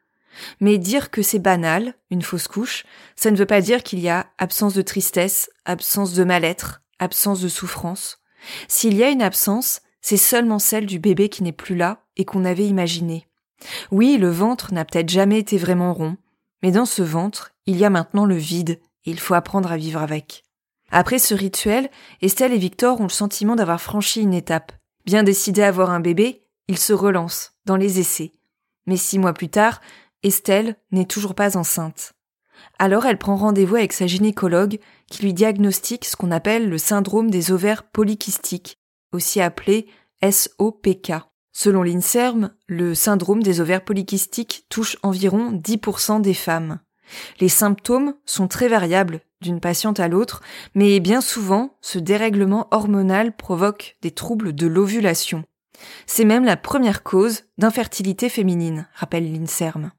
Mais 0.60 0.78
dire 0.78 1.10
que 1.10 1.22
c'est 1.22 1.40
banal, 1.40 1.94
une 2.10 2.22
fausse 2.22 2.46
couche, 2.46 2.84
ça 3.16 3.30
ne 3.30 3.36
veut 3.36 3.46
pas 3.46 3.60
dire 3.60 3.82
qu'il 3.82 3.98
y 3.98 4.08
a 4.08 4.26
absence 4.38 4.74
de 4.74 4.82
tristesse, 4.82 5.50
absence 5.64 6.12
de 6.12 6.22
mal-être, 6.22 6.82
absence 7.00 7.40
de 7.40 7.48
souffrance. 7.48 8.18
S'il 8.68 8.94
y 8.94 9.02
a 9.02 9.08
une 9.08 9.22
absence, 9.22 9.80
c'est 10.08 10.16
seulement 10.16 10.58
celle 10.58 10.86
du 10.86 10.98
bébé 10.98 11.28
qui 11.28 11.42
n'est 11.42 11.52
plus 11.52 11.76
là 11.76 12.00
et 12.16 12.24
qu'on 12.24 12.46
avait 12.46 12.66
imaginé. 12.66 13.26
Oui, 13.90 14.16
le 14.16 14.30
ventre 14.30 14.72
n'a 14.72 14.86
peut-être 14.86 15.10
jamais 15.10 15.38
été 15.38 15.58
vraiment 15.58 15.92
rond, 15.92 16.16
mais 16.62 16.70
dans 16.70 16.86
ce 16.86 17.02
ventre, 17.02 17.50
il 17.66 17.76
y 17.76 17.84
a 17.84 17.90
maintenant 17.90 18.24
le 18.24 18.34
vide, 18.34 18.80
et 19.04 19.10
il 19.10 19.20
faut 19.20 19.34
apprendre 19.34 19.70
à 19.70 19.76
vivre 19.76 20.00
avec. 20.00 20.44
Après 20.90 21.18
ce 21.18 21.34
rituel, 21.34 21.90
Estelle 22.22 22.54
et 22.54 22.58
Victor 22.58 22.98
ont 23.02 23.02
le 23.02 23.10
sentiment 23.10 23.54
d'avoir 23.54 23.82
franchi 23.82 24.22
une 24.22 24.32
étape. 24.32 24.72
Bien 25.04 25.24
décidés 25.24 25.62
à 25.62 25.68
avoir 25.68 25.90
un 25.90 26.00
bébé, 26.00 26.40
ils 26.68 26.78
se 26.78 26.94
relancent, 26.94 27.52
dans 27.66 27.76
les 27.76 28.00
essais. 28.00 28.32
Mais 28.86 28.96
six 28.96 29.18
mois 29.18 29.34
plus 29.34 29.50
tard, 29.50 29.82
Estelle 30.22 30.76
n'est 30.90 31.04
toujours 31.04 31.34
pas 31.34 31.58
enceinte. 31.58 32.14
Alors 32.78 33.04
elle 33.04 33.18
prend 33.18 33.36
rendez-vous 33.36 33.76
avec 33.76 33.92
sa 33.92 34.06
gynécologue 34.06 34.78
qui 35.10 35.22
lui 35.22 35.34
diagnostique 35.34 36.06
ce 36.06 36.16
qu'on 36.16 36.30
appelle 36.30 36.70
le 36.70 36.78
syndrome 36.78 37.30
des 37.30 37.52
ovaires 37.52 37.82
polykystiques, 37.82 38.78
aussi 39.12 39.40
appelé 39.40 39.86
SOPK. 40.22 41.12
Selon 41.52 41.82
l'INSERM, 41.82 42.52
le 42.66 42.94
syndrome 42.94 43.42
des 43.42 43.60
ovaires 43.60 43.84
polykystiques 43.84 44.64
touche 44.68 44.96
environ 45.02 45.52
10% 45.52 46.20
des 46.20 46.34
femmes. 46.34 46.78
Les 47.40 47.48
symptômes 47.48 48.14
sont 48.26 48.48
très 48.48 48.68
variables 48.68 49.20
d'une 49.40 49.60
patiente 49.60 50.00
à 50.00 50.08
l'autre, 50.08 50.42
mais 50.74 51.00
bien 51.00 51.20
souvent, 51.20 51.76
ce 51.80 51.98
dérèglement 51.98 52.68
hormonal 52.70 53.34
provoque 53.34 53.96
des 54.02 54.10
troubles 54.10 54.54
de 54.54 54.66
l'ovulation. 54.66 55.44
C'est 56.06 56.24
même 56.24 56.44
la 56.44 56.56
première 56.56 57.02
cause 57.02 57.44
d'infertilité 57.56 58.28
féminine, 58.28 58.88
rappelle 58.94 59.32
l'INSERM. 59.32 59.92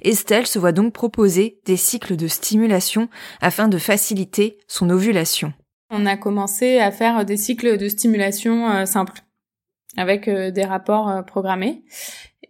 Estelle 0.00 0.46
se 0.46 0.58
voit 0.58 0.72
donc 0.72 0.92
proposer 0.92 1.60
des 1.66 1.76
cycles 1.76 2.16
de 2.16 2.28
stimulation 2.28 3.08
afin 3.40 3.68
de 3.68 3.78
faciliter 3.78 4.58
son 4.66 4.88
ovulation. 4.90 5.52
On 5.90 6.06
a 6.06 6.16
commencé 6.16 6.78
à 6.78 6.90
faire 6.90 7.24
des 7.24 7.36
cycles 7.36 7.78
de 7.78 7.88
stimulation 7.88 8.70
euh, 8.70 8.84
simples 8.84 9.22
avec 9.96 10.28
euh, 10.28 10.50
des 10.50 10.64
rapports 10.64 11.08
euh, 11.08 11.22
programmés. 11.22 11.82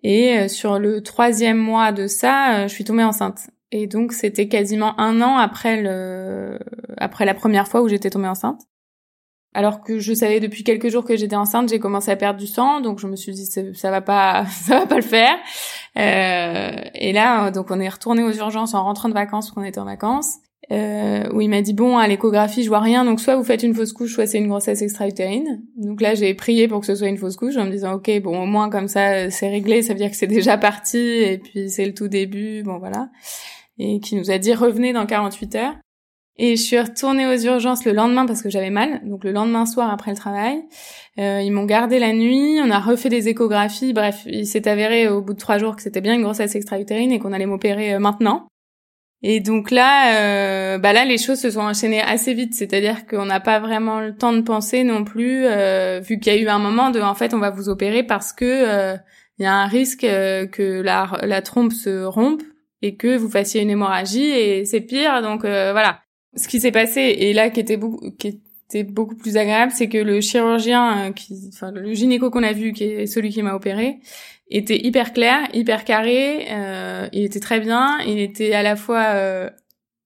Et 0.03 0.49
sur 0.49 0.79
le 0.79 1.03
troisième 1.03 1.57
mois 1.57 1.91
de 1.91 2.07
ça, 2.07 2.69
je 2.69 2.73
suis 2.73 2.85
tombée 2.85 3.03
enceinte. 3.03 3.51
Et 3.73 3.89
donc 3.89 4.13
c'était 4.13 4.47
quasiment 4.47 4.99
un 5.01 5.21
an 5.21 5.37
après 5.39 5.83
le 5.83 6.57
après 6.99 7.25
la 7.25 7.35
première 7.35 7.67
fois 7.67 7.83
où 7.83 7.89
j'étais 7.89 8.09
tombée 8.09 8.29
enceinte. 8.29 8.61
Alors 9.55 9.81
que 9.81 9.99
je 9.99 10.13
savais 10.13 10.39
depuis 10.39 10.63
quelques 10.63 10.89
jours 10.89 11.05
que 11.05 11.17
j'étais 11.17 11.35
enceinte, 11.35 11.71
j'ai 11.71 11.81
commencé 11.81 12.11
à 12.11 12.17
perdre 12.17 12.39
du 12.39 12.47
sang, 12.47 12.81
donc 12.81 13.01
je 13.01 13.09
me 13.09 13.17
suis 13.17 13.33
dit 13.33 13.47
ça, 13.47 13.91
va 13.91 14.01
pas, 14.01 14.47
ça 14.51 14.81
va 14.81 14.87
pas 14.87 14.97
le 14.97 15.03
faire. 15.03 15.37
Euh, 15.97 16.89
et 16.95 17.13
là, 17.13 17.51
donc 17.51 17.71
on 17.71 17.81
est 17.81 17.89
retourné 17.89 18.23
aux 18.23 18.33
urgences 18.33 18.75
en 18.75 18.85
rentrant 18.85 19.09
de 19.09 19.15
vacances, 19.15 19.51
qu'on 19.51 19.65
était 19.65 19.81
en 19.81 19.85
vacances 19.85 20.37
euh, 20.71 21.25
où 21.33 21.41
il 21.41 21.49
m'a 21.49 21.63
dit 21.63 21.73
bon 21.73 21.97
à 21.97 22.07
l'échographie 22.07 22.63
je 22.63 22.69
vois 22.69 22.81
rien 22.81 23.07
donc 23.07 23.21
soit 23.21 23.37
vous 23.37 23.45
faites 23.45 23.63
une 23.63 23.75
fausse 23.75 23.95
couche 23.95 24.13
soit 24.13 24.27
c'est 24.27 24.39
une 24.39 24.49
grossesse 24.49 24.83
extra-utérine. 24.83 25.63
Donc 25.77 26.03
là 26.03 26.15
j'ai 26.15 26.35
prié 26.35 26.69
pour 26.69 26.81
que 26.81 26.87
ce 26.87 26.95
soit 26.95 27.09
une 27.09 27.17
fausse 27.17 27.37
couche 27.37 27.57
en 27.57 27.65
me 27.65 27.71
disant 27.71 27.95
ok 27.95 28.21
bon 28.21 28.43
au 28.43 28.47
moins 28.47 28.69
comme 28.69 28.89
ça 28.89 29.31
c'est 29.31 29.49
réglé 29.49 29.81
ça 29.81 29.95
veut 29.95 29.99
dire 29.99 30.11
que 30.11 30.17
c'est 30.17 30.27
déjà 30.27 30.59
parti 30.59 30.99
et 30.99 31.39
puis 31.39 31.71
c'est 31.71 31.87
le 31.87 31.95
tout 31.95 32.09
début 32.09 32.63
bon 32.63 32.79
voilà. 32.79 33.09
Et 33.79 34.01
qui 34.01 34.17
nous 34.17 34.31
a 34.31 34.39
dit 34.39 34.53
revenez 34.53 34.93
dans 34.93 35.07
48 35.07 35.55
heures. 35.55 35.75
Et 36.41 36.57
je 36.57 36.63
suis 36.63 36.79
retournée 36.79 37.27
aux 37.27 37.39
urgences 37.39 37.85
le 37.85 37.93
lendemain 37.93 38.27
parce 38.27 38.43
que 38.43 38.51
j'avais 38.51 38.71
mal 38.71 39.01
donc 39.05 39.25
le 39.25 39.33
lendemain 39.33 39.67
soir 39.67 39.91
après 39.91 40.11
le 40.11 40.17
travail. 40.17 40.63
Euh, 41.19 41.41
ils 41.41 41.51
m'ont 41.51 41.65
gardé 41.65 41.99
la 41.99 42.13
nuit 42.13 42.61
on 42.63 42.71
a 42.71 42.79
refait 42.79 43.09
des 43.09 43.29
échographies 43.29 43.95
bref 43.95 44.23
il 44.27 44.47
s'est 44.47 44.69
avéré 44.69 45.09
au 45.09 45.23
bout 45.23 45.33
de 45.33 45.39
trois 45.39 45.57
jours 45.57 45.77
que 45.77 45.83
c'était 45.83 46.03
bien 46.03 46.15
une 46.15 46.23
grossesse 46.23 46.55
extra-utérine 46.55 47.11
et 47.11 47.19
qu'on 47.19 47.33
allait 47.33 47.47
m'opérer 47.47 47.95
euh, 47.95 47.99
maintenant 47.99 48.47
et 49.23 49.41
donc 49.41 49.71
là, 49.73 50.15
euh, 50.15 50.79
bah 50.79 50.93
là, 50.93 51.05
les 51.05 51.19
choses 51.19 51.41
se 51.41 51.51
sont 51.51 51.61
enchaînées 51.61 52.01
assez 52.01 52.35
vite. 52.35 52.55
C'est-à-dire 52.55 53.07
qu'on 53.07 53.25
n'a 53.25 53.41
pas 53.41 53.59
vraiment 53.59 54.01
le 54.01 54.15
temps 54.15 54.33
de 54.33 54.43
penser 54.43 54.85
non 54.85 55.05
plus, 55.05 55.45
euh, 55.45 56.01
vu 56.01 56.21
qu'il 56.21 56.33
y 56.33 56.37
a 56.37 56.41
eu 56.41 56.49
un 56.49 56.61
moment 56.61 56.91
de, 56.91 57.01
en 57.01 57.15
fait, 57.15 57.35
on 57.35 57.39
va 57.39 57.51
vous 57.51 57.69
opérer 57.69 58.05
parce 58.05 58.33
que 58.33 58.45
euh, 58.45 58.97
il 59.39 59.43
y 59.43 59.47
a 59.47 59.55
un 59.55 59.67
risque 59.67 60.05
euh, 60.05 60.47
que 60.47 60.83
la, 60.83 61.11
la 61.23 61.43
trompe 61.43 61.73
se 61.73 62.05
rompe 62.05 62.43
et 62.81 62.95
que 62.97 63.17
vous 63.17 63.29
fassiez 63.29 63.61
une 63.63 63.71
hémorragie 63.71 64.31
et 64.31 64.65
c'est 64.65 64.81
pire. 64.81 65.21
Donc 65.23 65.45
euh, 65.45 65.73
voilà. 65.73 66.01
Ce 66.37 66.47
qui 66.47 66.61
s'est 66.61 66.73
passé 66.73 67.01
et 67.01 67.33
là 67.33 67.51
qui 67.51 67.59
était 67.59 67.77
beaucoup, 67.77 68.13
qui 68.19 68.41
était 68.69 68.85
beaucoup 68.85 69.17
plus 69.17 69.37
agréable, 69.37 69.73
c'est 69.75 69.89
que 69.89 69.99
le 69.99 70.21
chirurgien, 70.21 71.13
qui, 71.13 71.51
enfin 71.53 71.73
le 71.73 71.93
gynéco 71.95 72.31
qu'on 72.31 72.43
a 72.43 72.53
vu, 72.53 72.73
qui 72.73 72.85
est 72.85 73.07
celui 73.07 73.31
qui 73.31 73.43
m'a 73.43 73.55
opéré, 73.55 73.99
était 74.51 74.79
hyper 74.79 75.13
clair, 75.13 75.49
hyper 75.53 75.85
carré, 75.85 76.47
euh, 76.51 77.09
il 77.13 77.25
était 77.25 77.41
très 77.41 77.61
bien, 77.61 77.99
il 78.07 78.19
était 78.19 78.55
à 78.55 78.63
la 78.63 78.77
fois 78.77 79.05
euh, 79.15 79.51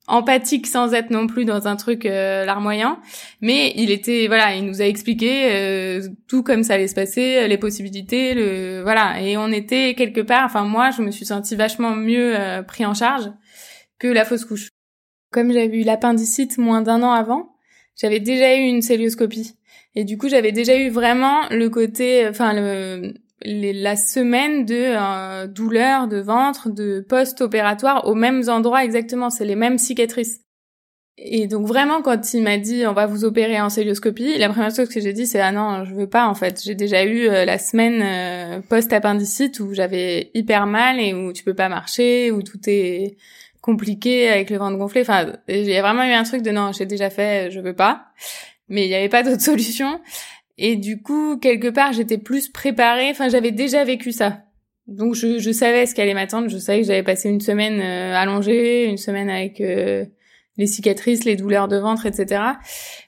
empathique 0.08 0.66
sans 0.66 0.94
être 0.94 1.10
non 1.10 1.26
plus 1.26 1.44
dans 1.44 1.68
un 1.68 1.76
truc 1.76 2.06
euh, 2.06 2.44
larmoyant, 2.44 2.98
mais 3.40 3.72
il 3.76 3.90
était 3.90 4.26
voilà, 4.26 4.54
il 4.54 4.66
nous 4.66 4.82
a 4.82 4.84
expliqué 4.84 5.52
euh, 5.52 6.08
tout 6.28 6.42
comme 6.42 6.64
ça 6.64 6.74
allait 6.74 6.88
se 6.88 6.94
passer, 6.94 7.46
les 7.46 7.58
possibilités, 7.58 8.34
le 8.34 8.82
voilà, 8.82 9.20
et 9.20 9.36
on 9.36 9.48
était 9.52 9.94
quelque 9.94 10.20
part, 10.20 10.44
enfin 10.44 10.64
moi 10.64 10.90
je 10.90 11.02
me 11.02 11.10
suis 11.10 11.24
sentie 11.24 11.54
vachement 11.54 11.94
mieux 11.94 12.38
euh, 12.38 12.62
pris 12.62 12.84
en 12.84 12.94
charge 12.94 13.30
que 13.98 14.08
la 14.08 14.24
fausse 14.24 14.44
couche. 14.44 14.68
Comme 15.30 15.52
j'avais 15.52 15.80
eu 15.80 15.84
l'appendicite 15.84 16.58
moins 16.58 16.82
d'un 16.82 17.02
an 17.02 17.12
avant, 17.12 17.54
j'avais 17.96 18.20
déjà 18.20 18.54
eu 18.56 18.60
une 18.60 18.82
célioscopie. 18.82 19.54
Et 19.94 20.04
du 20.04 20.16
coup, 20.18 20.28
j'avais 20.28 20.52
déjà 20.52 20.76
eu 20.76 20.88
vraiment 20.88 21.48
le 21.50 21.68
côté, 21.68 22.26
enfin 22.28 22.52
le, 22.54 23.14
la 23.44 23.96
semaine 23.96 24.64
de 24.64 24.94
euh, 24.96 25.46
douleur 25.46 26.08
de 26.08 26.18
ventre, 26.18 26.70
de 26.70 27.04
post-opératoire 27.08 28.06
aux 28.06 28.14
mêmes 28.14 28.48
endroits 28.48 28.84
exactement, 28.84 29.30
c'est 29.30 29.44
les 29.44 29.56
mêmes 29.56 29.78
cicatrices. 29.78 30.40
Et 31.18 31.46
donc 31.46 31.66
vraiment 31.66 32.00
quand 32.00 32.32
il 32.32 32.42
m'a 32.42 32.56
dit 32.56 32.86
on 32.86 32.94
va 32.94 33.06
vous 33.06 33.24
opérer 33.24 33.60
en 33.60 33.68
célioscopie, 33.68 34.38
la 34.38 34.48
première 34.48 34.74
chose 34.74 34.88
que 34.88 34.98
j'ai 34.98 35.12
dit 35.12 35.26
c'est 35.26 35.40
ah 35.40 35.52
non 35.52 35.84
je 35.84 35.94
veux 35.94 36.08
pas 36.08 36.26
en 36.26 36.34
fait. 36.34 36.62
J'ai 36.64 36.74
déjà 36.74 37.04
eu 37.04 37.28
euh, 37.28 37.44
la 37.44 37.58
semaine 37.58 38.00
euh, 38.02 38.60
post-appendicite 38.66 39.60
où 39.60 39.74
j'avais 39.74 40.30
hyper 40.34 40.66
mal 40.66 40.98
et 40.98 41.12
où 41.12 41.32
tu 41.32 41.44
peux 41.44 41.54
pas 41.54 41.68
marcher, 41.68 42.30
où 42.30 42.42
tout 42.42 42.58
est 42.66 43.16
compliqué 43.60 44.30
avec 44.30 44.50
le 44.50 44.56
ventre 44.56 44.78
gonflé. 44.78 45.02
Enfin 45.02 45.32
il 45.48 45.64
y 45.64 45.76
a 45.76 45.82
vraiment 45.82 46.04
eu 46.04 46.12
un 46.12 46.24
truc 46.24 46.42
de 46.42 46.50
non 46.50 46.72
j'ai 46.72 46.86
déjà 46.86 47.10
fait, 47.10 47.50
je 47.50 47.60
veux 47.60 47.74
pas. 47.74 48.06
Mais 48.68 48.86
il 48.86 48.88
n'y 48.88 48.94
avait 48.94 49.10
pas 49.10 49.22
d'autre 49.22 49.42
solution. 49.42 50.00
Et 50.64 50.76
du 50.76 51.02
coup, 51.02 51.38
quelque 51.38 51.66
part, 51.66 51.92
j'étais 51.92 52.18
plus 52.18 52.48
préparée. 52.48 53.10
Enfin, 53.10 53.28
j'avais 53.28 53.50
déjà 53.50 53.82
vécu 53.84 54.12
ça. 54.12 54.44
donc 54.86 55.14
je, 55.16 55.40
je 55.40 55.50
savais 55.50 55.86
ce 55.86 55.94
qui 55.94 56.00
allait 56.00 56.14
m'attendre. 56.14 56.48
Je 56.48 56.56
savais 56.56 56.82
que 56.82 56.86
j'avais 56.86 57.02
passé 57.02 57.28
une 57.28 57.40
semaine 57.40 57.80
euh, 57.80 58.14
allongée, 58.16 58.84
une 58.86 58.96
semaine 58.96 59.28
avec 59.28 59.60
euh, 59.60 60.06
les 60.56 60.68
cicatrices, 60.68 61.24
les 61.24 61.34
douleurs 61.34 61.66
de 61.66 61.76
ventre, 61.78 62.06
etc. 62.06 62.42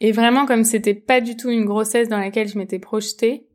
Et 0.00 0.10
vraiment, 0.10 0.46
comme 0.46 0.64
c'était 0.64 0.94
pas 0.94 1.20
du 1.20 1.36
tout 1.36 1.48
une 1.48 1.64
grossesse 1.64 2.08
dans 2.08 2.18
laquelle 2.18 2.48
je 2.48 2.58
m'étais 2.58 2.80
projetée, 2.80 3.46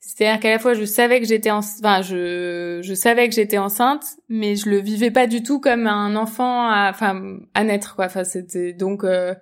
c'est-à-dire 0.00 0.40
qu'à 0.40 0.50
la 0.50 0.58
fois 0.58 0.74
je 0.74 0.84
savais 0.84 1.20
que 1.20 1.26
j'étais 1.26 1.50
enfin 1.50 2.02
je 2.02 2.80
je 2.82 2.94
savais 2.94 3.28
que 3.28 3.34
j'étais 3.34 3.58
enceinte, 3.58 4.02
mais 4.28 4.56
je 4.56 4.68
le 4.68 4.78
vivais 4.78 5.10
pas 5.10 5.26
du 5.26 5.42
tout 5.42 5.60
comme 5.60 5.86
un 5.86 6.16
enfant 6.16 6.66
à 6.66 6.90
enfin 6.90 7.38
à 7.54 7.62
naître 7.64 7.94
quoi. 7.94 8.06
Enfin 8.06 8.24
c'était 8.24 8.72
donc 8.72 9.04
euh, 9.04 9.34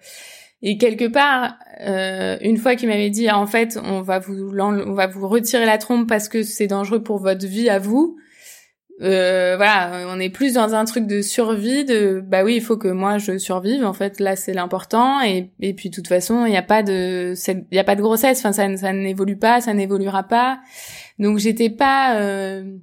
et 0.62 0.76
quelque 0.76 1.06
part, 1.06 1.56
euh, 1.80 2.36
une 2.40 2.56
fois 2.56 2.74
qu'il 2.74 2.88
m'avait 2.88 3.10
dit, 3.10 3.28
ah, 3.28 3.38
en 3.38 3.46
fait, 3.46 3.78
on 3.82 4.02
va 4.02 4.18
vous, 4.18 4.34
on 4.58 4.92
va 4.92 5.06
vous 5.06 5.28
retirer 5.28 5.66
la 5.66 5.78
trompe 5.78 6.08
parce 6.08 6.28
que 6.28 6.42
c'est 6.42 6.66
dangereux 6.66 7.02
pour 7.02 7.18
votre 7.18 7.46
vie 7.46 7.68
à 7.68 7.78
vous. 7.78 8.16
Euh, 9.00 9.54
voilà, 9.56 10.06
on 10.08 10.18
est 10.18 10.30
plus 10.30 10.54
dans 10.54 10.74
un 10.74 10.84
truc 10.84 11.06
de 11.06 11.22
survie, 11.22 11.84
de 11.84 12.20
bah 12.20 12.42
oui, 12.42 12.56
il 12.56 12.60
faut 12.60 12.76
que 12.76 12.88
moi 12.88 13.18
je 13.18 13.38
survive. 13.38 13.84
En 13.84 13.92
fait, 13.92 14.18
là 14.18 14.34
c'est 14.34 14.52
l'important. 14.52 15.20
Et, 15.22 15.52
et 15.60 15.72
puis 15.74 15.90
de 15.90 15.94
toute 15.94 16.08
façon, 16.08 16.46
il 16.46 16.50
n'y 16.50 16.56
a 16.56 16.62
pas 16.62 16.82
de, 16.82 17.34
il 17.70 17.76
y 17.76 17.78
a 17.78 17.84
pas 17.84 17.94
de 17.94 18.02
grossesse. 18.02 18.40
Enfin, 18.40 18.52
ça, 18.52 18.76
ça 18.76 18.92
n'évolue 18.92 19.38
pas, 19.38 19.60
ça 19.60 19.72
n'évoluera 19.72 20.24
pas. 20.24 20.60
Donc 21.20 21.38
j'étais 21.38 21.70
pas, 21.70 22.18
euh, 22.20 22.76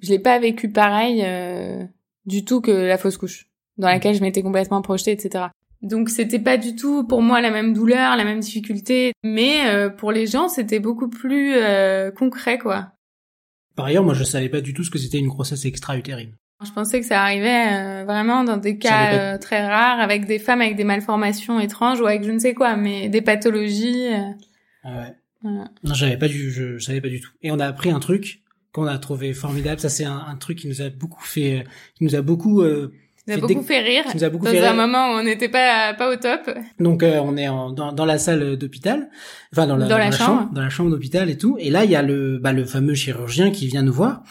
je 0.00 0.10
l'ai 0.10 0.20
pas 0.20 0.38
vécu 0.38 0.70
pareil 0.70 1.22
euh, 1.24 1.82
du 2.26 2.44
tout 2.44 2.60
que 2.60 2.70
la 2.70 2.98
fausse 2.98 3.16
couche, 3.16 3.48
dans 3.76 3.88
laquelle 3.88 4.14
je 4.14 4.20
m'étais 4.20 4.42
complètement 4.42 4.82
projetée, 4.82 5.10
etc. 5.10 5.46
Donc 5.84 6.08
c'était 6.08 6.38
pas 6.38 6.56
du 6.56 6.74
tout 6.74 7.04
pour 7.04 7.20
moi 7.20 7.42
la 7.42 7.50
même 7.50 7.74
douleur, 7.74 8.16
la 8.16 8.24
même 8.24 8.40
difficulté, 8.40 9.12
mais 9.22 9.68
euh, 9.68 9.90
pour 9.90 10.12
les 10.12 10.26
gens 10.26 10.48
c'était 10.48 10.80
beaucoup 10.80 11.10
plus 11.10 11.52
euh, 11.56 12.10
concret 12.10 12.58
quoi. 12.58 12.92
Par 13.76 13.86
ailleurs, 13.86 14.02
moi 14.02 14.14
je 14.14 14.24
savais 14.24 14.48
pas 14.48 14.62
du 14.62 14.72
tout 14.72 14.82
ce 14.82 14.90
que 14.90 14.98
c'était 14.98 15.18
une 15.18 15.28
grossesse 15.28 15.66
extra-utérine. 15.66 16.32
Je 16.64 16.70
pensais 16.70 17.00
que 17.00 17.06
ça 17.06 17.20
arrivait 17.20 17.74
euh, 17.74 18.04
vraiment 18.04 18.44
dans 18.44 18.56
des 18.56 18.78
cas 18.78 19.36
très 19.36 19.66
rares 19.66 20.00
avec 20.00 20.24
des 20.24 20.38
femmes 20.38 20.62
avec 20.62 20.76
des 20.76 20.84
malformations 20.84 21.60
étranges 21.60 22.00
ou 22.00 22.06
avec 22.06 22.24
je 22.24 22.30
ne 22.30 22.38
sais 22.38 22.54
quoi, 22.54 22.76
mais 22.76 23.10
des 23.10 23.20
pathologies. 23.20 24.08
Ah 24.84 24.96
ouais. 24.96 25.14
Non, 25.42 25.92
j'avais 25.92 26.16
pas 26.16 26.28
du, 26.28 26.50
je, 26.50 26.78
savais 26.78 27.02
pas 27.02 27.10
du 27.10 27.20
tout. 27.20 27.30
Et 27.42 27.52
on 27.52 27.58
a 27.58 27.66
appris 27.66 27.90
un 27.90 28.00
truc 28.00 28.40
qu'on 28.72 28.86
a 28.86 28.96
trouvé 28.96 29.34
formidable. 29.34 29.80
Ça 29.80 29.90
c'est 29.90 30.06
un, 30.06 30.34
truc 30.36 30.60
qui 30.60 30.68
nous 30.68 30.80
a 30.80 30.88
beaucoup 30.88 31.22
fait, 31.22 31.66
qui 31.96 32.04
nous 32.04 32.14
a 32.14 32.22
beaucoup 32.22 32.62
nous 33.26 33.34
a 33.34 33.36
beaucoup 33.38 33.62
fait 33.62 33.80
rire. 33.80 34.04
Nous 34.14 34.24
a 34.24 34.28
beaucoup 34.28 34.44
dans 34.44 34.50
fait 34.50 34.66
un 34.66 34.74
moment 34.74 35.08
où 35.08 35.18
on 35.18 35.22
n'était 35.22 35.48
pas 35.48 35.94
pas 35.94 36.10
au 36.12 36.16
top. 36.16 36.50
Donc 36.78 37.02
euh, 37.02 37.20
on 37.22 37.36
est 37.36 37.48
en, 37.48 37.70
dans, 37.70 37.92
dans 37.92 38.04
la 38.04 38.18
salle 38.18 38.56
d'hôpital, 38.56 39.08
enfin 39.52 39.66
dans 39.66 39.76
la, 39.76 39.86
dans 39.86 39.98
la, 39.98 40.10
chambre. 40.10 40.50
dans 40.52 40.62
la 40.62 40.70
chambre 40.70 40.90
d'hôpital 40.90 41.30
et 41.30 41.38
tout. 41.38 41.56
Et 41.58 41.70
là 41.70 41.84
il 41.84 41.90
y 41.90 41.96
a 41.96 42.02
le 42.02 42.38
bah, 42.38 42.52
le 42.52 42.64
fameux 42.64 42.94
chirurgien 42.94 43.50
qui 43.50 43.66
vient 43.66 43.82
nous 43.82 43.92
voir 43.92 44.22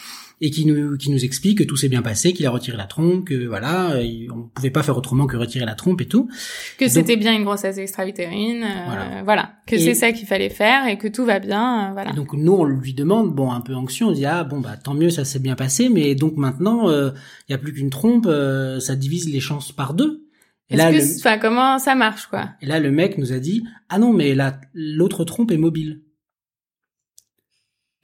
et 0.43 0.51
qui 0.51 0.65
nous 0.65 0.97
qui 0.97 1.09
nous 1.09 1.23
explique 1.23 1.59
que 1.59 1.63
tout 1.63 1.77
s'est 1.77 1.87
bien 1.87 2.01
passé, 2.01 2.33
qu'il 2.33 2.45
a 2.45 2.49
retiré 2.49 2.75
la 2.75 2.83
trompe, 2.83 3.25
que 3.25 3.47
voilà, 3.47 3.95
on 4.29 4.49
pouvait 4.49 4.71
pas 4.71 4.83
faire 4.83 4.97
autrement 4.97 5.25
que 5.25 5.37
retirer 5.37 5.63
la 5.63 5.73
trompe 5.73 6.01
et 6.01 6.05
tout. 6.05 6.27
Que 6.77 6.89
c'était 6.89 7.15
bien 7.15 7.33
une 7.33 7.45
grossesse 7.45 7.77
extra-utérine, 7.77 8.63
euh, 8.63 9.21
voilà. 9.23 9.53
que 9.65 9.77
c'est 9.77 9.93
ça 9.93 10.11
qu'il 10.11 10.27
fallait 10.27 10.49
faire 10.49 10.85
et 10.87 10.97
que 10.97 11.07
tout 11.07 11.23
va 11.23 11.39
bien, 11.39 11.87
euh, 11.87 11.93
voilà. 11.93 12.11
donc 12.11 12.33
nous 12.33 12.51
on 12.51 12.65
lui 12.65 12.93
demande, 12.93 13.33
bon 13.33 13.53
un 13.53 13.61
peu 13.61 13.73
anxieux, 13.73 14.05
on 14.05 14.11
dit 14.11 14.25
ah 14.25 14.43
bon 14.43 14.59
bah 14.59 14.75
tant 14.75 14.93
mieux 14.93 15.09
ça 15.09 15.23
s'est 15.23 15.39
bien 15.39 15.55
passé, 15.55 15.87
mais 15.87 16.13
donc 16.13 16.35
maintenant 16.35 16.89
il 16.89 16.93
euh, 16.93 17.11
y 17.47 17.53
a 17.53 17.57
plus 17.57 17.71
qu'une 17.71 17.89
trompe, 17.89 18.27
ça 18.79 18.95
divise 18.97 19.29
les 19.29 19.39
chances 19.39 19.71
par 19.71 19.93
deux. 19.93 20.27
Et 20.69 20.75
là, 20.75 20.91
enfin, 21.19 21.37
comment 21.37 21.77
ça 21.77 21.93
marche, 21.93 22.27
quoi? 22.27 22.49
Et 22.61 22.65
là, 22.65 22.79
le 22.79 22.89
mec 22.89 23.17
nous 23.17 23.31
a 23.31 23.37
dit, 23.37 23.63
ah 23.89 23.99
non, 23.99 24.11
mais 24.11 24.33
là, 24.33 24.59
l'autre 24.73 25.23
trompe 25.23 25.51
est 25.51 25.57
mobile. 25.57 26.02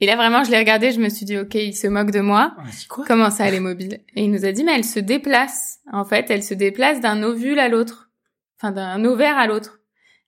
Et 0.02 0.06
là, 0.06 0.16
vraiment, 0.16 0.44
je 0.44 0.50
l'ai 0.50 0.58
regardé, 0.58 0.92
je 0.92 1.00
me 1.00 1.10
suis 1.10 1.26
dit, 1.26 1.36
OK, 1.36 1.54
il 1.54 1.76
se 1.76 1.86
moque 1.86 2.10
de 2.10 2.20
moi. 2.20 2.54
Ah, 2.58 2.62
quoi? 2.88 3.04
Comment 3.06 3.30
ça, 3.30 3.46
elle 3.46 3.54
est 3.54 3.60
mobile? 3.60 4.00
Et 4.16 4.24
il 4.24 4.30
nous 4.30 4.46
a 4.46 4.52
dit, 4.52 4.64
mais 4.64 4.74
elle 4.74 4.84
se 4.84 4.98
déplace. 4.98 5.80
En 5.92 6.04
fait, 6.04 6.30
elle 6.30 6.42
se 6.42 6.54
déplace 6.54 7.00
d'un 7.00 7.22
ovule 7.22 7.58
à 7.58 7.68
l'autre. 7.68 8.10
Enfin, 8.58 8.72
d'un 8.72 9.04
ovaire 9.04 9.36
à 9.36 9.46
l'autre. 9.46 9.80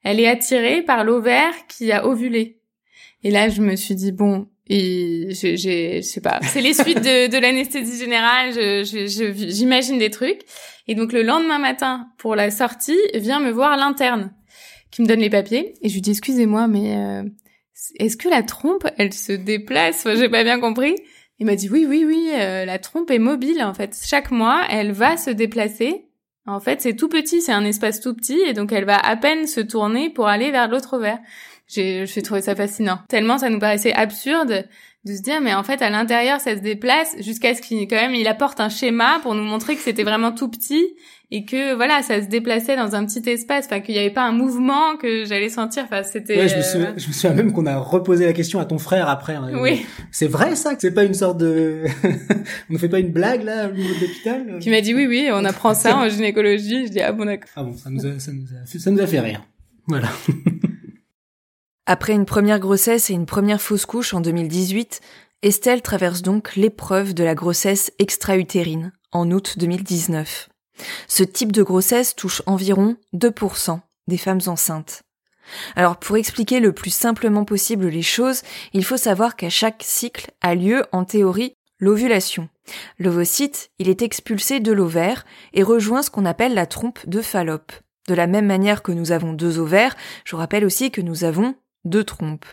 Elle 0.04 0.20
est 0.20 0.28
attirée 0.28 0.82
par 0.82 1.04
l'ovaire 1.04 1.54
qui 1.68 1.90
a 1.90 2.06
ovulé. 2.06 2.60
Et 3.22 3.30
là, 3.30 3.48
je 3.48 3.62
me 3.62 3.76
suis 3.76 3.94
dit, 3.94 4.12
bon, 4.12 4.48
et 4.66 5.28
j'ai, 5.30 5.56
je 5.56 6.00
sais 6.02 6.20
pas, 6.20 6.38
c'est 6.42 6.60
les 6.60 6.74
suites 6.74 7.00
de, 7.00 7.28
de 7.28 7.38
l'anesthésie 7.38 7.98
générale, 7.98 8.52
j'imagine 8.84 9.98
des 9.98 10.10
trucs. 10.10 10.42
Et 10.86 10.94
donc, 10.94 11.12
le 11.12 11.22
lendemain 11.22 11.58
matin, 11.58 12.08
pour 12.18 12.34
la 12.34 12.50
sortie, 12.50 12.98
vient 13.14 13.40
me 13.40 13.50
voir 13.50 13.76
l'interne 13.76 14.32
qui 14.90 15.02
me 15.02 15.06
donne 15.06 15.20
les 15.20 15.30
papiers. 15.30 15.74
Et 15.82 15.88
je 15.88 15.94
lui 15.94 16.02
dis, 16.02 16.10
excusez-moi, 16.10 16.66
mais... 16.68 16.96
Euh, 16.96 17.22
est-ce 17.96 18.16
que 18.16 18.28
la 18.28 18.42
trompe, 18.42 18.86
elle 18.98 19.12
se 19.12 19.32
déplace? 19.32 20.06
J'ai 20.16 20.28
pas 20.28 20.44
bien 20.44 20.60
compris. 20.60 20.94
Il 21.38 21.46
m'a 21.46 21.56
dit 21.56 21.68
oui, 21.68 21.86
oui, 21.88 22.04
oui, 22.06 22.30
euh, 22.34 22.64
la 22.64 22.78
trompe 22.78 23.10
est 23.10 23.18
mobile 23.18 23.62
en 23.62 23.74
fait. 23.74 23.98
Chaque 24.04 24.30
mois, 24.30 24.62
elle 24.70 24.92
va 24.92 25.16
se 25.16 25.30
déplacer. 25.30 26.06
En 26.46 26.60
fait, 26.60 26.80
c'est 26.80 26.94
tout 26.94 27.08
petit, 27.08 27.40
c'est 27.40 27.52
un 27.52 27.64
espace 27.64 28.00
tout 28.00 28.14
petit, 28.14 28.40
et 28.46 28.52
donc 28.52 28.72
elle 28.72 28.84
va 28.84 28.98
à 28.98 29.16
peine 29.16 29.46
se 29.46 29.60
tourner 29.60 30.10
pour 30.10 30.26
aller 30.28 30.50
vers 30.50 30.68
l'autre 30.68 30.98
verre. 30.98 31.18
J'ai 31.68 32.06
trouvé 32.22 32.42
ça 32.42 32.54
fascinant. 32.54 32.98
Tellement 33.08 33.38
ça 33.38 33.48
nous 33.48 33.58
paraissait 33.58 33.92
absurde 33.92 34.68
de 35.04 35.14
se 35.14 35.22
dire 35.22 35.40
mais 35.40 35.54
en 35.54 35.62
fait 35.62 35.82
à 35.82 35.90
l'intérieur 35.90 36.40
ça 36.40 36.54
se 36.54 36.60
déplace 36.60 37.16
jusqu'à 37.20 37.54
ce 37.54 37.62
qu'il 37.62 37.88
quand 37.88 37.96
même 37.96 38.14
il 38.14 38.28
apporte 38.28 38.60
un 38.60 38.68
schéma 38.68 39.18
pour 39.22 39.34
nous 39.34 39.42
montrer 39.42 39.74
que 39.74 39.82
c'était 39.82 40.04
vraiment 40.04 40.32
tout 40.32 40.48
petit 40.48 40.94
et 41.32 41.46
que 41.46 41.74
voilà 41.74 42.02
ça 42.02 42.20
se 42.20 42.26
déplaçait 42.28 42.76
dans 42.76 42.94
un 42.94 43.06
petit 43.06 43.28
espace. 43.28 43.64
Enfin 43.64 43.80
qu'il 43.80 43.94
n'y 43.94 44.00
avait 44.00 44.10
pas 44.10 44.22
un 44.22 44.32
mouvement 44.32 44.98
que 44.98 45.24
j'allais 45.24 45.48
sentir. 45.48 45.84
Enfin 45.84 46.02
c'était 46.02 46.36
ouais, 46.36 46.48
je, 46.48 46.56
me 46.58 46.62
souviens, 46.62 46.94
je 46.96 47.08
me 47.08 47.12
souviens 47.12 47.32
même 47.32 47.52
qu'on 47.52 47.64
a 47.64 47.78
reposé 47.78 48.26
la 48.26 48.34
question 48.34 48.60
à 48.60 48.66
ton 48.66 48.78
frère 48.78 49.08
après 49.08 49.38
oui. 49.54 49.84
C'est 50.10 50.26
vrai 50.26 50.54
ça 50.54 50.74
que 50.74 50.82
c'est 50.82 50.92
pas 50.92 51.04
une 51.04 51.14
sorte 51.14 51.38
de 51.38 51.84
on 52.70 52.74
ne 52.74 52.78
fait 52.78 52.90
pas 52.90 52.98
une 52.98 53.12
blague 53.12 53.44
là 53.44 53.68
au 53.68 53.72
niveau 53.72 53.94
de 53.94 54.00
l'hôpital? 54.00 54.58
Qui 54.60 54.68
m'a 54.68 54.82
dit 54.82 54.94
oui 54.94 55.06
oui 55.06 55.30
on 55.32 55.44
apprend 55.46 55.72
ça 55.74 55.96
en 55.96 56.08
gynécologie. 56.10 56.86
Je 56.86 56.92
dis 56.92 57.00
ah 57.00 57.12
bon 57.12 57.24
d'accord. 57.24 57.50
Ah 57.56 57.62
bon 57.62 57.76
ça 57.76 57.88
nous 57.88 58.06
a, 58.06 58.18
ça 58.18 58.30
nous 58.32 58.44
a, 58.44 58.66
ça 58.66 58.90
nous 58.90 59.00
a 59.00 59.06
fait 59.06 59.20
rire. 59.20 59.42
Voilà 59.86 60.08
Après 61.84 62.12
une 62.12 62.26
première 62.26 62.60
grossesse 62.60 63.10
et 63.10 63.12
une 63.12 63.26
première 63.26 63.60
fausse 63.60 63.86
couche 63.86 64.14
en 64.14 64.20
2018, 64.20 65.00
Estelle 65.42 65.82
traverse 65.82 66.22
donc 66.22 66.54
l'épreuve 66.54 67.12
de 67.12 67.24
la 67.24 67.34
grossesse 67.34 67.92
extra-utérine 67.98 68.92
en 69.10 69.28
août 69.32 69.54
2019. 69.58 70.48
Ce 71.08 71.24
type 71.24 71.50
de 71.50 71.64
grossesse 71.64 72.14
touche 72.14 72.40
environ 72.46 72.96
2% 73.14 73.80
des 74.06 74.16
femmes 74.16 74.40
enceintes. 74.46 75.02
Alors 75.74 75.96
pour 75.96 76.16
expliquer 76.16 76.60
le 76.60 76.72
plus 76.72 76.94
simplement 76.94 77.44
possible 77.44 77.88
les 77.88 78.02
choses, 78.02 78.42
il 78.72 78.84
faut 78.84 78.96
savoir 78.96 79.34
qu'à 79.34 79.50
chaque 79.50 79.82
cycle 79.84 80.30
a 80.40 80.54
lieu 80.54 80.84
en 80.92 81.04
théorie 81.04 81.56
l'ovulation. 81.80 82.48
L'ovocyte, 83.00 83.72
il 83.80 83.88
est 83.88 84.02
expulsé 84.02 84.60
de 84.60 84.70
l'ovaire 84.70 85.26
et 85.52 85.64
rejoint 85.64 86.02
ce 86.02 86.10
qu'on 86.10 86.26
appelle 86.26 86.54
la 86.54 86.66
trompe 86.66 87.00
de 87.08 87.20
Fallope. 87.20 87.72
De 88.06 88.14
la 88.14 88.28
même 88.28 88.46
manière 88.46 88.84
que 88.84 88.92
nous 88.92 89.10
avons 89.10 89.32
deux 89.32 89.58
ovaires, 89.58 89.96
je 90.24 90.36
rappelle 90.36 90.64
aussi 90.64 90.92
que 90.92 91.00
nous 91.00 91.24
avons 91.24 91.56
de 91.84 92.02
trompe. 92.02 92.44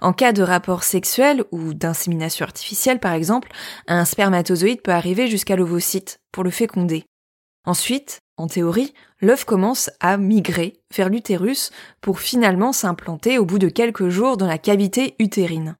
En 0.00 0.12
cas 0.12 0.32
de 0.32 0.42
rapport 0.42 0.84
sexuel 0.84 1.44
ou 1.50 1.74
d'insémination 1.74 2.44
artificielle 2.44 3.00
par 3.00 3.12
exemple, 3.12 3.50
un 3.86 4.04
spermatozoïde 4.04 4.82
peut 4.82 4.92
arriver 4.92 5.28
jusqu'à 5.28 5.56
l'ovocyte 5.56 6.20
pour 6.30 6.44
le 6.44 6.50
féconder. 6.50 7.04
Ensuite, 7.64 8.20
en 8.36 8.48
théorie, 8.48 8.92
l'œuf 9.20 9.44
commence 9.44 9.90
à 10.00 10.16
migrer 10.16 10.80
vers 10.94 11.08
l'utérus 11.08 11.70
pour 12.00 12.20
finalement 12.20 12.72
s'implanter 12.72 13.38
au 13.38 13.44
bout 13.44 13.58
de 13.58 13.68
quelques 13.68 14.08
jours 14.08 14.36
dans 14.36 14.46
la 14.46 14.58
cavité 14.58 15.14
utérine. 15.18 15.76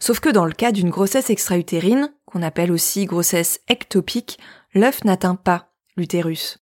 Sauf 0.00 0.20
que 0.20 0.28
dans 0.28 0.44
le 0.44 0.52
cas 0.52 0.72
d'une 0.72 0.90
grossesse 0.90 1.30
extra-utérine, 1.30 2.12
qu'on 2.26 2.42
appelle 2.42 2.72
aussi 2.72 3.06
grossesse 3.06 3.60
ectopique, 3.68 4.38
l'œuf 4.74 5.04
n'atteint 5.04 5.36
pas 5.36 5.72
l'utérus. 5.96 6.58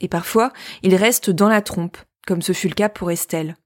Et 0.00 0.08
parfois, 0.08 0.52
il 0.82 0.94
reste 0.94 1.30
dans 1.30 1.48
la 1.48 1.60
trompe, 1.60 1.98
comme 2.26 2.40
ce 2.40 2.52
fut 2.52 2.68
le 2.68 2.74
cas 2.74 2.88
pour 2.88 3.10
Estelle. 3.10 3.56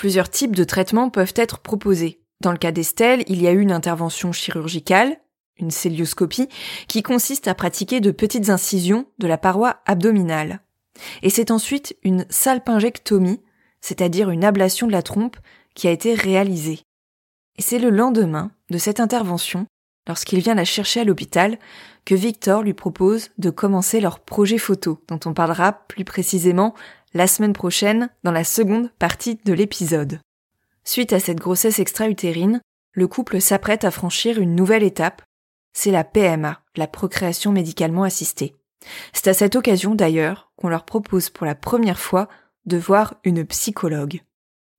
Plusieurs 0.00 0.30
types 0.30 0.56
de 0.56 0.64
traitements 0.64 1.10
peuvent 1.10 1.34
être 1.36 1.58
proposés. 1.58 2.22
Dans 2.40 2.52
le 2.52 2.56
cas 2.56 2.72
d'Estelle, 2.72 3.22
il 3.26 3.42
y 3.42 3.46
a 3.46 3.52
eu 3.52 3.60
une 3.60 3.70
intervention 3.70 4.32
chirurgicale, 4.32 5.18
une 5.58 5.70
célioscopie, 5.70 6.48
qui 6.88 7.02
consiste 7.02 7.48
à 7.48 7.54
pratiquer 7.54 8.00
de 8.00 8.10
petites 8.10 8.48
incisions 8.48 9.04
de 9.18 9.26
la 9.26 9.36
paroi 9.36 9.82
abdominale. 9.84 10.60
Et 11.22 11.28
c'est 11.28 11.50
ensuite 11.50 11.98
une 12.02 12.24
salpingectomie, 12.30 13.42
c'est-à-dire 13.82 14.30
une 14.30 14.42
ablation 14.42 14.86
de 14.86 14.92
la 14.92 15.02
trompe, 15.02 15.36
qui 15.74 15.86
a 15.86 15.90
été 15.90 16.14
réalisée. 16.14 16.80
Et 17.58 17.62
c'est 17.62 17.78
le 17.78 17.90
lendemain 17.90 18.52
de 18.70 18.78
cette 18.78 19.00
intervention, 19.00 19.66
lorsqu'il 20.08 20.40
vient 20.40 20.54
la 20.54 20.64
chercher 20.64 21.00
à 21.00 21.04
l'hôpital, 21.04 21.58
que 22.06 22.14
Victor 22.14 22.62
lui 22.62 22.72
propose 22.72 23.28
de 23.36 23.50
commencer 23.50 24.00
leur 24.00 24.18
projet 24.18 24.56
photo, 24.56 24.98
dont 25.08 25.20
on 25.26 25.34
parlera 25.34 25.74
plus 25.74 26.06
précisément 26.06 26.74
la 27.14 27.26
semaine 27.26 27.52
prochaine 27.52 28.10
dans 28.24 28.32
la 28.32 28.44
seconde 28.44 28.90
partie 28.98 29.38
de 29.44 29.52
l'épisode. 29.52 30.20
Suite 30.84 31.12
à 31.12 31.20
cette 31.20 31.40
grossesse 31.40 31.78
extra-utérine, 31.78 32.60
le 32.92 33.06
couple 33.06 33.40
s'apprête 33.40 33.84
à 33.84 33.90
franchir 33.90 34.40
une 34.40 34.54
nouvelle 34.54 34.82
étape, 34.82 35.22
c'est 35.72 35.90
la 35.90 36.04
PMA, 36.04 36.60
la 36.76 36.86
procréation 36.86 37.52
médicalement 37.52 38.02
assistée. 38.02 38.56
C'est 39.12 39.28
à 39.28 39.34
cette 39.34 39.56
occasion 39.56 39.94
d'ailleurs 39.94 40.50
qu'on 40.56 40.68
leur 40.68 40.84
propose 40.84 41.30
pour 41.30 41.46
la 41.46 41.54
première 41.54 41.98
fois 41.98 42.28
de 42.66 42.76
voir 42.76 43.14
une 43.24 43.44
psychologue. 43.44 44.20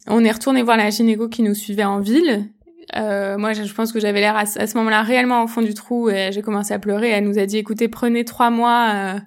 On 0.08 0.24
est 0.24 0.32
retourné 0.32 0.64
voir 0.64 0.78
la 0.78 0.90
gynéco 0.90 1.30
qui 1.30 1.44
nous 1.44 1.54
suivait 1.54 1.84
en 1.84 2.00
ville 2.00 2.52
Euh, 2.96 3.38
moi, 3.38 3.54
je 3.54 3.74
pense 3.74 3.94
que 3.94 4.02
j'avais 4.02 4.20
l'air 4.20 4.36
à, 4.36 4.46
ce 4.46 4.78
moment-là 4.78 5.04
réellement 5.04 5.44
au 5.44 5.48
fond 5.48 5.62
du 5.62 5.74
trou 5.74 6.10
et 6.10 6.32
j'ai 6.34 6.42
commencé 6.42 6.74
à 6.74 6.80
pleurer. 6.80 7.10
Elle 7.10 7.24
nous 7.24 7.40
a 7.40 7.46
dit, 7.46 7.58
écoutez, 7.58 7.88
prenez 7.88 8.26
trois 8.26 8.50
mois 8.50 8.90
euh, 8.94 9.20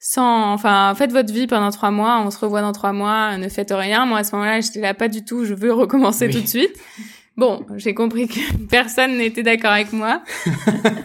sans, 0.00 0.52
enfin, 0.52 0.94
faites 0.96 1.12
votre 1.12 1.32
vie 1.32 1.46
pendant 1.46 1.70
trois 1.70 1.90
mois. 1.90 2.22
On 2.24 2.30
se 2.30 2.38
revoit 2.38 2.60
dans 2.60 2.72
trois 2.72 2.92
mois. 2.92 3.36
Ne 3.36 3.48
faites 3.48 3.72
rien. 3.72 4.06
Moi, 4.06 4.18
à 4.18 4.24
ce 4.24 4.34
moment-là, 4.36 4.60
j'étais 4.60 4.80
là 4.80 4.94
pas 4.94 5.08
du 5.08 5.24
tout. 5.24 5.44
Je 5.44 5.54
veux 5.54 5.72
recommencer 5.72 6.30
tout 6.30 6.40
de 6.40 6.46
suite. 6.46 6.76
Bon, 7.36 7.64
j'ai 7.76 7.94
compris 7.94 8.28
que 8.28 8.56
personne 8.70 9.16
n'était 9.16 9.42
d'accord 9.42 9.72
avec 9.72 9.92
moi. 9.92 10.22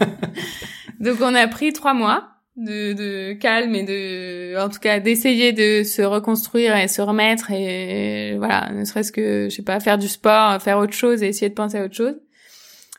Donc, 1.00 1.18
on 1.20 1.34
a 1.34 1.46
pris 1.48 1.72
trois 1.72 1.94
mois 1.94 2.34
de, 2.56 2.92
de 2.92 3.32
calme 3.32 3.74
et 3.74 3.82
de 3.82 4.56
en 4.60 4.68
tout 4.68 4.78
cas 4.78 5.00
d'essayer 5.00 5.52
de 5.52 5.82
se 5.82 6.02
reconstruire 6.02 6.76
et 6.76 6.86
se 6.86 7.02
remettre 7.02 7.50
et 7.50 8.36
voilà 8.38 8.70
ne 8.72 8.84
serait-ce 8.84 9.10
que 9.10 9.48
je 9.50 9.56
sais 9.56 9.62
pas 9.62 9.80
faire 9.80 9.98
du 9.98 10.06
sport 10.06 10.62
faire 10.62 10.78
autre 10.78 10.92
chose 10.92 11.24
et 11.24 11.26
essayer 11.26 11.48
de 11.48 11.54
penser 11.54 11.78
à 11.78 11.84
autre 11.84 11.96
chose 11.96 12.14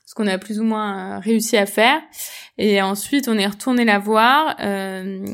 ce 0.06 0.14
qu'on 0.14 0.28
a 0.28 0.38
plus 0.38 0.60
ou 0.60 0.66
moins 0.66 1.20
réussi 1.20 1.56
à 1.56 1.66
faire 1.66 2.02
et 2.58 2.82
ensuite 2.82 3.30
on 3.30 3.38
est 3.38 3.48
retourné 3.48 3.86
la 3.86 3.98
voir 3.98 4.58
euh, 4.60 5.26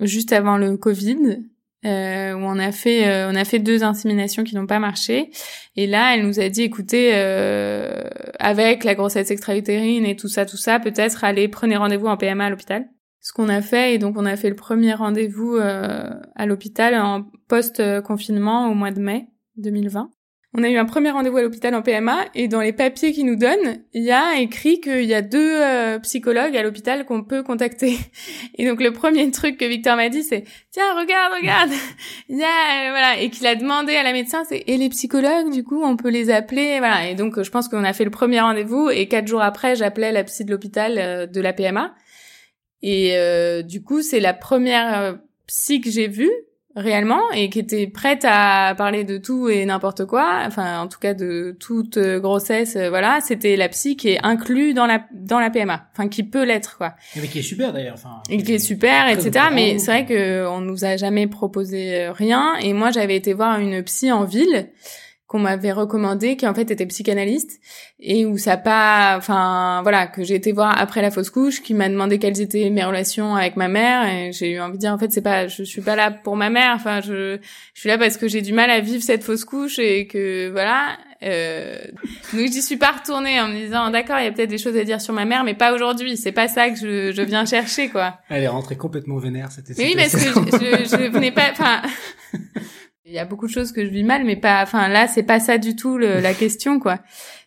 juste 0.00 0.32
avant 0.32 0.56
le 0.56 0.76
Covid 0.76 1.40
euh, 1.86 2.34
où 2.34 2.40
on 2.40 2.58
a 2.58 2.72
fait 2.72 3.08
euh, 3.08 3.30
on 3.30 3.34
a 3.34 3.44
fait 3.44 3.58
deux 3.58 3.82
inséminations 3.82 4.44
qui 4.44 4.54
n'ont 4.54 4.66
pas 4.66 4.78
marché. 4.78 5.30
Et 5.76 5.86
là 5.86 6.14
elle 6.14 6.26
nous 6.26 6.40
a 6.40 6.48
dit 6.48 6.62
écoutez 6.62 7.12
euh, 7.14 8.02
avec 8.38 8.84
la 8.84 8.94
grossesse 8.94 9.30
extra-utérine 9.30 10.04
et 10.04 10.16
tout 10.16 10.28
ça 10.28 10.44
tout 10.44 10.56
ça 10.56 10.78
peut-être 10.78 11.24
allez 11.24 11.48
prenez 11.48 11.76
rendez-vous 11.76 12.06
en 12.06 12.16
PMA 12.16 12.44
à 12.44 12.50
l'hôpital. 12.50 12.86
Ce 13.20 13.32
qu'on 13.32 13.48
a 13.48 13.60
fait 13.60 13.94
et 13.94 13.98
donc 13.98 14.16
on 14.16 14.26
a 14.26 14.36
fait 14.36 14.48
le 14.48 14.56
premier 14.56 14.94
rendez-vous 14.94 15.56
euh, 15.56 16.10
à 16.36 16.46
l'hôpital 16.46 16.94
en 16.94 17.24
post-confinement 17.48 18.70
au 18.70 18.74
mois 18.74 18.92
de 18.92 19.00
mai 19.00 19.28
2020. 19.56 20.10
On 20.52 20.64
a 20.64 20.68
eu 20.68 20.76
un 20.76 20.84
premier 20.84 21.10
rendez-vous 21.10 21.36
à 21.36 21.42
l'hôpital 21.42 21.74
en 21.76 21.82
PMA 21.82 22.24
et 22.34 22.48
dans 22.48 22.60
les 22.60 22.72
papiers 22.72 23.12
qu'ils 23.12 23.26
nous 23.26 23.36
donnent, 23.36 23.84
il 23.92 24.02
y 24.02 24.10
a 24.10 24.40
écrit 24.40 24.80
qu'il 24.80 25.04
y 25.04 25.14
a 25.14 25.22
deux 25.22 25.60
euh, 25.60 25.98
psychologues 26.00 26.56
à 26.56 26.62
l'hôpital 26.62 27.04
qu'on 27.04 27.22
peut 27.22 27.44
contacter. 27.44 27.96
Et 28.56 28.66
donc 28.66 28.82
le 28.82 28.92
premier 28.92 29.30
truc 29.30 29.58
que 29.58 29.64
Victor 29.64 29.94
m'a 29.94 30.08
dit 30.08 30.24
c'est 30.24 30.44
tiens 30.72 30.98
regarde 30.98 31.34
regarde. 31.40 31.70
Il 32.28 32.36
y 32.36 32.42
a 32.42 32.46
euh, 32.46 32.90
voilà. 32.90 33.20
Et 33.20 33.30
qu'il 33.30 33.46
a 33.46 33.54
demandé 33.54 33.94
à 33.94 34.02
la 34.02 34.12
médecin 34.12 34.42
c'est 34.48 34.64
et 34.66 34.76
les 34.76 34.88
psychologues 34.88 35.52
du 35.52 35.62
coup 35.62 35.82
on 35.84 35.96
peut 35.96 36.10
les 36.10 36.30
appeler 36.30 36.78
voilà. 36.78 37.08
Et 37.08 37.14
donc 37.14 37.40
je 37.40 37.50
pense 37.50 37.68
qu'on 37.68 37.84
a 37.84 37.92
fait 37.92 38.04
le 38.04 38.10
premier 38.10 38.40
rendez-vous 38.40 38.90
et 38.90 39.06
quatre 39.06 39.28
jours 39.28 39.42
après 39.42 39.76
j'appelais 39.76 40.10
la 40.10 40.24
psy 40.24 40.44
de 40.44 40.50
l'hôpital 40.50 41.30
de 41.30 41.40
la 41.40 41.52
PMA 41.52 41.94
et 42.82 43.16
euh, 43.16 43.62
du 43.62 43.82
coup, 43.82 44.02
c'est 44.02 44.20
la 44.20 44.34
première 44.34 45.00
euh, 45.00 45.12
psy 45.46 45.80
que 45.80 45.90
j'ai 45.90 46.08
vue 46.08 46.30
réellement 46.76 47.30
et 47.32 47.50
qui 47.50 47.58
était 47.58 47.86
prête 47.86 48.24
à 48.24 48.74
parler 48.76 49.04
de 49.04 49.18
tout 49.18 49.48
et 49.48 49.64
n'importe 49.64 50.04
quoi, 50.06 50.42
enfin 50.46 50.80
en 50.80 50.86
tout 50.86 50.98
cas 50.98 51.14
de 51.14 51.56
toute 51.58 51.96
euh, 51.96 52.20
grossesse, 52.20 52.76
voilà, 52.76 53.20
c'était 53.20 53.56
la 53.56 53.68
psy 53.68 53.96
qui 53.96 54.10
est 54.10 54.24
inclue 54.24 54.72
dans 54.72 54.86
la 54.86 55.04
dans 55.12 55.40
la 55.40 55.50
PMA, 55.50 55.88
enfin 55.92 56.08
qui 56.08 56.22
peut 56.22 56.44
l'être 56.44 56.76
quoi. 56.78 56.94
Et 57.16 57.26
qui 57.26 57.40
est 57.40 57.42
super 57.42 57.72
d'ailleurs, 57.72 57.94
enfin. 57.94 58.22
Et 58.30 58.42
qui 58.42 58.54
est 58.54 58.58
super, 58.58 59.08
etc. 59.08 59.46
Mais 59.52 59.78
c'est 59.78 59.90
vrai 59.90 60.06
que 60.06 60.46
on 60.46 60.60
nous 60.60 60.84
a 60.84 60.96
jamais 60.96 61.26
proposé 61.26 62.08
rien 62.10 62.54
et 62.62 62.72
moi 62.72 62.90
j'avais 62.90 63.16
été 63.16 63.32
voir 63.32 63.58
une 63.58 63.82
psy 63.82 64.12
en 64.12 64.24
ville 64.24 64.70
qu'on 65.30 65.38
m'avait 65.38 65.70
recommandé, 65.70 66.36
qui 66.36 66.44
en 66.48 66.54
fait 66.54 66.72
était 66.72 66.86
psychanalyste, 66.86 67.60
et 68.00 68.26
où 68.26 68.36
ça 68.36 68.56
pas, 68.56 69.14
enfin 69.16 69.78
voilà, 69.82 70.08
que 70.08 70.24
j'ai 70.24 70.34
été 70.34 70.50
voir 70.50 70.76
après 70.76 71.02
la 71.02 71.12
fausse 71.12 71.30
couche, 71.30 71.62
qui 71.62 71.72
m'a 71.72 71.88
demandé 71.88 72.18
quelles 72.18 72.40
étaient 72.40 72.68
mes 72.68 72.82
relations 72.82 73.36
avec 73.36 73.54
ma 73.54 73.68
mère, 73.68 74.12
et 74.12 74.32
j'ai 74.32 74.50
eu 74.50 74.60
envie 74.60 74.72
de 74.72 74.78
dire 74.78 74.92
en 74.92 74.98
fait 74.98 75.12
c'est 75.12 75.22
pas, 75.22 75.46
je 75.46 75.62
suis 75.62 75.82
pas 75.82 75.94
là 75.94 76.10
pour 76.10 76.34
ma 76.34 76.50
mère, 76.50 76.72
enfin 76.74 77.00
je, 77.00 77.38
je 77.74 77.80
suis 77.80 77.88
là 77.88 77.96
parce 77.96 78.16
que 78.16 78.26
j'ai 78.26 78.42
du 78.42 78.52
mal 78.52 78.70
à 78.70 78.80
vivre 78.80 79.04
cette 79.04 79.22
fausse 79.22 79.44
couche 79.44 79.78
et 79.78 80.08
que 80.08 80.50
voilà. 80.50 80.98
Euh, 81.22 81.78
donc 82.32 82.46
j'y 82.50 82.62
suis 82.62 82.78
pas 82.78 82.90
retournée 82.90 83.40
en 83.40 83.46
me 83.48 83.54
disant 83.54 83.90
d'accord 83.90 84.18
il 84.18 84.24
y 84.24 84.26
a 84.26 84.32
peut-être 84.32 84.48
des 84.48 84.56
choses 84.56 84.74
à 84.76 84.84
dire 84.84 85.02
sur 85.02 85.12
ma 85.12 85.26
mère 85.26 85.44
mais 85.44 85.52
pas 85.52 85.74
aujourd'hui 85.74 86.16
c'est 86.16 86.32
pas 86.32 86.48
ça 86.48 86.70
que 86.70 86.76
je, 86.76 87.12
je 87.12 87.20
viens 87.20 87.44
chercher 87.44 87.90
quoi. 87.90 88.14
Elle 88.30 88.42
est 88.42 88.48
rentrée 88.48 88.78
complètement 88.78 89.18
vénère 89.18 89.52
c'était. 89.52 89.74
Oui 89.76 89.94
parce 89.94 90.14
que 90.14 90.18
je, 90.18 90.86
je, 90.86 90.96
je 90.96 91.10
venais 91.10 91.30
pas 91.30 91.50
enfin 91.52 91.82
il 93.10 93.14
y 93.14 93.18
a 93.18 93.24
beaucoup 93.24 93.48
de 93.48 93.52
choses 93.52 93.72
que 93.72 93.84
je 93.84 93.90
vis 93.90 94.04
mal, 94.04 94.24
mais 94.24 94.36
pas. 94.36 94.62
Enfin, 94.62 94.86
là, 94.86 95.08
c'est 95.08 95.24
pas 95.24 95.40
ça 95.40 95.58
du 95.58 95.74
tout 95.74 95.98
la 95.98 96.32
question, 96.32 96.78
quoi. 96.78 97.00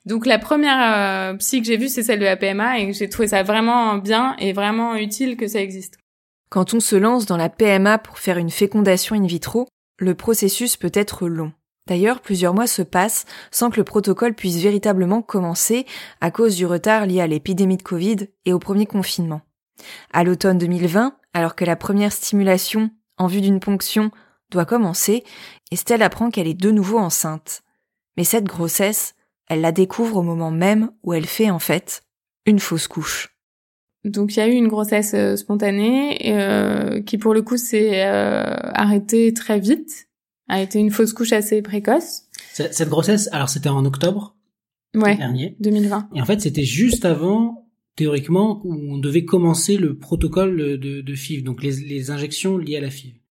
Donc, 0.05 0.26
la 0.26 0.38
première 0.38 1.32
euh, 1.32 1.38
psy 1.38 1.61
que 1.61 1.68
j'ai 1.68 1.78
vue, 1.78 1.88
c'est 1.88 2.03
celle 2.03 2.20
de 2.20 2.26
la 2.26 2.36
PMA, 2.36 2.80
et 2.80 2.91
j'ai 2.91 3.07
trouvé 3.07 3.30
ça 3.30 3.43
vraiment 3.43 3.95
bien 3.95 4.36
et 4.39 4.51
vraiment 4.51 4.95
utile 4.95 5.38
que 5.38 5.47
ça 5.47 5.61
existe. 5.61 5.97
Quand 6.49 6.74
on 6.74 6.82
se 6.82 6.97
lance 6.97 7.26
dans 7.26 7.38
la 7.38 7.47
PMA 7.47 7.97
pour 7.97 8.20
faire 8.20 8.38
une 8.38 8.49
fécondation 8.49 9.16
in 9.16 9.26
vitro, 9.26 9.68
le 9.97 10.16
processus 10.16 10.76
peut 10.76 10.91
être 10.93 11.30
long. 11.30 11.53
D'ailleurs, 11.88 12.20
plusieurs 12.20 12.53
mois 12.53 12.68
se 12.68 12.82
passent 12.82 13.26
sans 13.49 13.70
que 13.70 13.78
le 13.78 13.86
protocole 13.86 14.34
puisse 14.34 14.57
véritablement 14.57 15.22
commencer 15.22 15.86
à 16.20 16.30
cause 16.30 16.57
du 16.57 16.66
retard 16.66 17.05
lié 17.05 17.22
à 17.22 17.28
l'épidémie 17.28 17.78
de 17.78 17.84
Covid 17.84 18.28
et 18.45 18.51
au 18.51 18.59
premier 18.59 18.86
confinement. 18.86 19.41
À 20.11 20.26
l'automne 20.26 20.57
2020, 20.57 21.16
alors 21.34 21.55
que 21.55 21.66
la 21.66 21.78
première 21.78 22.11
stimulation 22.11 22.91
en 23.18 23.28
vue 23.28 23.41
d'une 23.41 23.59
ponction 23.59 24.11
doit 24.54 24.66
commencer, 24.66 25.24
Estelle 25.72 26.01
apprend 26.01 26.30
qu'elle 26.30 26.47
est 26.47 26.54
de 26.54 26.72
nouveau 26.72 26.97
enceinte. 26.97 27.64
Mais 28.18 28.24
cette 28.24 28.45
grossesse, 28.45 29.16
elle 29.47 29.62
la 29.62 29.72
découvre 29.72 30.18
au 30.18 30.24
moment 30.24 30.51
même 30.51 30.91
où 31.04 31.14
elle 31.14 31.26
fait 31.26 31.49
en 31.49 31.60
fait 31.60 32.04
une 32.45 32.60
fausse 32.60 32.88
couche. 32.88 33.34
Donc 34.06 34.36
il 34.36 34.39
y 34.39 34.41
a 34.41 34.47
eu 34.47 34.54
une 34.54 34.68
grossesse 34.68 35.14
euh, 35.14 35.36
spontanée 35.36 36.34
euh, 36.34 37.01
qui 37.01 37.18
pour 37.18 37.34
le 37.34 37.41
coup 37.41 37.58
s'est 37.58 38.06
euh, 38.06 38.43
arrêtée 38.74 39.34
très 39.34 39.60
vite, 39.60 40.10
a 40.49 40.62
été 40.62 40.80
une 40.80 40.91
fausse 40.91 41.14
couche 41.14 41.32
assez 41.32 41.62
précoce. 41.62 42.24
Cette 42.51 42.89
grossesse, 42.89 43.30
alors 43.32 43.49
c'était 43.49 43.70
en 43.70 43.86
octobre 43.86 44.36
ouais, 44.93 45.16
dernier, 45.16 45.56
2020. 45.62 46.10
Et 46.16 46.22
en 46.22 46.26
fait 46.26 46.41
c'était 46.41 46.66
juste 46.66 47.06
avant 47.06 47.70
théoriquement 47.95 48.62
où 48.66 48.74
on 48.74 48.97
devait 48.97 49.24
commencer 49.24 49.78
le 49.78 49.97
protocole 49.97 50.58
de, 50.80 51.01
de 51.01 51.16
FIV, 51.16 51.43
donc 51.43 51.64
les, 51.64 51.72
les 51.72 52.12
injections 52.12 52.58
liées 52.58 52.78
à 52.78 52.82
la 52.82 52.89
FIV. 52.89 53.22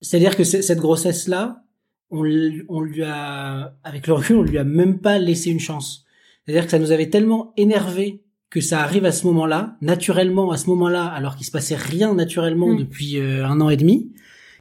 C'est-à-dire 0.00 0.36
que 0.36 0.44
cette 0.44 0.78
grossesse-là, 0.78 1.62
on, 2.10 2.24
on, 2.68 2.80
lui 2.80 3.02
a, 3.02 3.74
avec 3.84 4.06
le 4.06 4.14
recul, 4.14 4.36
on 4.36 4.42
lui 4.42 4.58
a 4.58 4.64
même 4.64 5.00
pas 5.00 5.18
laissé 5.18 5.50
une 5.50 5.60
chance. 5.60 6.04
C'est-à-dire 6.44 6.64
que 6.64 6.70
ça 6.70 6.78
nous 6.78 6.92
avait 6.92 7.10
tellement 7.10 7.52
énervé 7.56 8.22
que 8.50 8.60
ça 8.60 8.80
arrive 8.80 9.04
à 9.04 9.12
ce 9.12 9.26
moment-là, 9.26 9.76
naturellement 9.82 10.50
à 10.50 10.56
ce 10.56 10.70
moment-là, 10.70 11.04
alors 11.04 11.36
qu'il 11.36 11.44
se 11.44 11.50
passait 11.50 11.76
rien 11.76 12.14
naturellement 12.14 12.68
mmh. 12.68 12.78
depuis 12.78 13.18
euh, 13.18 13.46
un 13.46 13.60
an 13.60 13.68
et 13.68 13.76
demi, 13.76 14.12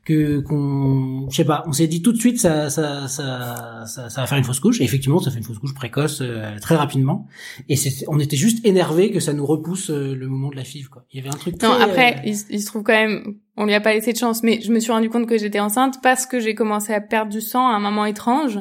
que 0.07 0.39
qu'on 0.39 1.27
je 1.29 1.35
sais 1.35 1.43
pas 1.43 1.65
on 1.67 1.73
s'est 1.73 1.87
dit 1.87 2.01
tout 2.01 2.13
de 2.13 2.17
suite 2.17 2.39
ça 2.39 2.69
ça 2.69 3.09
ça 3.09 3.83
ça, 3.85 4.09
ça 4.09 4.21
va 4.21 4.27
faire 4.27 4.37
une 4.37 4.45
fausse 4.45 4.61
couche. 4.61 4.79
Et 4.79 4.85
effectivement 4.85 5.19
ça 5.19 5.31
fait 5.31 5.39
une 5.39 5.43
fausse 5.43 5.59
couche 5.59 5.73
précoce 5.73 6.21
euh, 6.21 6.57
très 6.61 6.75
rapidement. 6.75 7.27
Et 7.67 7.75
c'est 7.75 8.05
on 8.07 8.17
était 8.19 8.37
juste 8.37 8.65
énervé 8.65 9.11
que 9.11 9.19
ça 9.19 9.33
nous 9.33 9.45
repousse 9.45 9.89
euh, 9.89 10.15
le 10.15 10.27
moment 10.27 10.49
de 10.49 10.55
la 10.55 10.63
FIV 10.63 10.87
quoi. 10.87 11.03
Il 11.11 11.17
y 11.17 11.19
avait 11.19 11.33
un 11.33 11.37
truc 11.37 11.61
non 11.61 11.71
après 11.71 12.19
euh, 12.25 12.31
il, 12.49 12.61
se 12.61 12.65
trouve 12.65 12.83
quand 12.83 12.93
même 12.93 13.35
on 13.57 13.65
lui 13.65 13.73
a 13.73 13.81
pas 13.81 13.93
laissé 13.93 14.13
de 14.13 14.17
chance. 14.17 14.43
Mais 14.43 14.61
je 14.61 14.71
me 14.71 14.79
suis 14.79 14.93
rendu 14.93 15.09
compte 15.09 15.27
que 15.27 15.37
j'étais 15.37 15.59
enceinte 15.59 15.97
parce 16.01 16.25
que 16.25 16.39
j'ai 16.39 16.55
commencé 16.55 16.93
à 16.93 17.01
perdre 17.01 17.31
du 17.31 17.41
sang 17.41 17.67
à 17.67 17.73
un 17.73 17.79
moment 17.79 18.05
étrange 18.05 18.59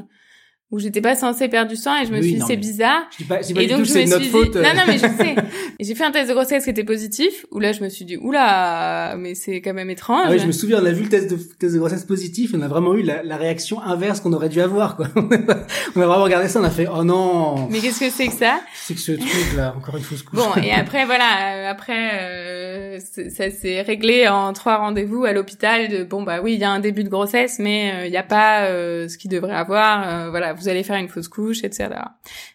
où 0.73 0.81
j'étais 0.81 1.01
pas 1.01 1.15
censée 1.15 1.47
perdre 1.47 1.71
du 1.71 1.77
sang 1.77 1.97
et 2.03 2.07
je 2.07 2.13
me 2.13 2.21
suis 2.21 2.35
dit 2.35 2.43
c'est 2.45 2.57
bizarre. 2.57 3.03
Je 3.19 3.25
pas, 3.25 3.39
et 3.41 3.67
donc 3.69 3.85
je 3.85 3.99
me 3.99 4.05
suis 4.05 4.05
dit 4.05 4.31
non 4.33 4.75
non 4.75 4.83
mais 4.89 4.99
je 4.99 5.07
sais. 5.07 5.37
j'ai 5.79 5.95
fait 5.95 6.05
un 6.05 6.11
test 6.11 6.29
de 6.29 6.35
grossesse 6.35 6.65
qui 6.65 6.71
était 6.71 6.83
positif 6.83 7.47
où 7.53 7.61
là 7.61 7.71
je 7.71 7.85
me 7.85 7.89
suis 7.89 8.05
dit 8.05 8.17
oula 8.17 9.15
mais 9.17 9.37
c'est 9.37 9.61
quand 9.61 9.75
même 9.75 9.91
étrange. 9.91 10.25
Ah 10.27 10.31
oui, 10.33 10.41
je 10.41 10.47
me 10.47 10.53
souviens 10.53 10.83
on 10.83 10.85
a 10.85 10.91
vu 10.91 11.05
le 11.05 11.09
test 11.09 11.31
de, 11.31 11.37
test 11.37 11.73
de 11.73 11.79
grossesse 11.79 12.05
positif 12.05 12.53
et 12.53 12.57
on 12.57 12.63
a 12.63 12.69
vraiment 12.69 12.95
eu 12.95 13.03
la, 13.03 13.23
la 13.23 13.37
réaction 13.37 13.81
inverse 13.81 14.21
qu'on 14.21 14.33
aurait 14.33 14.49
dû 14.49 14.61
avoir 14.61 14.97
quoi. 14.97 15.07
on 15.17 16.01
a 16.01 16.07
vraiment 16.07 16.25
regardé 16.25 16.49
ça 16.49 16.61
on 16.61 16.65
a 16.65 16.71
fait 16.71 16.89
oh 16.93 17.05
non. 17.05 17.69
Mais 17.71 17.79
qu'est-ce 17.79 18.01
que 18.01 18.11
c'est 18.11 18.27
que 18.27 18.35
ça? 18.35 18.61
C'est 18.75 18.95
que 18.95 19.01
ce 19.01 19.13
truc 19.13 19.55
là 19.57 19.73
encore 19.77 19.97
une 19.97 20.03
fausse 20.03 20.25
couche. 20.25 20.37
Bon 20.37 20.61
et 20.61 20.73
après 20.73 21.05
voilà 21.05 21.71
après 21.71 22.11
euh, 22.15 22.99
ça 22.99 23.51
s'est 23.51 23.83
réglé 23.83 24.27
en 24.27 24.53
trois 24.53 24.79
rendez-vous 24.79 25.25
à 25.25 25.33
l'hôpital 25.33 25.89
de 25.89 26.03
bon 26.03 26.25
bah 26.25 26.41
oui 26.43 26.55
il 26.55 26.61
y 26.61 26.65
a 26.65 26.71
un 26.71 26.81
début 26.81 27.05
de 27.05 27.09
grossesse 27.09 27.61
mais 27.61 27.93
euh, 27.93 28.07
il 28.07 28.11
n'y 28.11 28.17
a 28.17 28.25
pas 28.25 28.65
euh, 28.65 29.07
ce 29.07 29.17
qu'il 29.17 29.31
devrait 29.31 29.55
avoir 29.55 30.31
voilà 30.31 30.56
vous 30.57 30.69
allez 30.69 30.83
faire 30.83 30.97
une 30.97 31.09
fausse 31.09 31.29
couche, 31.29 31.65
etc. 31.65 31.91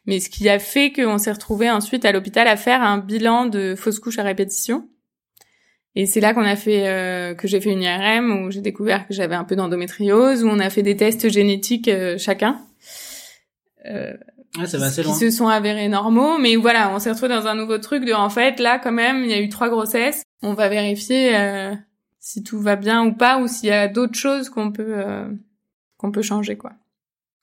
Mais 0.05 0.19
ce 0.19 0.29
qui 0.29 0.49
a 0.49 0.59
fait 0.59 0.91
qu'on 0.91 1.17
s'est 1.17 1.31
retrouvé 1.31 1.69
ensuite 1.69 2.05
à 2.05 2.11
l'hôpital 2.11 2.47
à 2.47 2.57
faire 2.57 2.81
un 2.81 2.97
bilan 2.97 3.45
de 3.45 3.75
fausse 3.75 3.99
couche 3.99 4.19
à 4.19 4.23
répétition. 4.23 4.87
Et 5.95 6.05
c'est 6.05 6.21
là 6.21 6.33
qu'on 6.33 6.43
a 6.43 6.55
fait 6.55 6.87
euh, 6.87 7.33
que 7.33 7.47
j'ai 7.47 7.59
fait 7.59 7.71
une 7.71 7.81
IRM 7.81 8.45
où 8.45 8.51
j'ai 8.51 8.61
découvert 8.61 9.07
que 9.07 9.13
j'avais 9.13 9.35
un 9.35 9.43
peu 9.43 9.55
d'endométriose, 9.55 10.43
où 10.43 10.47
on 10.47 10.59
a 10.59 10.69
fait 10.69 10.83
des 10.83 10.95
tests 10.95 11.29
génétiques 11.29 11.89
euh, 11.89 12.17
chacun. 12.17 12.61
Euh, 13.85 14.13
ah, 14.57 14.65
ça 14.67 14.77
va 14.77 14.85
assez 14.85 15.03
loin. 15.03 15.13
Qui 15.13 15.19
se 15.19 15.31
sont 15.31 15.47
avérés 15.47 15.89
normaux, 15.89 16.37
mais 16.37 16.55
voilà, 16.55 16.93
on 16.93 16.99
s'est 16.99 17.11
retrouvé 17.11 17.33
dans 17.33 17.47
un 17.47 17.55
nouveau 17.55 17.77
truc 17.77 18.05
de 18.05 18.13
en 18.13 18.29
fait 18.29 18.59
là 18.59 18.79
quand 18.79 18.91
même 18.91 19.23
il 19.23 19.29
y 19.29 19.33
a 19.33 19.41
eu 19.41 19.49
trois 19.49 19.69
grossesses, 19.69 20.23
on 20.41 20.53
va 20.53 20.69
vérifier 20.69 21.35
euh, 21.35 21.73
si 22.19 22.43
tout 22.43 22.59
va 22.59 22.77
bien 22.77 23.05
ou 23.05 23.13
pas 23.13 23.39
ou 23.39 23.47
s'il 23.47 23.69
y 23.69 23.73
a 23.73 23.87
d'autres 23.87 24.17
choses 24.17 24.49
qu'on 24.49 24.71
peut 24.71 25.03
qu'on 25.97 26.11
peut 26.11 26.21
changer 26.21 26.57
quoi. 26.57 26.71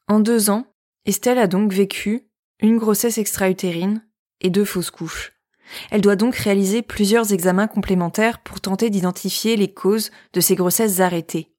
En 0.09 0.20
deux 0.20 0.48
ans, 0.48 0.64
Estelle 1.04 1.38
a 1.38 1.46
donc 1.46 1.72
vécu 1.72 2.28
une 2.61 2.78
grossesse 2.78 3.18
extra-utérine 3.18 4.02
et 4.40 4.48
deux 4.48 4.64
fausses 4.64 4.90
couches. 4.90 5.34
Elle 5.90 6.00
doit 6.00 6.16
donc 6.16 6.34
réaliser 6.34 6.80
plusieurs 6.80 7.34
examens 7.34 7.66
complémentaires 7.66 8.38
pour 8.38 8.61
tenter 8.61 8.88
d'identifier 8.88 9.56
les 9.56 9.72
causes 9.72 10.11
de 10.32 10.40
ces 10.40 10.54
grossesses 10.54 11.00
arrêtées. 11.00 11.52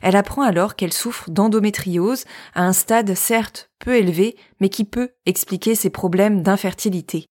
Elle 0.00 0.16
apprend 0.16 0.42
alors 0.42 0.74
qu'elle 0.74 0.92
souffre 0.92 1.30
d'endométriose 1.30 2.24
à 2.54 2.64
un 2.64 2.72
stade 2.72 3.14
certes 3.14 3.70
peu 3.78 3.94
élevé, 3.94 4.36
mais 4.58 4.70
qui 4.70 4.84
peut 4.84 5.10
expliquer 5.26 5.74
ses 5.74 5.90
problèmes 5.90 6.42
d'infertilité. 6.42 7.26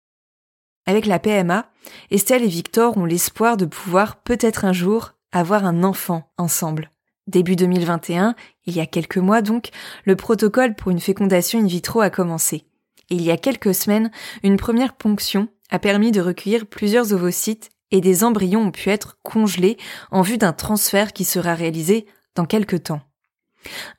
Avec 0.86 1.08
la 1.08 1.18
PMA, 1.18 1.72
Estelle 2.12 2.44
et 2.44 2.48
Victor 2.48 2.98
ont 2.98 3.06
l'espoir 3.06 3.58
de 3.58 3.66
pouvoir 3.66 4.22
peut-être 4.22 4.64
un 4.64 4.74
jour 4.74 5.14
avoir 5.32 5.66
un 5.66 5.84
enfant 5.84 6.32
ensemble. 6.38 6.91
Début 7.28 7.56
2021, 7.56 8.36
il 8.66 8.76
y 8.76 8.80
a 8.80 8.86
quelques 8.86 9.18
mois 9.18 9.42
donc, 9.42 9.70
le 10.06 10.16
protocole 10.16 10.76
pour 10.76 10.92
une 10.92 11.00
fécondation 11.00 11.60
in 11.60 11.68
vitro 11.68 12.02
a 12.02 12.10
commencé. 12.10 12.66
Il 13.10 13.22
y 13.22 13.30
a 13.32 13.38
quelques 13.38 13.76
semaines, 13.76 14.12
une 14.44 14.58
première 14.58 14.94
ponction 14.94 15.48
a 15.70 15.80
permis 15.80 16.12
de 16.12 16.22
recueillir 16.22 16.66
plusieurs 16.66 17.14
ovocytes 17.14 17.70
et 17.92 18.02
des 18.02 18.24
embryons 18.24 18.68
ont 18.68 18.72
pu 18.72 18.90
être 18.90 19.20
congelés 19.22 19.78
en 20.10 20.22
vue 20.22 20.38
d'un 20.38 20.54
transfert 20.54 21.14
qui 21.14 21.24
sera 21.26 21.54
réalisé 21.54 22.08
dans 22.36 22.46
quelques 22.46 22.84
temps. 22.84 23.02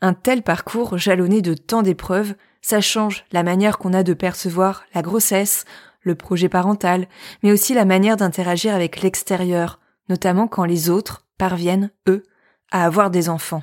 Un 0.00 0.14
tel 0.14 0.42
parcours 0.42 0.98
jalonné 0.98 1.42
de 1.42 1.54
tant 1.54 1.82
d'épreuves, 1.82 2.34
ça 2.60 2.80
change 2.80 3.24
la 3.32 3.42
manière 3.42 3.78
qu'on 3.78 3.92
a 3.92 4.02
de 4.02 4.14
percevoir 4.14 4.84
la 4.94 5.02
grossesse, 5.02 5.64
le 6.00 6.16
projet 6.16 6.48
parental, 6.48 7.06
mais 7.42 7.52
aussi 7.52 7.74
la 7.74 7.84
manière 7.84 8.16
d'interagir 8.16 8.74
avec 8.74 9.02
l'extérieur, 9.02 9.78
notamment 10.08 10.48
quand 10.48 10.64
les 10.64 10.90
autres 10.90 11.24
parviennent, 11.38 11.90
eux, 12.08 12.24
à 12.72 12.84
avoir 12.84 13.10
des 13.10 13.28
enfants? 13.28 13.62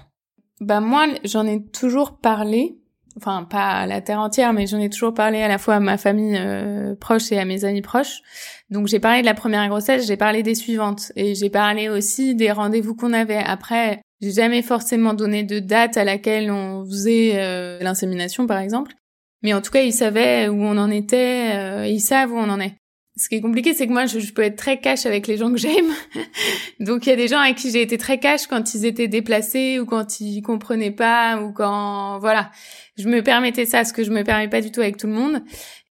Bah 0.62 0.80
moi, 0.80 1.08
j'en 1.26 1.46
ai 1.46 1.62
toujours 1.62 2.18
parlé, 2.18 2.78
enfin 3.18 3.44
pas 3.44 3.72
à 3.72 3.86
la 3.86 4.02
terre 4.02 4.20
entière, 4.20 4.54
mais 4.54 4.68
j'en 4.68 4.80
ai 4.80 4.90
toujours 4.90 5.14
parlé 5.14 5.42
à 5.42 5.48
la 5.48 5.58
fois 5.58 5.76
à 5.76 5.80
ma 5.80 5.98
famille 5.98 6.38
euh, 6.38 6.96
proche 6.96 7.32
et 7.32 7.40
à 7.40 7.46
mes 7.46 7.66
amis 7.66 7.82
proches. 7.82 8.22
Donc 8.70 8.88
j'ai 8.88 9.00
parlé 9.00 9.22
de 9.22 9.26
la 9.26 9.34
première 9.34 9.68
grossesse, 9.68 10.08
j'ai 10.08 10.18
parlé 10.18 10.44
des 10.44 10.56
suivantes 10.56 11.12
et 11.16 11.36
j'ai 11.36 11.50
parlé 11.50 11.90
aussi 11.90 12.36
des 12.36 12.52
rendez-vous 12.52 12.96
qu'on 12.96 13.14
avait. 13.14 13.38
Après, 13.38 14.02
j'ai 14.22 14.32
jamais 14.32 14.62
forcément 14.62 15.14
donné 15.14 15.44
de 15.44 15.60
date 15.60 15.98
à 15.98 16.04
laquelle 16.04 16.52
on 16.52 16.86
faisait 16.86 17.34
euh, 17.36 17.80
l'insémination, 17.82 18.48
par 18.48 18.60
exemple. 18.60 18.94
Mais 19.42 19.54
en 19.54 19.62
tout 19.62 19.72
cas, 19.72 19.82
ils 19.82 19.94
savaient 19.94 20.50
où 20.50 20.62
on 20.62 20.78
en 20.78 20.92
était, 20.92 21.56
euh, 21.56 21.88
ils 21.88 22.02
savent 22.02 22.34
où 22.34 22.38
on 22.38 22.50
en 22.50 22.60
est. 22.60 22.76
Ce 23.18 23.28
qui 23.28 23.36
est 23.36 23.42
compliqué, 23.42 23.74
c'est 23.74 23.86
que 23.86 23.92
moi, 23.92 24.06
je, 24.06 24.32
peux 24.32 24.44
être 24.44 24.56
très 24.56 24.80
cash 24.80 25.06
avec 25.06 25.28
les 25.28 25.38
gens 25.38 25.52
que 25.52 25.58
j'aime. 25.58 25.92
Donc, 26.80 27.06
il 27.06 27.10
y 27.10 27.12
a 27.12 27.16
des 27.18 27.28
gens 27.28 27.40
avec 27.40 27.58
qui 27.58 27.70
j'ai 27.72 27.82
été 27.82 27.98
très 27.98 28.18
cash 28.18 28.48
quand 28.48 28.74
ils 28.74 28.86
étaient 28.86 29.10
déplacés 29.10 29.80
ou 29.80 29.86
quand 29.86 30.22
ils 30.22 30.42
comprenaient 30.42 30.92
pas 30.92 31.42
ou 31.42 31.52
quand, 31.52 32.20
voilà. 32.20 32.52
Je 32.98 33.10
me 33.10 33.22
permettais 33.22 33.66
ça, 33.66 33.84
ce 33.84 33.92
que 33.92 34.04
je 34.04 34.12
me 34.12 34.24
permets 34.24 34.48
pas 34.48 34.62
du 34.62 34.72
tout 34.72 34.80
avec 34.80 34.98
tout 34.98 35.08
le 35.08 35.14
monde. 35.14 35.44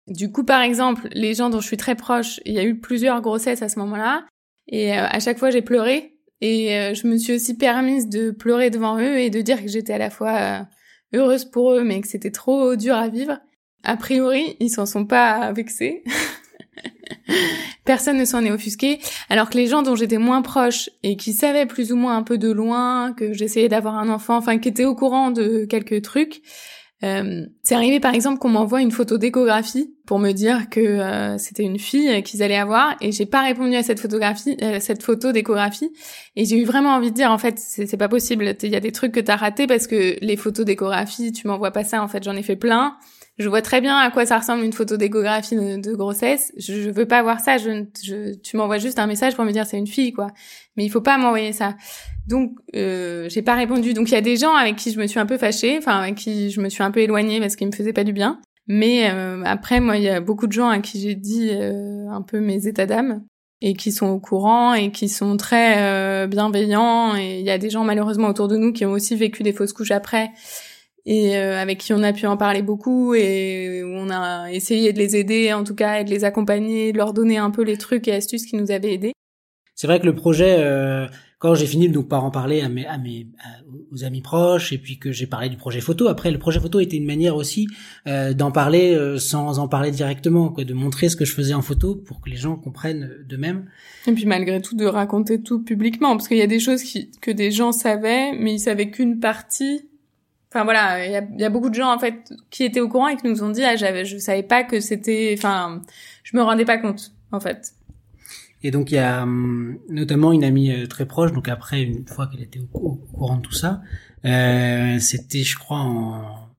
Du 0.08 0.32
coup, 0.32 0.44
par 0.44 0.62
exemple, 0.62 1.08
les 1.12 1.34
gens 1.34 1.50
dont 1.50 1.60
je 1.60 1.68
suis 1.68 1.78
très 1.78 1.96
proche, 1.96 2.40
il 2.46 2.54
y 2.54 2.60
a 2.60 2.64
eu 2.64 2.80
plusieurs 2.80 3.22
grossesses 3.22 3.62
à 3.62 3.70
ce 3.70 3.80
moment-là. 3.80 4.26
Et 4.68 4.94
euh, 4.98 5.06
à 5.10 5.20
chaque 5.20 5.38
fois, 5.38 5.52
j'ai 5.52 5.62
pleuré. 5.62 6.16
Et 6.42 6.76
euh, 6.78 6.94
je 6.94 7.06
me 7.08 7.18
suis 7.18 7.34
aussi 7.34 7.58
permise 7.58 8.08
de 8.08 8.32
pleurer 8.32 8.70
devant 8.70 8.98
eux 8.98 9.20
et 9.20 9.30
de 9.30 9.42
dire 9.42 9.62
que 9.62 9.68
j'étais 9.68 9.94
à 9.94 9.98
la 9.98 10.10
fois 10.10 10.38
euh, 10.38 10.60
heureuse 11.14 11.46
pour 11.46 11.74
eux, 11.74 11.84
mais 11.84 12.00
que 12.02 12.08
c'était 12.08 12.32
trop 12.32 12.76
dur 12.76 12.96
à 12.96 13.10
vivre. 13.10 13.40
A 13.84 13.98
priori, 13.98 14.56
ils 14.60 14.70
s'en 14.70 14.86
sont 14.86 15.06
pas 15.06 15.52
vexés. 15.52 16.04
Personne 17.86 18.18
ne 18.18 18.26
s'en 18.26 18.44
est 18.44 18.52
offusqué. 18.52 19.00
Alors 19.30 19.50
que 19.50 19.58
les 19.58 19.68
gens 19.68 19.82
dont 19.82 19.96
j'étais 19.96 20.18
moins 20.18 20.42
proche 20.42 20.90
et 21.04 21.18
qui 21.18 21.34
savaient 21.34 21.66
plus 21.66 21.92
ou 21.92 21.96
moins 21.96 22.18
un 22.18 22.24
peu 22.24 22.38
de 22.38 22.52
loin 22.52 23.14
que 23.14 23.34
j'essayais 23.34 23.70
d'avoir 23.70 23.96
un 23.96 24.10
enfant, 24.10 24.38
enfin 24.38 24.58
qui 24.58 24.70
étaient 24.70 24.86
au 24.86 24.96
courant 24.96 25.32
de 25.32 25.66
quelques 25.66 26.02
trucs, 26.02 26.42
euh, 27.02 27.46
c'est 27.64 27.76
arrivé 27.76 28.02
par 28.02 28.14
exemple 28.14 28.40
qu'on 28.40 28.50
m'envoie 28.50 28.82
une 28.82 28.92
photo 28.92 29.18
d'échographie 29.18 29.96
pour 30.06 30.20
me 30.20 30.34
dire 30.34 30.70
que 30.70 30.82
euh, 30.82 31.38
c'était 31.38 31.64
une 31.64 31.80
fille 31.80 32.22
qu'ils 32.24 32.44
allaient 32.44 32.58
avoir 32.58 32.98
et 33.00 33.14
j'ai 33.14 33.26
pas 33.26 33.42
répondu 33.42 33.74
à 33.76 33.84
cette 33.84 34.02
photographie, 34.02 34.58
euh, 34.62 34.80
cette 34.82 35.02
photo 35.02 35.32
d'échographie 35.32 35.94
et 36.36 36.44
j'ai 36.44 36.58
eu 36.58 36.66
vraiment 36.66 36.90
envie 36.90 37.12
de 37.12 37.16
dire 37.16 37.32
en 37.32 37.38
fait 37.38 37.58
c'est 37.58 37.96
pas 37.96 38.10
possible, 38.10 38.54
il 38.64 38.70
y 38.70 38.76
a 38.76 38.82
des 38.82 38.92
trucs 38.92 39.14
que 39.14 39.22
t'as 39.22 39.38
ratés 39.38 39.66
parce 39.66 39.88
que 39.88 40.18
les 40.20 40.36
photos 40.36 40.66
d'échographie 40.66 41.32
tu 41.32 41.48
m'envoies 41.48 41.72
pas 41.72 41.86
ça 41.86 42.04
en 42.04 42.10
fait 42.10 42.22
j'en 42.22 42.36
ai 42.36 42.44
fait 42.44 42.58
plein 42.58 42.98
je 43.40 43.48
vois 43.48 43.62
très 43.62 43.80
bien 43.82 43.98
à 43.98 44.12
quoi 44.12 44.26
ça 44.26 44.38
ressemble 44.38 44.64
une 44.64 44.74
photo 44.74 44.98
d'échographie 44.98 45.56
de, 45.56 45.96
grossesse. 45.96 46.52
Je, 46.58 46.74
je, 46.82 46.90
veux 46.90 47.08
pas 47.08 47.24
voir 47.24 47.40
ça. 47.40 47.56
Tu 47.58 48.58
m'envoies 48.58 48.78
juste 48.78 49.00
un 49.00 49.08
message 49.08 49.36
pour 49.36 49.46
me 49.46 49.52
dire 49.52 49.66
c'est 49.66 49.78
une 49.78 49.88
fille, 49.88 50.12
quoi. 50.12 50.28
Mais 50.76 50.86
il 50.86 50.90
faut 50.90 51.02
pas 51.02 51.18
m'envoyer 51.18 51.54
ça. 51.54 51.76
Donc, 52.28 52.52
euh, 52.76 53.28
j'ai 53.30 53.42
pas 53.42 53.56
répondu. 53.56 53.94
Donc, 53.94 54.10
il 54.10 54.14
y 54.14 54.18
a 54.18 54.22
des 54.22 54.36
gens 54.36 54.54
avec 54.54 54.76
qui 54.76 54.92
je 54.92 55.00
me 55.00 55.08
suis 55.08 55.20
un 55.20 55.26
peu 55.26 55.38
fâchée, 55.38 55.78
enfin 55.78 56.02
avec 56.02 56.16
qui 56.16 56.52
je 56.52 56.60
me 56.62 56.70
suis 56.70 56.84
un 56.84 56.92
peu 56.92 57.00
éloignée 57.00 57.40
parce 57.40 57.56
qu'ils 57.56 57.68
me 57.68 57.72
faisaient 57.72 57.94
pas 57.94 58.04
du 58.04 58.14
bien. 58.14 58.40
Mais 58.68 59.10
euh, 59.10 59.42
après, 59.46 59.80
moi, 59.80 59.98
il 59.98 60.04
y 60.04 60.10
a 60.10 60.22
beaucoup 60.22 60.46
de 60.46 60.52
gens 60.52 60.70
à 60.70 60.80
qui 60.80 61.02
j'ai 61.02 61.16
dit 61.16 61.50
euh, 61.52 62.08
un 62.12 62.22
peu 62.22 62.40
mes 62.40 62.68
états 62.68 62.86
d'âme 62.86 63.24
et 63.62 63.74
qui 63.74 63.92
sont 63.92 64.08
au 64.08 64.20
courant 64.20 64.74
et 64.74 64.92
qui 64.92 65.10
sont 65.10 65.38
très 65.38 65.82
euh, 65.82 66.28
bienveillants. 66.28 67.16
Et 67.16 67.40
il 67.40 67.46
y 67.46 67.50
a 67.50 67.58
des 67.58 67.70
gens 67.70 67.84
malheureusement 67.84 68.28
autour 68.28 68.48
de 68.48 68.58
nous 68.58 68.72
qui 68.72 68.86
ont 68.86 68.92
aussi 68.92 69.16
vécu 69.16 69.44
des 69.44 69.54
fausses 69.54 69.74
couches 69.74 69.92
après 69.92 70.30
et 71.10 71.36
euh, 71.36 71.60
avec 71.60 71.80
qui 71.80 71.92
on 71.92 72.04
a 72.04 72.14
pu 72.14 72.28
en 72.28 72.38
parler 72.38 72.62
beaucoup 72.62 73.16
et 73.16 73.82
on 73.84 74.12
a 74.12 74.52
essayé 74.52 74.94
de 74.94 75.00
les 75.00 75.16
aider 75.16 75.52
en 75.54 75.64
tout 75.64 75.74
cas 75.74 76.00
et 76.00 76.04
de 76.04 76.12
les 76.12 76.24
accompagner, 76.24 76.92
de 76.92 76.98
leur 76.98 77.14
donner 77.14 77.40
un 77.40 77.50
peu 77.50 77.64
les 77.64 77.78
trucs 77.78 78.08
et 78.08 78.14
astuces 78.14 78.46
qui 78.46 78.56
nous 78.56 78.70
avaient 78.70 78.94
aidés. 78.94 79.14
C'est 79.74 79.88
vrai 79.88 80.00
que 80.00 80.06
le 80.06 80.14
projet, 80.14 80.58
euh, 80.60 81.08
quand 81.40 81.56
j'ai 81.56 81.66
fini 81.66 81.90
donc 81.90 82.10
par 82.10 82.24
en 82.26 82.30
parler 82.30 82.62
à 82.62 82.70
mes, 82.70 82.86
à 82.86 83.00
mes 83.00 83.28
aux 83.92 84.04
amis 84.04 84.22
proches 84.22 84.72
et 84.72 84.78
puis 84.78 85.00
que 85.00 85.12
j'ai 85.12 85.26
parlé 85.26 85.50
du 85.50 85.58
projet 85.58 85.82
photo. 85.82 86.10
Après, 86.10 86.30
le 86.30 86.38
projet 86.38 86.60
photo 86.60 86.80
était 86.80 86.98
une 86.98 87.08
manière 87.08 87.36
aussi 87.36 87.68
euh, 88.06 88.34
d'en 88.34 88.52
parler 88.52 88.94
euh, 88.94 89.18
sans 89.18 89.58
en 89.58 89.68
parler 89.68 89.90
directement, 89.90 90.50
quoi, 90.50 90.64
de 90.64 90.74
montrer 90.76 91.10
ce 91.10 91.16
que 91.16 91.26
je 91.26 91.34
faisais 91.34 91.56
en 91.56 91.64
photo 91.64 91.96
pour 91.96 92.22
que 92.22 92.30
les 92.30 92.36
gens 92.36 92.56
comprennent 92.56 93.10
d'eux-mêmes. 93.28 93.66
Et 94.06 94.12
puis 94.12 94.28
malgré 94.28 94.62
tout 94.62 94.76
de 94.76 94.86
raconter 94.86 95.42
tout 95.42 95.64
publiquement, 95.64 96.16
parce 96.16 96.28
qu'il 96.28 96.38
y 96.38 96.44
a 96.44 96.48
des 96.48 96.60
choses 96.60 96.84
qui, 96.84 97.10
que 97.20 97.32
des 97.32 97.50
gens 97.50 97.72
savaient, 97.72 98.34
mais 98.34 98.54
ils 98.54 98.60
savaient 98.60 98.92
qu'une 98.92 99.20
partie 99.20 99.89
Enfin 100.52 100.64
voilà, 100.64 101.06
il 101.06 101.40
y 101.40 101.44
a, 101.44 101.50
beaucoup 101.50 101.70
de 101.70 101.76
gens 101.76 101.94
en 101.94 102.00
fait 102.00 102.34
qui 102.50 102.64
étaient 102.64 102.80
au 102.80 102.90
courant 102.90 103.08
et 103.08 103.16
qui 103.16 103.28
nous 103.28 103.44
ont 103.44 103.50
dit 103.50 103.64
ah 103.64 103.76
j'avais 103.76 104.04
je 104.04 104.18
savais 104.18 104.42
pas 104.42 104.64
que 104.64 104.80
c'était 104.80 105.36
enfin 105.38 105.82
je 106.24 106.36
me 106.36 106.42
rendais 106.42 106.66
pas 106.66 106.80
compte 106.80 107.12
en 107.32 107.40
fait. 107.40 107.74
Et 108.64 108.72
donc 108.72 108.92
il 108.92 108.96
y 108.96 109.00
a 109.00 109.24
hum, 109.24 109.78
notamment 109.90 110.32
une 110.32 110.44
amie 110.44 110.72
euh, 110.72 110.88
très 110.88 111.06
proche 111.06 111.32
donc 111.34 111.48
après 111.48 111.84
une 111.84 112.08
fois 112.08 112.26
qu'elle 112.28 112.42
était 112.42 112.60
au, 112.74 112.96
courant 113.14 113.38
de 113.38 113.42
tout 113.42 113.54
ça, 113.54 113.82
euh, 114.26 114.98
c'était 114.98 115.44
je 115.44 115.56
crois 115.56 115.78
en 115.78 116.50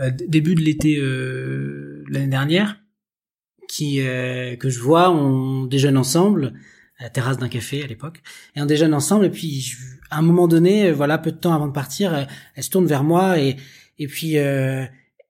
euh, 0.00 0.10
début 0.10 0.54
de 0.54 0.60
l'été 0.60 0.98
euh, 0.98 2.04
l'année 2.10 2.28
dernière 2.28 2.78
qui 3.66 3.96
que 3.96 4.68
je 4.68 4.78
vois 4.78 5.10
on 5.10 5.64
déjeune 5.64 5.96
ensemble 5.96 6.52
à 6.98 7.04
la 7.04 7.10
terrasse 7.10 7.38
d'un 7.38 7.48
café 7.48 7.82
à 7.82 7.86
l'époque 7.86 8.22
et 8.54 8.62
on 8.62 8.66
déjeune 8.66 8.94
ensemble 8.94 9.26
et 9.26 9.30
puis 9.30 9.60
je, 9.60 9.76
à 10.10 10.18
un 10.18 10.22
moment 10.22 10.48
donné, 10.48 10.86
euh, 10.86 10.92
voilà, 10.92 11.18
peu 11.18 11.32
de 11.32 11.36
temps 11.36 11.54
avant 11.54 11.66
de 11.66 11.72
partir, 11.72 12.14
euh, 12.14 12.24
elle 12.54 12.62
se 12.62 12.70
tourne 12.70 12.86
vers 12.86 13.04
moi 13.04 13.38
et 13.38 13.56
et 13.98 14.06
puis 14.06 14.38
euh, 14.38 14.84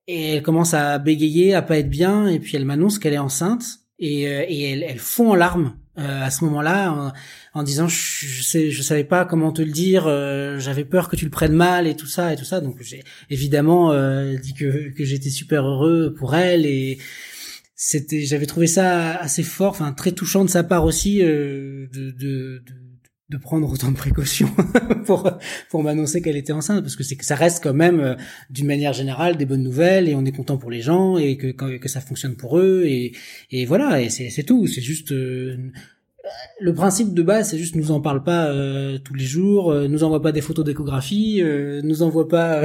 et 0.09 0.35
elle 0.35 0.43
commence 0.43 0.75
à 0.75 0.99
bégayer, 0.99 1.55
à 1.55 1.62
pas 1.62 1.79
être 1.79 1.91
bien, 1.91 2.29
et 2.29 2.39
puis 2.39 2.57
elle 2.57 2.64
m'annonce 2.64 2.99
qu'elle 2.99 3.14
est 3.14 3.19
enceinte 3.19 3.64
et, 3.99 4.23
et 4.23 4.71
elle, 4.71 4.83
elle 4.85 4.99
fond 4.99 5.33
en 5.33 5.35
larmes 5.35 5.77
à 5.97 6.31
ce 6.31 6.45
moment-là 6.45 7.14
en, 7.55 7.62
disant 7.62 7.89
je, 7.89 8.27
je, 8.27 8.43
sais 8.43 8.71
je 8.71 8.83
savais 8.83 9.05
pas 9.05 9.25
comment 9.25 9.51
te 9.51 9.62
le 9.62 9.73
dire, 9.73 10.05
j'avais 10.61 10.85
peur 10.85 11.09
que 11.09 11.17
tu 11.17 11.25
le 11.25 11.31
prennes 11.31 11.55
mal 11.55 11.87
et 11.87 11.97
tout 11.97 12.07
ça 12.07 12.33
et 12.33 12.37
tout 12.37 12.45
ça. 12.45 12.61
Donc 12.61 12.83
j'ai 12.83 13.03
évidemment 13.31 13.93
dit 14.37 14.53
que 14.53 14.91
que 14.91 15.05
j'étais 15.05 15.31
super 15.31 15.67
heureux 15.67 16.14
pour 16.17 16.35
elle 16.35 16.67
et 16.67 16.99
c'était 17.77 18.22
j'avais 18.22 18.47
trouvé 18.47 18.66
ça 18.66 19.16
assez 19.16 19.43
fort, 19.43 19.70
enfin 19.70 19.93
très 19.93 20.12
touchant 20.12 20.45
de 20.45 20.51
sa 20.51 20.64
part 20.64 20.85
aussi 20.85 21.18
de, 21.18 21.89
de, 21.93 22.11
de 22.11 22.62
de 23.29 23.37
prendre 23.39 23.70
autant 23.72 23.91
de 23.91 23.97
précautions 23.97 24.51
pour 25.05 25.29
pour 25.68 25.83
m'annoncer 25.83 26.22
qu'elle 26.22 26.37
était 26.37 26.53
enceinte 26.53 26.83
parce 26.83 26.95
que 26.95 27.03
c'est 27.03 27.16
que 27.16 27.24
ça 27.24 27.35
reste 27.35 27.62
quand 27.62 27.74
même 27.74 27.99
euh, 27.99 28.14
d'une 28.51 28.66
manière 28.66 28.93
générale 28.93 29.37
des 29.37 29.47
bonnes 29.47 29.64
nouvelles 29.64 30.09
et 30.09 30.14
on 30.14 30.24
est 30.24 30.33
content 30.33 30.59
pour 30.59 30.70
les 30.70 30.81
gens 30.81 31.18
et 31.18 31.37
que 31.37 31.49
que 31.51 31.89
ça 31.89 32.01
fonctionne 32.01 32.37
pour 32.37 32.59
eux 32.59 32.85
et 32.87 33.12
et 33.51 33.66
voilà 33.66 34.01
et 34.01 34.11
c'est 34.11 34.31
c'est 34.31 34.45
tout. 34.45 34.66
C'est 34.68 34.81
juste 34.81 35.11
euh, 35.11 35.72
le 36.59 36.74
principe 36.74 37.12
de 37.14 37.22
base, 37.22 37.51
c'est 37.51 37.59
juste 37.59 37.77
nous 37.77 37.91
en 37.91 38.01
parle 38.01 38.22
pas 38.22 38.47
euh, 38.47 38.99
tous 38.99 39.14
les 39.14 39.24
jours, 39.24 39.70
euh, 39.70 39.89
nous 39.89 40.05
envoie 40.05 40.22
pas 40.22 40.33
des 40.33 40.41
photos 40.41 40.64
d'échographie, 40.64 41.41
euh, 41.43 41.81
nous 41.83 42.03
envoie 42.03 42.29
pas 42.29 42.62
euh, 42.62 42.64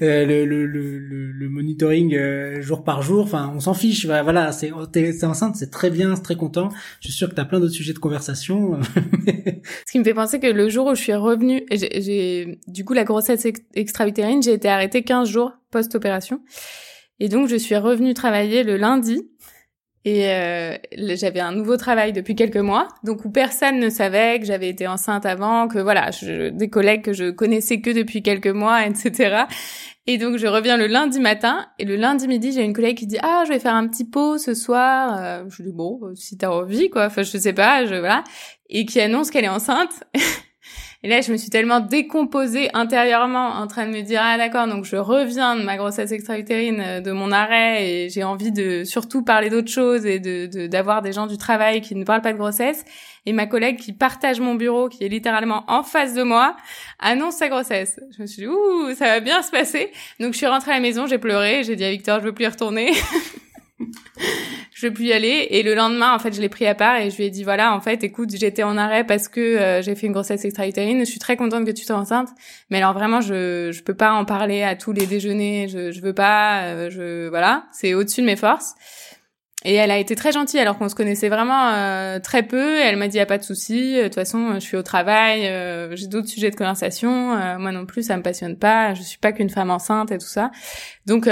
le, 0.26 0.44
le, 0.44 0.66
le, 0.66 0.98
le, 0.98 1.48
monitoring 1.48 2.16
jour 2.60 2.84
par 2.84 3.02
jour. 3.02 3.24
Enfin, 3.24 3.52
on 3.54 3.60
s'en 3.60 3.72
fiche. 3.72 4.04
Voilà, 4.04 4.52
c'est 4.52 4.70
t'es 4.92 5.24
enceinte, 5.24 5.56
c'est 5.56 5.70
très 5.70 5.90
bien, 5.90 6.14
c'est 6.16 6.22
très 6.22 6.36
content. 6.36 6.68
Je 7.00 7.08
suis 7.08 7.16
sûr 7.16 7.30
que 7.30 7.34
t'as 7.34 7.46
plein 7.46 7.60
d'autres 7.60 7.72
sujets 7.72 7.94
de 7.94 7.98
conversation. 7.98 8.78
Ce 9.86 9.92
qui 9.92 9.98
me 9.98 10.04
fait 10.04 10.14
penser 10.14 10.38
que 10.38 10.46
le 10.46 10.68
jour 10.68 10.86
où 10.86 10.94
je 10.94 11.00
suis 11.00 11.14
revenue, 11.14 11.64
j'ai 11.70 12.58
du 12.68 12.84
coup 12.84 12.92
la 12.92 13.04
grossesse 13.04 13.46
extra-utérine, 13.74 14.42
j'ai 14.42 14.52
été 14.52 14.68
arrêtée 14.68 15.02
15 15.02 15.28
jours 15.28 15.52
post-opération. 15.70 16.40
Et 17.18 17.28
donc 17.28 17.48
je 17.48 17.56
suis 17.56 17.76
revenue 17.76 18.12
travailler 18.12 18.62
le 18.62 18.76
lundi 18.76 19.30
et 20.06 20.30
euh, 20.30 20.76
j'avais 21.16 21.40
un 21.40 21.50
nouveau 21.50 21.76
travail 21.76 22.12
depuis 22.12 22.36
quelques 22.36 22.56
mois, 22.56 22.86
donc 23.02 23.24
où 23.24 23.30
personne 23.30 23.80
ne 23.80 23.90
savait 23.90 24.38
que 24.38 24.46
j'avais 24.46 24.68
été 24.68 24.86
enceinte 24.86 25.26
avant, 25.26 25.66
que 25.66 25.80
voilà, 25.80 26.10
des 26.52 26.70
collègues 26.70 27.02
que 27.02 27.12
je 27.12 27.30
connaissais 27.30 27.80
que 27.80 27.90
depuis 27.90 28.22
quelques 28.22 28.46
mois, 28.46 28.86
etc. 28.86 29.46
Et 30.06 30.16
donc 30.16 30.36
je 30.36 30.46
reviens 30.46 30.76
le 30.76 30.86
lundi 30.86 31.18
matin 31.18 31.66
et 31.80 31.84
le 31.84 31.96
lundi 31.96 32.28
midi 32.28 32.52
j'ai 32.52 32.62
une 32.62 32.72
collègue 32.72 32.96
qui 32.96 33.08
dit 33.08 33.18
ah 33.20 33.42
je 33.48 33.52
vais 33.52 33.58
faire 33.58 33.74
un 33.74 33.88
petit 33.88 34.04
pot 34.04 34.38
ce 34.38 34.54
soir. 34.54 35.16
Euh, 35.18 35.44
je 35.48 35.64
dis 35.64 35.72
bon 35.72 36.00
si 36.14 36.38
t'as 36.38 36.50
envie 36.50 36.88
quoi, 36.88 37.06
enfin 37.06 37.24
je 37.24 37.36
sais 37.36 37.52
pas, 37.52 37.84
je 37.84 37.96
voilà 37.96 38.22
et 38.68 38.86
qui 38.86 39.00
annonce 39.00 39.32
qu'elle 39.32 39.44
est 39.44 39.48
enceinte. 39.48 40.04
Et 41.06 41.08
là, 41.08 41.20
je 41.20 41.30
me 41.30 41.36
suis 41.36 41.50
tellement 41.50 41.78
décomposée 41.78 42.68
intérieurement 42.74 43.60
en 43.60 43.68
train 43.68 43.86
de 43.86 43.92
me 43.92 44.00
dire 44.00 44.20
ah 44.24 44.36
d'accord, 44.38 44.66
donc 44.66 44.84
je 44.84 44.96
reviens 44.96 45.54
de 45.54 45.62
ma 45.62 45.76
grossesse 45.76 46.10
extra-utérine, 46.10 46.82
euh, 46.84 47.00
de 47.00 47.12
mon 47.12 47.30
arrêt, 47.30 47.88
et 47.88 48.10
j'ai 48.10 48.24
envie 48.24 48.50
de 48.50 48.82
surtout 48.82 49.22
parler 49.22 49.48
d'autres 49.48 49.70
choses 49.70 50.04
et 50.04 50.18
de 50.18 50.66
d'avoir 50.66 51.02
des 51.02 51.12
gens 51.12 51.28
du 51.28 51.38
travail 51.38 51.80
qui 51.80 51.94
ne 51.94 52.02
parlent 52.02 52.22
pas 52.22 52.32
de 52.32 52.38
grossesse. 52.38 52.84
Et 53.24 53.32
ma 53.32 53.46
collègue 53.46 53.76
qui 53.76 53.92
partage 53.92 54.40
mon 54.40 54.56
bureau, 54.56 54.88
qui 54.88 55.04
est 55.04 55.08
littéralement 55.08 55.62
en 55.68 55.84
face 55.84 56.12
de 56.14 56.24
moi, 56.24 56.56
annonce 56.98 57.36
sa 57.36 57.48
grossesse. 57.48 58.00
Je 58.16 58.22
me 58.22 58.26
suis 58.26 58.42
dit 58.42 58.48
ouh, 58.48 58.92
ça 58.96 59.04
va 59.04 59.20
bien 59.20 59.42
se 59.42 59.52
passer. 59.52 59.92
Donc 60.18 60.32
je 60.32 60.38
suis 60.38 60.46
rentrée 60.48 60.72
à 60.72 60.74
la 60.74 60.80
maison, 60.80 61.06
j'ai 61.06 61.18
pleuré, 61.18 61.62
j'ai 61.62 61.76
dit 61.76 61.84
à 61.84 61.90
Victor 61.92 62.18
je 62.18 62.24
veux 62.24 62.32
plus 62.32 62.46
y 62.46 62.48
retourner. 62.48 62.90
je 63.78 64.86
veux 64.86 64.92
plus 64.92 65.06
y 65.06 65.12
aller. 65.12 65.48
Et 65.50 65.62
le 65.62 65.74
lendemain, 65.74 66.14
en 66.14 66.18
fait, 66.18 66.34
je 66.34 66.40
l'ai 66.40 66.48
pris 66.48 66.66
à 66.66 66.74
part 66.74 66.96
et 66.96 67.10
je 67.10 67.16
lui 67.16 67.24
ai 67.24 67.30
dit 67.30 67.44
voilà, 67.44 67.74
en 67.74 67.80
fait, 67.80 68.02
écoute, 68.04 68.30
j'étais 68.34 68.62
en 68.62 68.76
arrêt 68.76 69.04
parce 69.04 69.28
que 69.28 69.40
euh, 69.40 69.82
j'ai 69.82 69.94
fait 69.94 70.06
une 70.06 70.12
grossesse 70.12 70.44
extra-utérine. 70.44 71.00
Je 71.00 71.10
suis 71.10 71.18
très 71.18 71.36
contente 71.36 71.64
que 71.64 71.70
tu 71.70 71.84
sois 71.84 71.96
enceinte, 71.96 72.28
mais 72.70 72.78
alors 72.78 72.92
vraiment, 72.92 73.20
je 73.20 73.70
je 73.72 73.82
peux 73.82 73.94
pas 73.94 74.12
en 74.12 74.24
parler 74.24 74.62
à 74.62 74.76
tous 74.76 74.92
les 74.92 75.06
déjeuners. 75.06 75.68
Je 75.68 75.92
je 75.92 76.00
veux 76.00 76.14
pas. 76.14 76.62
Euh, 76.64 76.90
je 76.90 77.28
voilà, 77.28 77.66
c'est 77.72 77.94
au-dessus 77.94 78.22
de 78.22 78.26
mes 78.26 78.36
forces. 78.36 78.74
Et 79.64 79.74
elle 79.74 79.90
a 79.90 79.98
été 79.98 80.14
très 80.14 80.32
gentille 80.32 80.60
alors 80.60 80.78
qu'on 80.78 80.88
se 80.88 80.94
connaissait 80.94 81.28
vraiment 81.28 81.70
euh, 81.70 82.20
très 82.20 82.44
peu. 82.44 82.76
Elle 82.78 82.96
m'a 82.96 83.08
dit 83.08 83.16
y 83.16 83.20
a 83.20 83.26
pas 83.26 83.38
de 83.38 83.42
souci. 83.42 83.96
De 83.96 84.04
toute 84.04 84.14
façon, 84.14 84.54
je 84.54 84.60
suis 84.60 84.76
au 84.76 84.82
travail, 84.82 85.42
j'ai 85.96 86.06
d'autres 86.06 86.28
sujets 86.28 86.50
de 86.50 86.56
conversation. 86.56 87.58
moi 87.58 87.72
non 87.72 87.86
plus, 87.86 88.04
ça 88.04 88.16
me 88.16 88.22
passionne 88.22 88.56
pas. 88.56 88.94
Je 88.94 89.02
suis 89.02 89.18
pas 89.18 89.32
qu'une 89.32 89.50
femme 89.50 89.70
enceinte 89.70 90.12
et 90.12 90.18
tout 90.18 90.26
ça. 90.26 90.52
Donc 91.06 91.26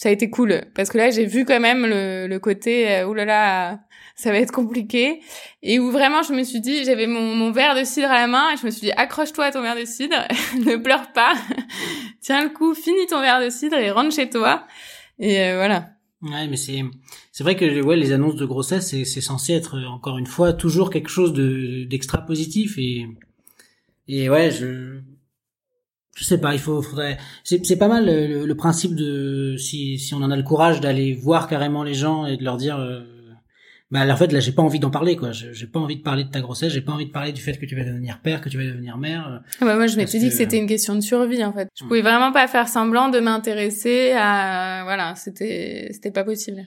ça 0.00 0.08
a 0.08 0.12
été 0.12 0.30
cool 0.30 0.62
parce 0.74 0.88
que 0.88 0.96
là 0.96 1.10
j'ai 1.10 1.26
vu 1.26 1.44
quand 1.44 1.60
même 1.60 1.84
le, 1.84 2.26
le 2.26 2.38
côté 2.38 2.90
euh, 2.90 3.06
oulala 3.06 3.80
ça 4.14 4.32
va 4.32 4.38
être 4.38 4.50
compliqué 4.50 5.20
et 5.62 5.78
où 5.78 5.90
vraiment 5.90 6.22
je 6.22 6.32
me 6.32 6.42
suis 6.42 6.60
dit 6.60 6.84
j'avais 6.84 7.06
mon, 7.06 7.20
mon 7.34 7.52
verre 7.52 7.74
de 7.74 7.84
cidre 7.84 8.10
à 8.10 8.14
la 8.14 8.26
main 8.26 8.50
et 8.50 8.56
je 8.56 8.64
me 8.64 8.70
suis 8.70 8.80
dit 8.80 8.92
accroche-toi 8.92 9.44
à 9.44 9.52
ton 9.52 9.60
verre 9.60 9.76
de 9.76 9.84
cidre 9.84 10.16
ne 10.58 10.76
pleure 10.76 11.12
pas 11.12 11.34
tiens 12.22 12.42
le 12.42 12.48
coup 12.48 12.72
finis 12.72 13.08
ton 13.10 13.20
verre 13.20 13.42
de 13.42 13.50
cidre 13.50 13.76
et 13.76 13.90
rentre 13.90 14.14
chez 14.14 14.30
toi 14.30 14.64
et 15.18 15.38
euh, 15.38 15.56
voilà 15.56 15.90
ouais 16.22 16.48
mais 16.48 16.56
c'est 16.56 16.82
c'est 17.32 17.44
vrai 17.44 17.56
que 17.56 17.82
ouais 17.82 17.96
les 17.96 18.12
annonces 18.12 18.36
de 18.36 18.44
grossesse 18.44 18.88
c'est 18.88 19.04
c'est 19.04 19.20
censé 19.20 19.54
être 19.54 19.78
encore 19.84 20.18
une 20.18 20.26
fois 20.26 20.52
toujours 20.52 20.90
quelque 20.90 21.08
chose 21.08 21.32
de 21.32 21.84
d'extra 21.84 22.18
positif 22.18 22.76
et 22.78 23.08
et 24.08 24.28
ouais 24.28 24.50
je 24.50 25.00
je 26.20 26.24
sais 26.26 26.38
pas, 26.38 26.52
il 26.52 26.60
faut, 26.60 26.82
faudrait. 26.82 27.16
C'est 27.44 27.78
pas 27.78 27.88
mal 27.88 28.04
le, 28.04 28.54
principe 28.54 28.94
de 28.94 29.56
si 29.56 29.98
si 29.98 30.12
on 30.12 30.18
en 30.18 30.30
a 30.30 30.36
le 30.36 30.42
courage 30.42 30.80
d'aller 30.80 31.14
voir 31.14 31.48
carrément 31.48 31.82
les 31.82 31.94
gens 31.94 32.26
et 32.26 32.36
de 32.36 32.44
leur 32.44 32.58
dire. 32.58 32.78
Euh, 32.78 33.00
bah 33.90 34.06
en 34.06 34.16
fait 34.16 34.32
là 34.32 34.40
j'ai 34.40 34.52
pas 34.52 34.62
envie 34.62 34.78
d'en 34.78 34.90
parler 34.90 35.16
quoi. 35.16 35.32
J'ai 35.32 35.66
pas 35.66 35.80
envie 35.80 35.96
de 35.96 36.02
parler 36.02 36.24
de 36.24 36.30
ta 36.30 36.40
grossesse 36.40 36.72
j'ai 36.72 36.80
pas 36.80 36.92
envie 36.92 37.06
de 37.06 37.12
parler 37.12 37.32
du 37.32 37.40
fait 37.42 37.58
que 37.58 37.66
tu 37.66 37.76
vas 37.76 37.84
devenir 37.84 38.20
père 38.20 38.40
que 38.40 38.48
tu 38.48 38.56
vas 38.56 38.64
devenir 38.64 38.98
mère 38.98 39.42
ah 39.60 39.64
bah 39.64 39.74
moi 39.74 39.86
je 39.86 39.96
m'étais 39.96 40.18
dit 40.18 40.28
que 40.28 40.34
c'était 40.34 40.58
une 40.58 40.68
question 40.68 40.94
de 40.94 41.00
survie 41.00 41.44
en 41.44 41.52
fait. 41.52 41.68
Je 41.78 41.84
pouvais 41.84 42.02
vraiment 42.02 42.32
pas 42.32 42.46
faire 42.46 42.68
semblant 42.68 43.08
de 43.08 43.18
m'intéresser 43.20 44.12
à 44.12 44.82
voilà 44.84 45.14
c'était 45.16 45.88
c'était 45.92 46.10
pas 46.10 46.24
possible. 46.24 46.66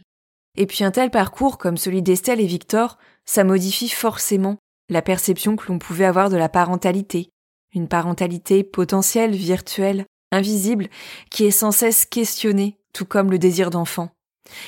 Et 0.57 0.67
puis 0.67 0.83
un 0.83 0.91
tel 0.91 1.09
parcours 1.09 1.57
comme 1.57 1.77
celui 1.77 2.01
d'Estelle 2.01 2.41
et 2.41 2.45
Victor 2.45 2.97
ça 3.25 3.43
modifie 3.43 3.89
forcément 3.89 4.57
la 4.89 5.01
perception 5.01 5.55
que 5.55 5.67
l'on 5.67 5.79
pouvait 5.79 6.05
avoir 6.05 6.29
de 6.29 6.37
la 6.37 6.49
parentalité. 6.49 7.29
Une 7.73 7.87
parentalité 7.87 8.63
potentielle, 8.63 9.31
virtuelle, 9.31 10.05
invisible, 10.31 10.87
qui 11.31 11.45
est 11.45 11.51
sans 11.51 11.71
cesse 11.71 12.05
questionnée, 12.05 12.77
tout 12.93 13.05
comme 13.05 13.31
le 13.31 13.39
désir 13.39 13.69
d'enfant. 13.69 14.09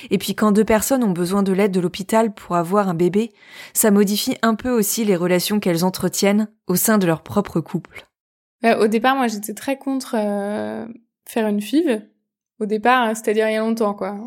Et 0.09 0.17
puis 0.17 0.35
quand 0.35 0.51
deux 0.51 0.63
personnes 0.63 1.03
ont 1.03 1.11
besoin 1.11 1.43
de 1.43 1.51
l'aide 1.51 1.71
de 1.71 1.79
l'hôpital 1.79 2.33
pour 2.33 2.55
avoir 2.55 2.89
un 2.89 2.93
bébé, 2.93 3.31
ça 3.73 3.91
modifie 3.91 4.37
un 4.41 4.55
peu 4.55 4.69
aussi 4.69 5.05
les 5.05 5.15
relations 5.15 5.59
qu'elles 5.59 5.83
entretiennent 5.83 6.49
au 6.67 6.75
sein 6.75 6.97
de 6.97 7.05
leur 7.05 7.21
propre 7.21 7.59
couple. 7.59 8.07
Euh, 8.63 8.83
au 8.83 8.87
départ, 8.87 9.15
moi 9.15 9.27
j'étais 9.27 9.53
très 9.53 9.77
contre 9.77 10.15
euh, 10.17 10.85
faire 11.27 11.47
une 11.47 11.61
FIV. 11.61 12.01
Au 12.59 12.65
départ, 12.65 13.09
c'est-à-dire 13.15 13.49
il 13.49 13.53
y 13.53 13.57
a 13.57 13.59
longtemps, 13.59 13.93
quoi. 13.93 14.17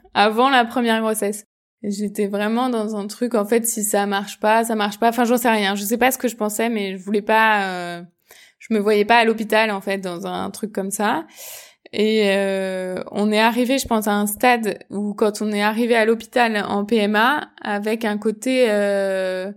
Avant 0.14 0.50
la 0.50 0.64
première 0.64 1.00
grossesse. 1.00 1.44
J'étais 1.82 2.26
vraiment 2.26 2.68
dans 2.68 2.96
un 2.96 3.06
truc, 3.06 3.34
en 3.34 3.44
fait, 3.44 3.66
si 3.66 3.84
ça 3.84 4.06
marche 4.06 4.40
pas, 4.40 4.64
ça 4.64 4.74
marche 4.74 4.98
pas. 4.98 5.10
Enfin, 5.10 5.24
j'en 5.24 5.36
sais 5.36 5.50
rien. 5.50 5.74
Je 5.74 5.84
sais 5.84 5.98
pas 5.98 6.10
ce 6.10 6.18
que 6.18 6.28
je 6.28 6.36
pensais, 6.36 6.68
mais 6.68 6.96
je 6.96 7.02
voulais 7.02 7.22
pas. 7.22 7.64
Euh... 7.66 8.02
Je 8.58 8.72
me 8.72 8.78
voyais 8.78 9.04
pas 9.04 9.18
à 9.18 9.24
l'hôpital, 9.24 9.70
en 9.70 9.80
fait, 9.80 9.98
dans 9.98 10.26
un 10.26 10.50
truc 10.50 10.72
comme 10.72 10.90
ça. 10.90 11.26
Et 11.92 12.30
euh, 12.30 13.02
on 13.10 13.30
est 13.32 13.40
arrivé, 13.40 13.78
je 13.78 13.86
pense, 13.86 14.08
à 14.08 14.14
un 14.14 14.26
stade 14.26 14.78
où, 14.90 15.14
quand 15.14 15.42
on 15.42 15.52
est 15.52 15.62
arrivé 15.62 15.94
à 15.94 16.04
l'hôpital 16.04 16.64
en 16.68 16.84
PMA, 16.84 17.48
avec 17.62 18.04
un 18.04 18.18
côté, 18.18 18.66
euh... 18.68 19.52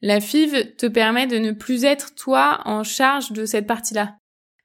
la 0.00 0.20
FIV 0.20 0.76
te 0.76 0.86
permet 0.86 1.26
de 1.26 1.38
ne 1.38 1.52
plus 1.52 1.84
être 1.84 2.14
toi 2.14 2.60
en 2.64 2.84
charge 2.84 3.32
de 3.32 3.44
cette 3.46 3.66
partie-là. 3.66 4.16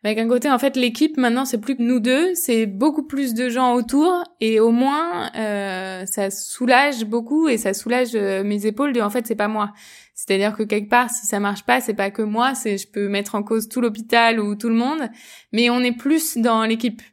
Avec 0.04 0.20
un 0.20 0.28
côté, 0.28 0.50
en 0.50 0.60
fait, 0.60 0.76
l'équipe, 0.78 1.18
maintenant, 1.18 1.44
c'est 1.44 1.58
plus 1.58 1.76
que 1.76 1.82
nous 1.82 2.00
deux, 2.00 2.34
c'est 2.36 2.66
beaucoup 2.66 3.04
plus 3.04 3.34
de 3.34 3.50
gens 3.50 3.74
autour, 3.74 4.24
et 4.40 4.60
au 4.60 4.72
moins, 4.72 5.32
euh, 5.36 6.06
ça 6.06 6.30
soulage 6.30 7.04
beaucoup, 7.04 7.50
et 7.50 7.58
ça 7.58 7.74
soulage 7.74 8.12
euh, 8.14 8.44
mes 8.44 8.68
épaules 8.68 8.94
de, 8.94 9.02
en 9.02 9.10
fait, 9.10 9.26
c'est 9.26 9.36
pas 9.36 9.48
moi. 9.48 9.74
C'est-à-dire 10.18 10.58
que 10.58 10.64
quelque 10.64 10.90
part, 10.90 11.12
si 11.12 11.28
ça 11.28 11.40
marche 11.40 11.64
pas, 11.64 11.80
c'est 11.80 11.94
pas 11.94 12.10
que 12.10 12.24
moi, 12.24 12.56
c'est, 12.56 12.80
je 12.80 12.88
peux 12.88 13.08
mettre 13.08 13.36
en 13.36 13.44
cause 13.44 13.70
tout 13.70 13.82
l'hôpital 13.82 14.40
ou 14.40 14.56
tout 14.56 14.68
le 14.68 14.76
monde, 14.76 15.10
mais 15.52 15.70
on 15.70 15.80
est 15.82 15.96
plus 15.96 16.38
dans 16.38 16.64
l'équipe. 16.64 17.04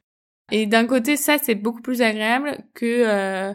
Et 0.50 0.64
d'un 0.64 0.86
côté, 0.86 1.18
ça, 1.18 1.36
c'est 1.36 1.54
beaucoup 1.54 1.82
plus 1.82 2.00
agréable 2.00 2.64
que 2.74 2.86
euh, 2.86 3.52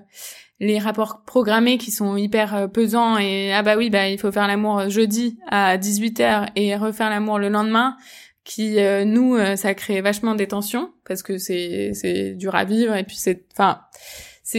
les 0.60 0.78
rapports 0.78 1.24
programmés 1.26 1.80
qui 1.80 1.89
sont 1.89 2.16
hyper 2.16 2.56
euh, 2.56 2.68
pesants 2.68 3.18
et 3.18 3.52
ah 3.52 3.64
bah 3.64 3.76
oui, 3.76 3.89
bah 3.89 4.08
il 4.08 4.20
faut 4.20 4.32
faire 4.32 4.47
l'amour 4.47 4.88
jeudi 4.88 5.39
à 5.50 5.78
18h 5.78 6.50
et 6.56 6.76
refaire 6.76 7.10
l'amour 7.10 7.39
le 7.39 7.50
lendemain 7.50 7.95
qui 8.43 8.80
euh, 8.80 9.06
nous 9.06 9.36
euh, 9.36 9.56
ça 9.56 9.74
crée 9.74 10.02
vachement 10.02 10.36
des 10.36 10.47
tensions 10.47 10.91
parce 11.06 11.24
que 11.24 11.38
c'est 11.38 11.91
c'est 11.93 12.34
dur 12.34 12.56
à 12.56 12.66
vivre 12.66 12.95
et 12.95 13.04
puis 13.04 13.16
c'est 13.16 13.45
enfin 13.54 13.82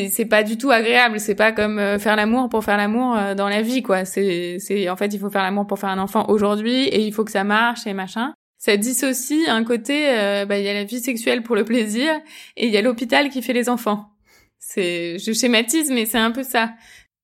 c'est 0.08 0.24
pas 0.26 0.42
du 0.42 0.56
tout 0.56 0.70
agréable. 0.70 1.18
C'est 1.18 1.34
pas 1.34 1.52
comme 1.52 1.78
euh, 1.78 1.98
faire 1.98 2.16
l'amour 2.16 2.48
pour 2.48 2.64
faire 2.64 2.76
l'amour 2.76 3.16
dans 3.36 3.48
la 3.48 3.62
vie 3.62 3.82
quoi. 3.82 4.04
C'est 4.04 4.58
c'est 4.58 4.88
en 4.88 4.96
fait 4.96 5.12
il 5.12 5.18
faut 5.18 5.30
faire 5.30 5.42
l'amour 5.42 5.66
pour 5.66 5.78
faire 5.78 5.90
un 5.90 5.98
enfant 5.98 6.26
aujourd'hui 6.28 6.84
et 6.84 7.00
il 7.00 7.12
faut 7.12 7.24
que 7.24 7.32
ça 7.32 7.44
marche 7.44 7.86
et 7.86 7.92
machin. 7.92 8.32
Ça 8.58 8.76
dissocie 8.76 9.48
un 9.48 9.64
côté 9.64 10.06
bah 10.46 10.58
il 10.58 10.64
y 10.64 10.68
a 10.68 10.74
la 10.74 10.84
vie 10.84 11.00
sexuelle 11.00 11.42
pour 11.42 11.56
le 11.56 11.64
plaisir 11.64 12.12
et 12.56 12.66
il 12.66 12.72
y 12.72 12.76
a 12.76 12.82
l'hôpital 12.82 13.30
qui 13.30 13.42
fait 13.42 13.54
les 13.54 13.68
enfants. 13.68 14.10
C'est 14.58 15.18
je 15.18 15.32
schématise 15.32 15.90
mais 15.90 16.06
c'est 16.06 16.18
un 16.18 16.30
peu 16.30 16.42
ça. 16.42 16.72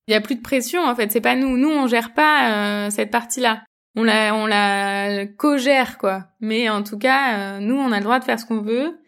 Il 0.09 0.13
y 0.13 0.15
a 0.15 0.21
plus 0.21 0.37
de 0.37 0.43
pression 0.43 0.83
en 0.83 0.95
fait. 0.95 1.13
C'est 1.13 1.21
pas 1.21 1.37
nous. 1.37 1.57
Nous 1.57 1.71
on 1.71 1.87
gère 1.87 2.15
pas 2.15 2.91
cette 2.91 3.11
partie 3.11 3.41
là 3.41 3.63
on 3.97 4.05
la 4.05 4.35
on 4.35 4.47
la 4.47 5.27
co-gère 5.27 5.99
quoi. 5.99 6.27
Mais 6.41 6.69
en 6.69 6.83
tout 6.83 6.99
cas, 6.99 7.39
euh, 7.39 7.61
nous 7.61 7.77
on 7.77 7.91
a 7.91 7.99
le 7.99 8.05
droit 8.05 8.19
de 8.19 8.25
faire 8.25 8.39
ce 8.39 8.45
qu'on 8.45 8.61
veut. 8.61 8.99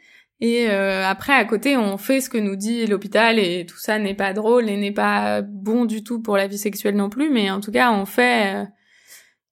Et 0.41 0.68
euh, 0.70 1.05
après 1.05 1.32
à 1.32 1.45
côté, 1.45 1.76
on 1.76 1.99
fait 1.99 2.20
ce 2.20 2.30
que 2.30 2.39
nous 2.39 2.57
dit 2.57 2.86
l'hôpital 2.86 3.39
et 3.39 3.66
tout 3.66 3.78
ça 3.78 3.99
n'est 3.99 4.14
pas 4.14 4.32
drôle 4.32 4.68
et 4.68 4.76
n'est 4.76 4.93
pas 4.93 5.43
bon 5.43 5.84
du 5.84 6.05
tout 6.05 6.22
pour 6.22 6.36
la 6.36 6.47
vie 6.47 6.59
sexuelle 6.59 6.97
non 6.97 7.11
plus. 7.11 7.30
Mais 7.30 7.51
en 7.51 7.61
tout 7.61 7.72
cas, 7.72 7.91
on 7.93 8.05
fait 8.07 8.55
euh, 8.55 8.64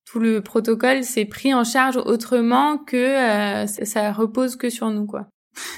tout 0.04 0.20
le 0.20 0.40
protocole, 0.40 1.02
c'est 1.02 1.24
pris 1.24 1.52
en 1.52 1.64
charge 1.64 1.96
autrement 1.96 2.78
que 2.78 3.66
ça 3.66 4.12
repose 4.12 4.56
que 4.56 4.70
sur 4.70 4.90
nous 4.90 5.06
quoi. 5.06 5.28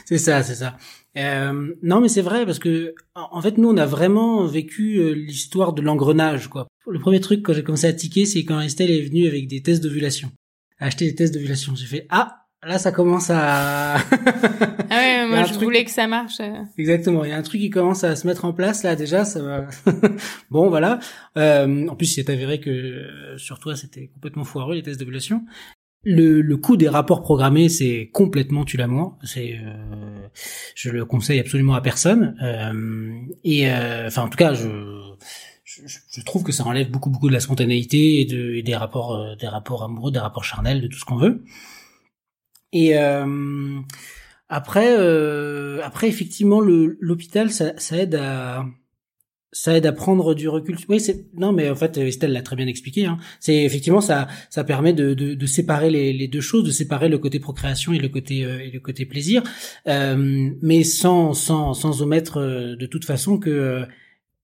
C'est 0.05 0.19
ça, 0.19 0.43
c'est 0.43 0.57
ça. 0.57 0.77
Euh, 1.17 1.75
non, 1.83 2.01
mais 2.01 2.09
c'est 2.09 2.23
vrai 2.23 2.47
parce 2.47 2.59
que 2.59 2.95
en 3.15 3.41
fait, 3.43 3.59
nous, 3.59 3.69
on 3.69 3.77
a 3.77 3.87
vraiment 3.87 4.47
vécu 4.47 4.99
euh, 4.99 5.13
l'histoire 5.13 5.73
de 5.73 5.83
l'engrenage, 5.83 6.49
quoi. 6.49 6.69
Le 6.87 6.99
premier 6.99 7.21
truc 7.21 7.43
quand 7.43 7.53
j'ai 7.53 7.65
commencé 7.65 7.87
à 7.87 7.93
tiquer, 7.93 8.25
c'est 8.25 8.45
quand 8.45 8.61
Estelle 8.61 8.91
est 8.91 9.03
venue 9.03 9.27
avec 9.27 9.49
des 9.49 9.63
tests 9.63 9.83
d'ovulation, 9.83 10.31
acheter 10.79 11.07
des 11.07 11.15
tests 11.15 11.35
d'ovulation. 11.35 11.75
J'ai 11.75 11.87
fait 11.87 12.07
ah, 12.11 12.38
là, 12.63 12.79
ça 12.79 12.93
commence 12.93 13.31
à. 13.31 13.97
ah 13.97 14.01
ouais, 14.91 15.27
moi, 15.29 15.45
je 15.45 15.55
voulais 15.59 15.85
que 15.85 15.91
ça 15.91 16.07
marche. 16.07 16.41
Exactement. 16.77 17.25
Il 17.25 17.31
y 17.31 17.33
a 17.33 17.37
un 17.37 17.43
truc 17.43 17.61
qui 17.61 17.71
commence 17.71 18.05
à 18.05 18.17
se 18.17 18.27
mettre 18.27 18.45
en 18.45 18.53
place 18.53 18.83
là. 18.83 18.97
Déjà, 18.97 19.25
ça 19.25 19.43
va. 19.43 19.67
bon, 20.51 20.69
voilà. 20.69 20.99
Euh, 21.37 21.89
en 21.89 21.97
plus, 21.97 22.07
c'est 22.07 22.31
avéré 22.31 22.61
que 22.61 22.71
euh, 22.71 23.39
sur 23.39 23.59
toi, 23.59 23.77
c'était 23.77 24.09
complètement 24.09 24.45
foireux 24.45 24.75
les 24.75 24.83
tests 24.83 25.01
d'ovulation. 25.01 25.45
Le, 26.05 26.41
le 26.43 26.57
coût 26.57 26.77
des 26.77 26.89
rapports 26.89 27.23
programmés, 27.23 27.69
c'est 27.69 28.11
complètement 28.13 28.65
tu 28.65 28.77
l'amour. 28.77 29.19
C'est, 29.25 29.59
euh, 29.59 30.29
je 30.75 30.91
le 30.91 31.05
conseille 31.05 31.41
absolument 31.41 31.75
à 31.75 31.81
personne. 31.81 32.37
Euh, 32.41 33.13
et 33.43 33.71
euh, 33.71 34.07
enfin, 34.07 34.23
en 34.23 34.29
tout 34.29 34.37
cas, 34.37 34.55
je, 34.55 34.69
je, 35.65 35.83
je, 35.87 36.21
trouve 36.23 36.45
que 36.45 36.53
ça 36.53 36.65
enlève 36.65 36.89
beaucoup 36.89 37.11
beaucoup 37.11 37.29
de 37.29 37.35
la 37.35 37.41
spontanéité 37.41 38.21
et, 38.21 38.25
de, 38.27 38.55
et 38.55 38.63
des 38.63 38.77
rapports, 38.77 39.17
euh, 39.17 39.35
des 39.35 39.49
rapports 39.49 39.83
amoureux, 39.83 40.13
des 40.13 40.21
rapports 40.21 40.45
charnels, 40.45 40.81
de 40.81 40.87
tout 40.87 40.99
ce 40.99 41.05
qu'on 41.05 41.17
veut. 41.17 41.45
Et 42.73 42.95
après, 44.49 44.95
après 45.83 46.09
effectivement, 46.09 46.61
l'hôpital, 46.61 47.51
ça, 47.51 47.73
ça 47.79 47.97
aide 47.97 48.15
à 48.15 48.65
ça 49.53 49.77
aide 49.77 49.87
à 49.87 49.93
prendre 49.93 50.35
du 50.35 50.49
recul. 50.49 50.77
Oui, 50.89 51.01
c'est 51.01 51.27
non, 51.35 51.53
mais 51.53 51.71
en 51.71 51.75
fait, 51.75 51.97
Estelle 51.97 52.33
l'a 52.33 52.43
très 52.43 52.57
bien 52.57 52.67
expliqué. 52.67 53.07
Hein. 53.07 53.19
C'est 53.41 53.65
effectivement 53.65 54.01
ça, 54.01 54.29
ça 54.51 54.63
permet 54.63 54.93
de, 54.93 55.15
de, 55.15 55.35
de 55.35 55.47
séparer 55.47 55.91
les, 55.91 56.13
les, 56.13 56.29
deux 56.29 56.41
choses, 56.41 56.65
de 56.65 56.71
séparer 56.71 57.09
le 57.09 57.19
côté 57.19 57.41
procréation 57.41 57.93
et 57.93 57.99
le 57.99 58.09
côté 58.09 58.45
euh, 58.45 58.61
et 58.61 58.71
le 58.71 58.81
côté 58.81 59.07
plaisir, 59.07 59.43
euh, 59.87 60.51
mais 60.61 60.85
sans 60.85 61.33
sans 61.33 61.75
sans 61.75 62.03
omettre 62.03 62.39
euh, 62.39 62.77
de 62.77 62.87
toute 62.87 63.05
façon 63.05 63.39
que 63.39 63.85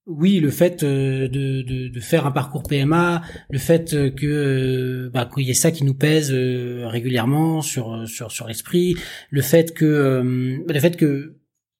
oui, 0.06 0.38
le 0.38 0.50
fait 0.50 0.82
euh, 0.82 1.28
de, 1.28 1.62
de, 1.62 1.88
de, 1.88 2.00
faire 2.00 2.26
un 2.26 2.30
parcours 2.30 2.62
PMA, 2.64 3.22
le 3.48 3.58
fait 3.58 3.90
que 4.14 4.26
euh, 4.26 5.10
bah, 5.10 5.28
qu'il 5.32 5.44
y 5.44 5.50
ait 5.50 5.54
ça 5.54 5.70
qui 5.70 5.84
nous 5.84 5.94
pèse 5.94 6.30
régulièrement 6.30 7.62
sur 7.62 8.06
sur 8.06 8.30
sur 8.30 8.46
l'esprit, 8.46 8.96
le 9.30 9.40
fait 9.40 9.72
que 9.72 10.62
le 10.66 10.80
fait 10.80 10.96
que 10.96 11.36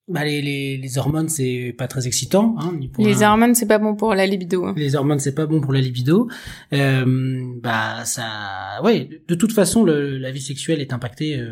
bah, 0.08 0.24
les, 0.24 0.40
les, 0.40 0.78
les 0.78 0.98
hormones 0.98 1.28
c'est 1.28 1.74
pas 1.76 1.86
très 1.86 2.06
excitant. 2.06 2.56
Hein, 2.60 2.78
les 2.98 3.22
hormones 3.22 3.54
c'est 3.54 3.66
pas 3.66 3.78
bon 3.78 3.94
pour 3.94 4.14
la 4.14 4.26
libido. 4.26 4.64
Hein. 4.64 4.74
Les 4.76 4.96
hormones 4.96 5.18
c'est 5.18 5.34
pas 5.34 5.46
bon 5.46 5.60
pour 5.60 5.74
la 5.74 5.80
libido. 5.80 6.28
Euh, 6.72 7.44
bah 7.62 8.06
ça, 8.06 8.80
ouais. 8.82 9.22
De 9.28 9.34
toute 9.34 9.52
façon, 9.52 9.84
le, 9.84 10.16
la 10.16 10.30
vie 10.30 10.40
sexuelle 10.40 10.80
est 10.80 10.94
impactée 10.94 11.42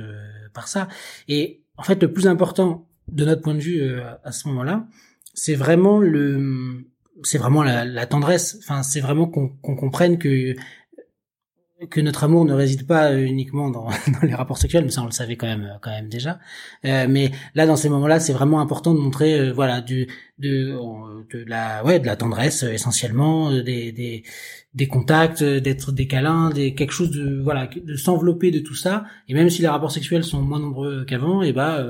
par 0.54 0.68
ça. 0.68 0.88
Et 1.28 1.62
en 1.76 1.82
fait, 1.82 2.02
le 2.02 2.10
plus 2.10 2.26
important 2.26 2.88
de 3.08 3.26
notre 3.26 3.42
point 3.42 3.54
de 3.54 3.60
vue 3.60 3.82
à 4.24 4.32
ce 4.32 4.48
moment-là, 4.48 4.86
c'est 5.34 5.54
vraiment 5.54 5.98
le, 5.98 6.84
c'est 7.22 7.38
vraiment 7.38 7.62
la, 7.62 8.06
tendresse. 8.06 8.56
Enfin, 8.60 8.82
c'est 8.82 9.00
vraiment 9.00 9.26
qu'on 9.26 9.48
comprenne 9.76 10.18
que 10.18 10.54
que 11.90 12.00
notre 12.00 12.24
amour 12.24 12.44
ne 12.44 12.52
réside 12.52 12.86
pas 12.86 13.14
uniquement 13.14 13.70
dans, 13.70 13.88
dans, 14.08 14.26
les 14.26 14.34
rapports 14.34 14.58
sexuels, 14.58 14.84
mais 14.84 14.90
ça 14.90 15.02
on 15.02 15.06
le 15.06 15.12
savait 15.12 15.36
quand 15.36 15.46
même 15.46 15.78
quand 15.82 15.90
même 15.90 16.08
déjà. 16.08 16.38
Euh, 16.84 17.06
mais 17.08 17.30
là, 17.54 17.66
dans 17.66 17.76
ces 17.76 17.88
moments-là, 17.88 18.20
c'est 18.20 18.32
vraiment 18.32 18.60
important 18.60 18.94
de 18.94 19.00
montrer, 19.00 19.38
euh, 19.38 19.52
voilà, 19.52 19.80
du 19.80 20.06
de 20.38 20.76
de 21.32 21.44
la 21.46 21.84
ouais 21.84 22.00
de 22.00 22.06
la 22.06 22.16
tendresse 22.16 22.64
euh, 22.64 22.72
essentiellement, 22.72 23.50
euh, 23.50 23.62
des 23.62 23.92
des 23.92 24.22
des 24.74 24.88
contacts, 24.88 25.44
d'être 25.44 25.92
des 25.92 26.06
câlins, 26.06 26.50
des 26.50 26.74
quelque 26.74 26.92
chose 26.92 27.10
de 27.10 27.40
voilà 27.42 27.66
de 27.66 27.94
s'envelopper 27.96 28.50
de 28.50 28.60
tout 28.60 28.74
ça. 28.74 29.04
Et 29.28 29.34
même 29.34 29.50
si 29.50 29.62
les 29.62 29.68
rapports 29.68 29.92
sexuels 29.92 30.24
sont 30.24 30.42
moins 30.42 30.60
nombreux 30.60 31.04
qu'avant, 31.04 31.42
et 31.42 31.52
bah 31.52 31.84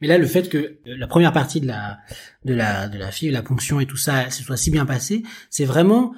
mais 0.00 0.08
là, 0.08 0.18
le 0.18 0.26
fait 0.26 0.48
que 0.48 0.78
la 0.84 1.06
première 1.06 1.32
partie 1.32 1.60
de 1.60 1.66
la 1.66 1.98
de 2.44 2.54
la 2.54 2.88
de 2.88 2.98
la 2.98 3.10
fille, 3.10 3.30
la 3.30 3.42
ponction 3.42 3.80
et 3.80 3.86
tout 3.86 3.96
ça, 3.96 4.30
se 4.30 4.42
soit 4.42 4.56
si 4.56 4.70
bien 4.70 4.86
passé, 4.86 5.22
c'est 5.50 5.64
vraiment 5.64 6.12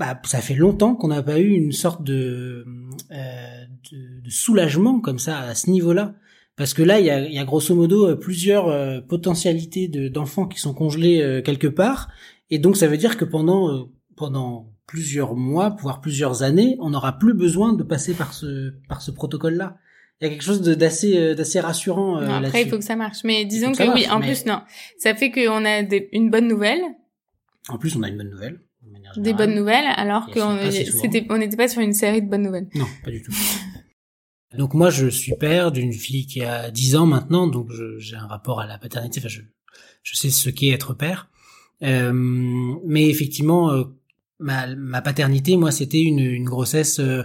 bah, 0.00 0.20
ça 0.24 0.40
fait 0.40 0.54
longtemps 0.54 0.96
qu'on 0.96 1.08
n'a 1.08 1.22
pas 1.22 1.38
eu 1.38 1.50
une 1.50 1.70
sorte 1.70 2.02
de, 2.02 2.64
euh, 3.12 3.64
de, 3.92 4.20
de, 4.22 4.30
soulagement 4.30 5.00
comme 5.00 5.20
ça 5.20 5.38
à 5.38 5.54
ce 5.54 5.70
niveau-là. 5.70 6.14
Parce 6.56 6.74
que 6.74 6.82
là, 6.82 6.98
il 6.98 7.06
y 7.06 7.10
a, 7.10 7.20
y 7.20 7.38
a, 7.38 7.44
grosso 7.44 7.74
modo 7.74 8.16
plusieurs 8.16 8.68
euh, 8.68 9.00
potentialités 9.00 9.88
d'enfants 9.88 10.46
qui 10.46 10.58
sont 10.58 10.74
congelés 10.74 11.22
euh, 11.22 11.40
quelque 11.40 11.68
part, 11.68 12.08
et 12.50 12.58
donc 12.58 12.76
ça 12.76 12.88
veut 12.88 12.96
dire 12.96 13.16
que 13.16 13.24
pendant 13.24 13.72
euh, 13.72 13.84
pendant 14.16 14.72
plusieurs 14.86 15.36
mois, 15.36 15.76
voire 15.80 16.00
plusieurs 16.00 16.42
années, 16.42 16.76
on 16.80 16.90
n'aura 16.90 17.18
plus 17.18 17.32
besoin 17.32 17.72
de 17.72 17.84
passer 17.84 18.12
par 18.12 18.34
ce 18.34 18.74
par 18.88 19.00
ce 19.00 19.12
protocole-là 19.12 19.78
il 20.20 20.24
y 20.24 20.26
a 20.26 20.30
quelque 20.30 20.42
chose 20.42 20.60
d'assez 20.60 21.16
euh, 21.16 21.34
d'assez 21.34 21.60
rassurant. 21.60 22.18
Euh, 22.18 22.28
après, 22.28 22.62
il 22.62 22.68
faut 22.68 22.76
que 22.76 22.84
ça 22.84 22.96
marche. 22.96 23.24
Mais 23.24 23.46
disons 23.46 23.72
que, 23.72 23.94
oui, 23.94 24.06
en 24.10 24.20
plus, 24.20 24.44
non. 24.44 24.60
Ça 24.98 25.14
fait 25.14 25.30
qu'on 25.30 25.64
a 25.64 25.80
une 26.12 26.30
bonne 26.30 26.46
nouvelle. 26.46 26.82
En 27.68 27.78
plus, 27.78 27.96
on 27.96 28.02
a 28.02 28.08
une 28.08 28.18
bonne 28.18 28.30
nouvelle. 28.30 28.60
Des 29.16 29.32
bonnes 29.32 29.54
nouvelles, 29.54 29.86
alors 29.96 30.26
qu'on 30.26 30.58
c'était, 30.70 31.26
on 31.30 31.38
n'était 31.38 31.56
pas 31.56 31.68
sur 31.68 31.80
une 31.80 31.92
série 31.92 32.22
de 32.22 32.28
bonnes 32.28 32.42
nouvelles. 32.42 32.68
Non, 32.74 32.86
pas 33.04 33.10
du 33.10 33.22
tout. 33.22 33.32
donc 34.56 34.74
moi, 34.74 34.90
je 34.90 35.06
suis 35.06 35.34
père 35.34 35.72
d'une 35.72 35.92
fille 35.92 36.26
qui 36.26 36.42
a 36.42 36.70
10 36.70 36.96
ans 36.96 37.06
maintenant, 37.06 37.46
donc 37.46 37.68
j'ai 37.98 38.16
un 38.16 38.26
rapport 38.26 38.60
à 38.60 38.66
la 38.66 38.78
paternité. 38.78 39.20
Enfin, 39.20 39.28
je, 39.28 39.40
je 40.02 40.16
sais 40.16 40.30
ce 40.30 40.50
qu'est 40.50 40.70
être 40.70 40.94
père. 40.94 41.28
Euh, 41.82 42.12
mais 42.84 43.08
effectivement, 43.08 43.70
euh, 43.72 43.84
ma, 44.38 44.74
ma 44.74 45.02
paternité, 45.02 45.56
moi, 45.56 45.70
c'était 45.70 46.02
une, 46.02 46.18
une 46.18 46.44
grossesse 46.44 47.00
euh, 47.00 47.22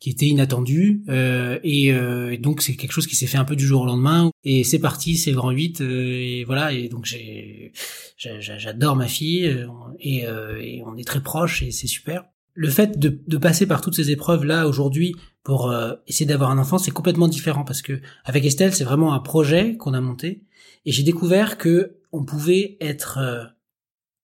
qui 0.00 0.10
était 0.10 0.26
inattendu 0.26 1.02
euh, 1.08 1.58
et, 1.64 1.92
euh, 1.92 2.36
donc 2.36 2.62
c'est 2.62 2.76
quelque 2.76 2.92
chose 2.92 3.06
qui 3.06 3.16
s'est 3.16 3.26
fait 3.26 3.38
un 3.38 3.44
peu 3.44 3.56
du 3.56 3.66
jour 3.66 3.82
au 3.82 3.86
lendemain 3.86 4.30
et 4.44 4.62
c'est 4.62 4.78
parti 4.78 5.16
c'est 5.16 5.30
le 5.30 5.36
grand 5.36 5.50
8 5.50 5.80
euh, 5.80 5.84
et 5.84 6.44
voilà 6.44 6.72
et 6.72 6.88
donc 6.88 7.04
j'ai 7.04 7.72
j'adore 8.16 8.96
ma 8.96 9.08
fille 9.08 9.46
euh, 9.46 9.66
et, 9.98 10.26
euh, 10.26 10.60
et, 10.60 10.82
on 10.86 10.96
est 10.96 11.06
très 11.06 11.22
proches 11.22 11.62
et 11.62 11.70
c'est 11.70 11.86
super. 11.86 12.24
Le 12.54 12.70
fait 12.70 12.98
de, 12.98 13.20
de, 13.26 13.36
passer 13.36 13.66
par 13.66 13.80
toutes 13.80 13.94
ces 13.94 14.10
épreuves 14.10 14.44
là 14.44 14.66
aujourd'hui 14.66 15.14
pour 15.44 15.72
essayer 16.08 16.26
d'avoir 16.26 16.50
un 16.50 16.58
enfant 16.58 16.78
c'est 16.78 16.90
complètement 16.90 17.28
différent 17.28 17.64
parce 17.64 17.82
que 17.82 18.00
avec 18.24 18.44
Estelle 18.44 18.74
c'est 18.74 18.84
vraiment 18.84 19.14
un 19.14 19.20
projet 19.20 19.76
qu'on 19.76 19.94
a 19.94 20.00
monté 20.00 20.42
et 20.84 20.92
j'ai 20.92 21.04
découvert 21.04 21.56
que 21.56 21.98
on 22.10 22.24
pouvait 22.24 22.76
être 22.80 23.20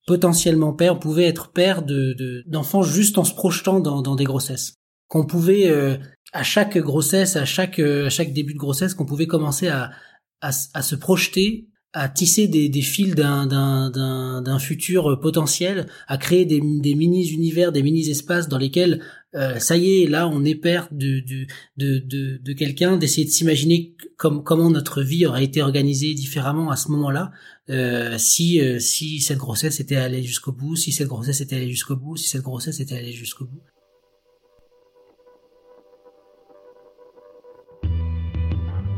potentiellement 0.07 0.73
père, 0.73 0.95
on 0.95 0.99
pouvait 0.99 1.25
être 1.25 1.53
père 1.53 1.83
de 1.83 2.43
d'enfants 2.47 2.83
juste 2.83 3.19
en 3.19 3.25
se 3.25 3.35
projetant 3.35 3.79
dans, 3.79 4.03
dans 4.03 4.17
des 4.17 4.25
grossesses 4.25 4.75
qu'on 5.15 5.25
pouvait 5.25 5.69
euh, 5.71 5.97
à 6.33 6.43
chaque 6.43 6.77
grossesse, 6.77 7.37
à 7.37 7.45
chaque 7.45 7.79
euh, 7.79 8.07
à 8.07 8.11
chaque 8.11 8.33
début 8.33 8.53
de 8.53 8.59
grossesse, 8.59 8.95
qu'on 8.95 9.07
pouvait 9.07 9.29
commencer 9.29 9.69
à, 9.69 9.93
à, 10.41 10.49
à 10.49 10.83
se 10.83 10.97
projeter, 10.97 11.69
à 11.93 12.09
tisser 12.09 12.49
des, 12.49 12.69
des 12.69 12.83
fils 12.83 13.15
d'un 13.15 13.47
d'un 13.47 14.43
d'un 14.43 14.59
futur 14.59 15.21
potentiel, 15.21 15.87
à 16.09 16.19
créer 16.19 16.47
des, 16.47 16.61
des 16.61 16.97
mini 16.97 17.29
univers, 17.29 17.71
des 17.71 17.85
mini 17.85 18.11
espaces 18.11 18.49
dans 18.49 18.59
lesquels 18.59 19.05
euh, 19.37 19.61
ça 19.61 19.77
y 19.77 20.03
est, 20.03 20.09
là 20.09 20.27
on 20.27 20.45
est 20.45 20.57
père 20.57 20.89
de 20.91 21.21
de 21.21 21.47
de 21.77 22.41
de, 22.43 22.53
quelqu'un, 22.53 22.97
d'essayer 22.97 23.25
de 23.25 23.31
s'imaginer 23.31 23.95
comme 24.17 24.43
comment 24.43 24.69
notre 24.69 25.01
vie 25.01 25.27
aurait 25.27 25.45
été 25.45 25.63
organisée 25.63 26.15
différemment 26.15 26.73
à 26.73 26.77
ce 26.77 26.91
moment-là, 26.91 27.31
euh, 27.71 28.19
si 28.19 28.61
si 28.81 29.21
cette 29.21 29.39
grossesse 29.39 29.79
était 29.79 29.95
allée 29.95 30.25
jusqu'au 30.25 30.51
bout, 30.51 30.75
si 30.75 30.91
cette 30.91 31.07
grossesse 31.07 31.41
était 31.41 31.55
allée 31.55 31.71
jusqu'au 31.71 31.95
bout, 31.95 32.17
si 32.17 32.29
cette 32.29 32.43
grossesse 32.43 32.81
était 32.81 32.97
allée 32.97 33.13
jusqu'au 33.13 33.45
bout. 33.45 33.63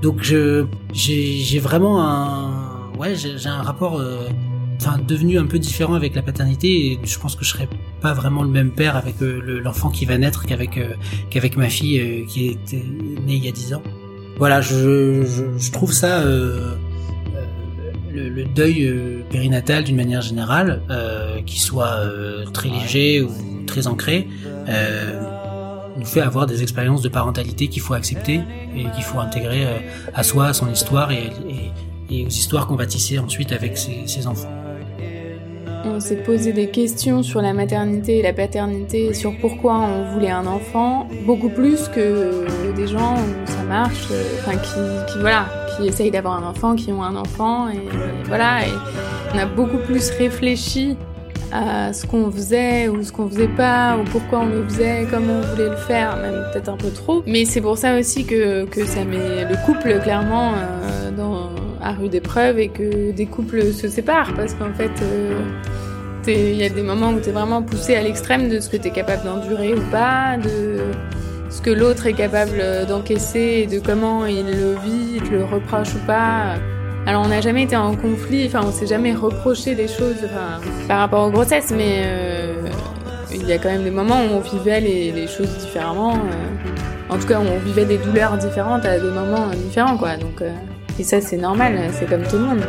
Donc 0.02 0.22
je 0.22 0.66
j'ai 0.92 1.58
vraiment 1.58 2.02
un 2.02 2.92
ouais 2.98 3.14
j'ai 3.14 3.48
un 3.48 3.62
rapport 3.62 3.98
euh, 3.98 4.28
enfin 4.80 4.98
devenu 5.06 5.38
un 5.38 5.46
peu 5.46 5.58
différent 5.58 5.94
avec 5.94 6.14
la 6.14 6.22
paternité 6.22 6.92
et 6.92 6.98
je 7.02 7.18
pense 7.18 7.34
que 7.34 7.44
je 7.44 7.50
serais 7.50 7.68
pas 8.00 8.12
vraiment 8.12 8.42
le 8.42 8.48
même 8.48 8.70
père 8.70 8.96
avec 8.96 9.22
euh, 9.22 9.60
l'enfant 9.62 9.90
qui 9.90 10.04
va 10.04 10.18
naître 10.18 10.44
qu'avec 10.46 10.76
euh, 10.76 10.94
qu'avec 11.30 11.56
ma 11.56 11.68
fille 11.68 12.26
qui 12.28 12.48
est 12.48 12.72
née 13.26 13.34
il 13.34 13.44
y 13.44 13.48
a 13.48 13.52
10 13.52 13.74
ans. 13.74 13.82
Voilà, 14.38 14.60
je, 14.60 15.24
je, 15.24 15.58
je 15.58 15.72
trouve 15.72 15.92
ça 15.92 16.22
le, 16.22 16.76
le, 18.12 18.44
deuil 18.44 19.24
périnatal 19.30 19.82
d'une 19.84 19.96
manière 19.96 20.20
générale, 20.20 20.82
qui 21.46 21.58
soit 21.58 22.02
très 22.52 22.68
léger 22.68 23.22
ou 23.22 23.30
très 23.66 23.86
ancré, 23.86 24.28
nous 25.96 26.04
fait 26.04 26.20
avoir 26.20 26.46
des 26.46 26.62
expériences 26.62 27.02
de 27.02 27.08
parentalité 27.08 27.68
qu'il 27.68 27.82
faut 27.82 27.94
accepter 27.94 28.40
et 28.76 28.84
qu'il 28.94 29.04
faut 29.04 29.18
intégrer 29.18 29.66
euh, 29.66 29.78
à 30.14 30.22
soi, 30.22 30.46
à 30.46 30.52
son 30.52 30.70
histoire 30.70 31.10
et, 31.12 31.30
aux 32.10 32.28
histoires 32.28 32.66
qu'on 32.66 32.76
va 32.76 32.86
tisser 32.86 33.18
ensuite 33.18 33.52
avec 33.52 33.76
ses, 33.76 34.26
enfants. 34.26 34.50
On 35.84 35.98
s'est 35.98 36.22
posé 36.22 36.52
des 36.52 36.70
questions 36.70 37.22
sur 37.22 37.40
la 37.40 37.52
maternité 37.52 38.18
et 38.18 38.22
la 38.22 38.32
paternité, 38.32 39.14
sur 39.14 39.36
pourquoi 39.40 39.78
on 39.78 40.12
voulait 40.12 40.30
un 40.30 40.46
enfant, 40.46 41.08
beaucoup 41.24 41.48
plus 41.48 41.88
que 41.88 42.44
des 42.74 42.86
gens 42.86 43.14
où 43.14 43.46
ça 43.50 43.62
marche, 43.62 44.08
enfin 44.40 44.56
qui, 44.56 45.18
voilà, 45.20 45.46
qui 45.76 45.88
essayent 45.88 46.10
d'avoir 46.10 46.42
un 46.42 46.48
enfant, 46.48 46.76
qui 46.76 46.92
ont 46.92 47.02
un 47.02 47.16
enfant, 47.16 47.68
et, 47.68 47.80
voilà. 48.26 48.60
On 49.34 49.38
a 49.38 49.46
beaucoup 49.46 49.78
plus 49.78 50.10
réfléchi 50.10 50.96
à 51.52 51.92
ce 51.92 52.06
qu'on 52.06 52.30
faisait 52.30 52.88
ou 52.88 53.02
ce 53.02 53.12
qu'on 53.12 53.28
faisait 53.28 53.48
pas, 53.48 53.96
ou 53.96 54.04
pourquoi 54.04 54.40
on 54.40 54.46
le 54.46 54.64
faisait, 54.64 55.06
comment 55.10 55.34
on 55.34 55.54
voulait 55.54 55.70
le 55.70 55.76
faire, 55.76 56.16
même 56.16 56.44
peut-être 56.52 56.68
un 56.68 56.76
peu 56.76 56.90
trop. 56.90 57.22
Mais 57.26 57.44
c'est 57.44 57.60
pour 57.60 57.78
ça 57.78 57.98
aussi 57.98 58.24
que, 58.24 58.64
que 58.64 58.84
ça 58.84 59.04
met 59.04 59.44
le 59.44 59.56
couple 59.64 59.98
clairement 60.00 60.52
euh, 60.54 61.10
à 61.80 61.92
rude 61.92 62.14
épreuve 62.14 62.58
et 62.58 62.68
que 62.68 63.12
des 63.12 63.26
couples 63.26 63.72
se 63.72 63.88
séparent 63.88 64.34
parce 64.34 64.54
qu'en 64.54 64.72
fait, 64.74 64.90
euh, 65.02 65.38
il 66.26 66.56
y 66.56 66.64
a 66.64 66.68
des 66.68 66.82
moments 66.82 67.10
où 67.10 67.20
tu 67.20 67.28
es 67.28 67.32
vraiment 67.32 67.62
poussé 67.62 67.94
à 67.94 68.02
l'extrême 68.02 68.48
de 68.48 68.58
ce 68.58 68.68
que 68.68 68.76
tu 68.76 68.88
es 68.88 68.90
capable 68.90 69.24
d'endurer 69.24 69.74
ou 69.74 69.82
pas, 69.92 70.36
de 70.36 70.78
ce 71.48 71.60
que 71.60 71.70
l'autre 71.70 72.06
est 72.06 72.14
capable 72.14 72.60
d'encaisser 72.88 73.64
et 73.64 73.66
de 73.66 73.78
comment 73.78 74.26
il 74.26 74.46
le 74.46 74.74
vit, 74.84 75.16
il 75.16 75.22
te 75.22 75.30
le 75.30 75.44
reproche 75.44 75.94
ou 75.94 76.06
pas. 76.06 76.56
Alors 77.06 77.24
on 77.24 77.28
n'a 77.28 77.40
jamais 77.40 77.62
été 77.62 77.76
en 77.76 77.94
conflit, 77.94 78.46
enfin 78.48 78.62
on 78.66 78.72
s'est 78.72 78.88
jamais 78.88 79.14
reproché 79.14 79.76
des 79.76 79.86
choses 79.86 80.26
par 80.88 80.98
rapport 80.98 81.28
aux 81.28 81.30
grossesses, 81.30 81.70
mais 81.70 82.02
euh, 82.04 82.68
il 83.32 83.46
y 83.46 83.52
a 83.52 83.58
quand 83.58 83.68
même 83.68 83.84
des 83.84 83.92
moments 83.92 84.22
où 84.24 84.34
on 84.34 84.40
vivait 84.40 84.80
les, 84.80 85.28
choses 85.28 85.56
différemment. 85.56 86.14
Euh. 86.14 87.14
en 87.14 87.16
tout 87.16 87.28
cas, 87.28 87.38
on 87.38 87.58
vivait 87.60 87.84
des 87.84 87.98
douleurs 87.98 88.36
différentes 88.38 88.84
à 88.84 88.98
des 88.98 89.10
moments 89.10 89.46
différents, 89.54 89.96
quoi. 89.96 90.16
Donc, 90.16 90.42
euh, 90.42 90.50
et 90.98 91.04
ça 91.04 91.20
c'est 91.20 91.36
normal, 91.36 91.78
c'est 91.92 92.08
comme 92.08 92.24
tout 92.24 92.38
le 92.38 92.44
monde. 92.44 92.64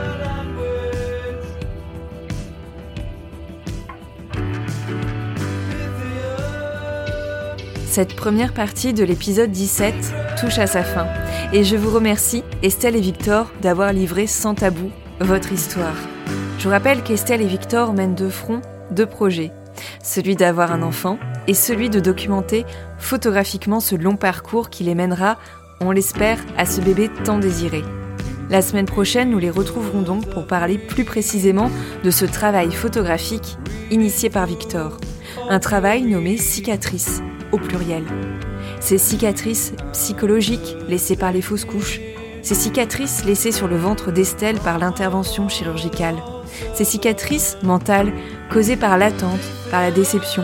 Cette 7.88 8.16
première 8.16 8.54
partie 8.54 8.94
de 8.94 9.04
l'épisode 9.04 9.50
17 9.50 9.96
touche 10.40 10.60
à 10.60 10.68
sa 10.68 10.84
fin 10.84 11.08
et 11.52 11.64
je 11.64 11.76
vous 11.76 11.90
remercie, 11.90 12.44
Estelle 12.62 12.96
et 12.96 13.02
Victor, 13.02 13.52
d'avoir 13.62 13.92
livré 13.92 14.28
sans 14.28 14.54
tabou 14.54 14.92
votre 15.20 15.52
histoire. 15.52 15.96
Je 16.60 16.66
vous 16.66 16.70
rappelle 16.70 17.02
qu'Estelle 17.02 17.42
et 17.42 17.48
Victor 17.48 17.94
mènent 17.94 18.14
de 18.14 18.30
front 18.30 18.62
deux 18.92 19.08
projets, 19.08 19.52
celui 20.04 20.36
d'avoir 20.36 20.72
un 20.72 20.84
enfant 20.84 21.18
et 21.48 21.54
celui 21.54 21.90
de 21.90 22.00
documenter 22.00 22.66
photographiquement 23.00 23.80
ce 23.80 23.96
long 23.96 24.16
parcours 24.16 24.70
qui 24.70 24.84
les 24.84 24.96
mènera, 24.96 25.38
on 25.82 25.92
l'espère, 25.92 26.40
à 26.58 26.66
ce 26.66 26.82
bébé 26.82 27.10
tant 27.24 27.40
désiré. 27.40 27.84
La 28.50 28.62
semaine 28.62 28.86
prochaine, 28.86 29.32
nous 29.32 29.40
les 29.40 29.50
retrouverons 29.50 30.04
donc 30.04 30.30
pour 30.30 30.46
parler 30.46 30.78
plus 30.78 31.04
précisément 31.04 31.72
de 32.04 32.12
ce 32.12 32.26
travail 32.26 32.72
photographique 32.72 33.58
initié 33.90 34.30
par 34.30 34.46
Victor. 34.46 34.98
Un 35.50 35.60
travail 35.60 36.04
nommé 36.04 36.38
cicatrice, 36.38 37.22
au 37.52 37.58
pluriel. 37.58 38.04
Ces 38.80 38.98
cicatrices 38.98 39.74
psychologiques 39.94 40.76
laissées 40.88 41.16
par 41.16 41.32
les 41.32 41.42
fausses 41.42 41.66
couches, 41.66 42.00
ces 42.42 42.56
cicatrices 42.56 43.26
laissées 43.26 43.52
sur 43.52 43.68
le 43.68 43.78
ventre 43.78 44.12
d'Estelle 44.12 44.60
par 44.60 44.80
l'intervention 44.80 45.50
chirurgicale, 45.50 46.16
ces 46.74 46.86
cicatrices 46.86 47.58
mentales 47.64 48.14
causées 48.50 48.78
par 48.78 48.98
l'attente, 48.98 49.42
par 49.72 49.82
la 49.82 49.92
déception, 49.92 50.44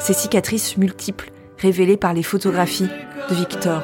ces 0.00 0.14
cicatrices 0.14 0.76
multiples 0.76 1.30
révélées 1.58 1.96
par 1.96 2.14
les 2.14 2.22
photographies 2.22 2.88
de 3.28 3.34
Victor. 3.34 3.82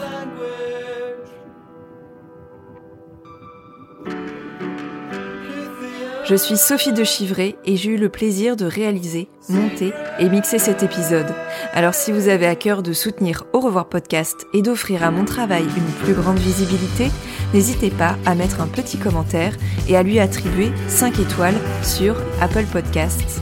Je 6.29 6.35
suis 6.35 6.59
Sophie 6.59 6.93
de 6.93 7.05
Chivray 7.05 7.57
et 7.65 7.77
j'ai 7.77 7.89
eu 7.89 7.97
le 7.97 8.11
plaisir 8.11 8.55
de 8.55 8.67
réaliser, 8.67 9.29
monter 9.49 9.95
et 10.19 10.29
mixer 10.29 10.59
cet 10.59 10.83
épisode. 10.83 11.35
Alors 11.73 11.95
si 11.95 12.13
vous 12.13 12.29
avez 12.29 12.47
à 12.47 12.55
cœur 12.55 12.83
de 12.83 12.93
soutenir 12.93 13.45
Au 13.55 13.61
revoir 13.61 13.89
podcast 13.89 14.47
et 14.53 14.61
d'offrir 14.61 15.03
à 15.03 15.11
mon 15.11 15.25
travail 15.25 15.65
une 15.65 16.05
plus 16.05 16.13
grande 16.13 16.39
visibilité, 16.39 17.11
n'hésitez 17.55 17.89
pas 17.89 18.19
à 18.27 18.35
mettre 18.35 18.61
un 18.61 18.67
petit 18.67 18.99
commentaire 18.99 19.57
et 19.89 19.97
à 19.97 20.03
lui 20.03 20.19
attribuer 20.19 20.71
5 20.89 21.19
étoiles 21.19 21.59
sur 21.83 22.15
Apple 22.43 22.67
Podcasts. 22.71 23.41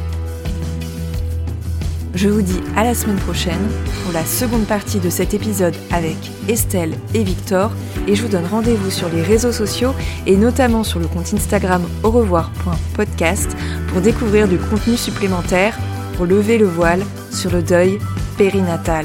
Je 2.16 2.30
vous 2.30 2.40
dis 2.40 2.60
à 2.74 2.82
la 2.82 2.94
semaine 2.94 3.18
prochaine 3.18 3.68
pour 4.02 4.12
la 4.14 4.24
seconde 4.24 4.64
partie 4.64 5.00
de 5.00 5.10
cet 5.10 5.34
épisode 5.34 5.74
avec 5.92 6.16
Estelle 6.48 6.94
et 7.12 7.22
Victor 7.22 7.70
et 8.08 8.14
je 8.14 8.22
vous 8.22 8.30
donne 8.30 8.46
rendez-vous 8.46 8.90
sur 8.90 9.10
les 9.10 9.20
réseaux 9.20 9.52
sociaux 9.52 9.92
et 10.24 10.38
notamment 10.38 10.82
sur 10.82 10.98
le 10.98 11.08
compte 11.08 11.34
Instagram 11.34 11.82
au 12.02 12.10
revoir.podcast 12.10 13.54
pour 13.88 14.00
découvrir 14.00 14.48
du 14.48 14.56
contenu 14.56 14.96
supplémentaire 14.96 15.76
pour 16.16 16.24
lever 16.24 16.56
le 16.56 16.64
voile 16.64 17.02
sur 17.30 17.50
le 17.52 17.62
deuil 17.62 17.98
périnatal. 18.38 19.04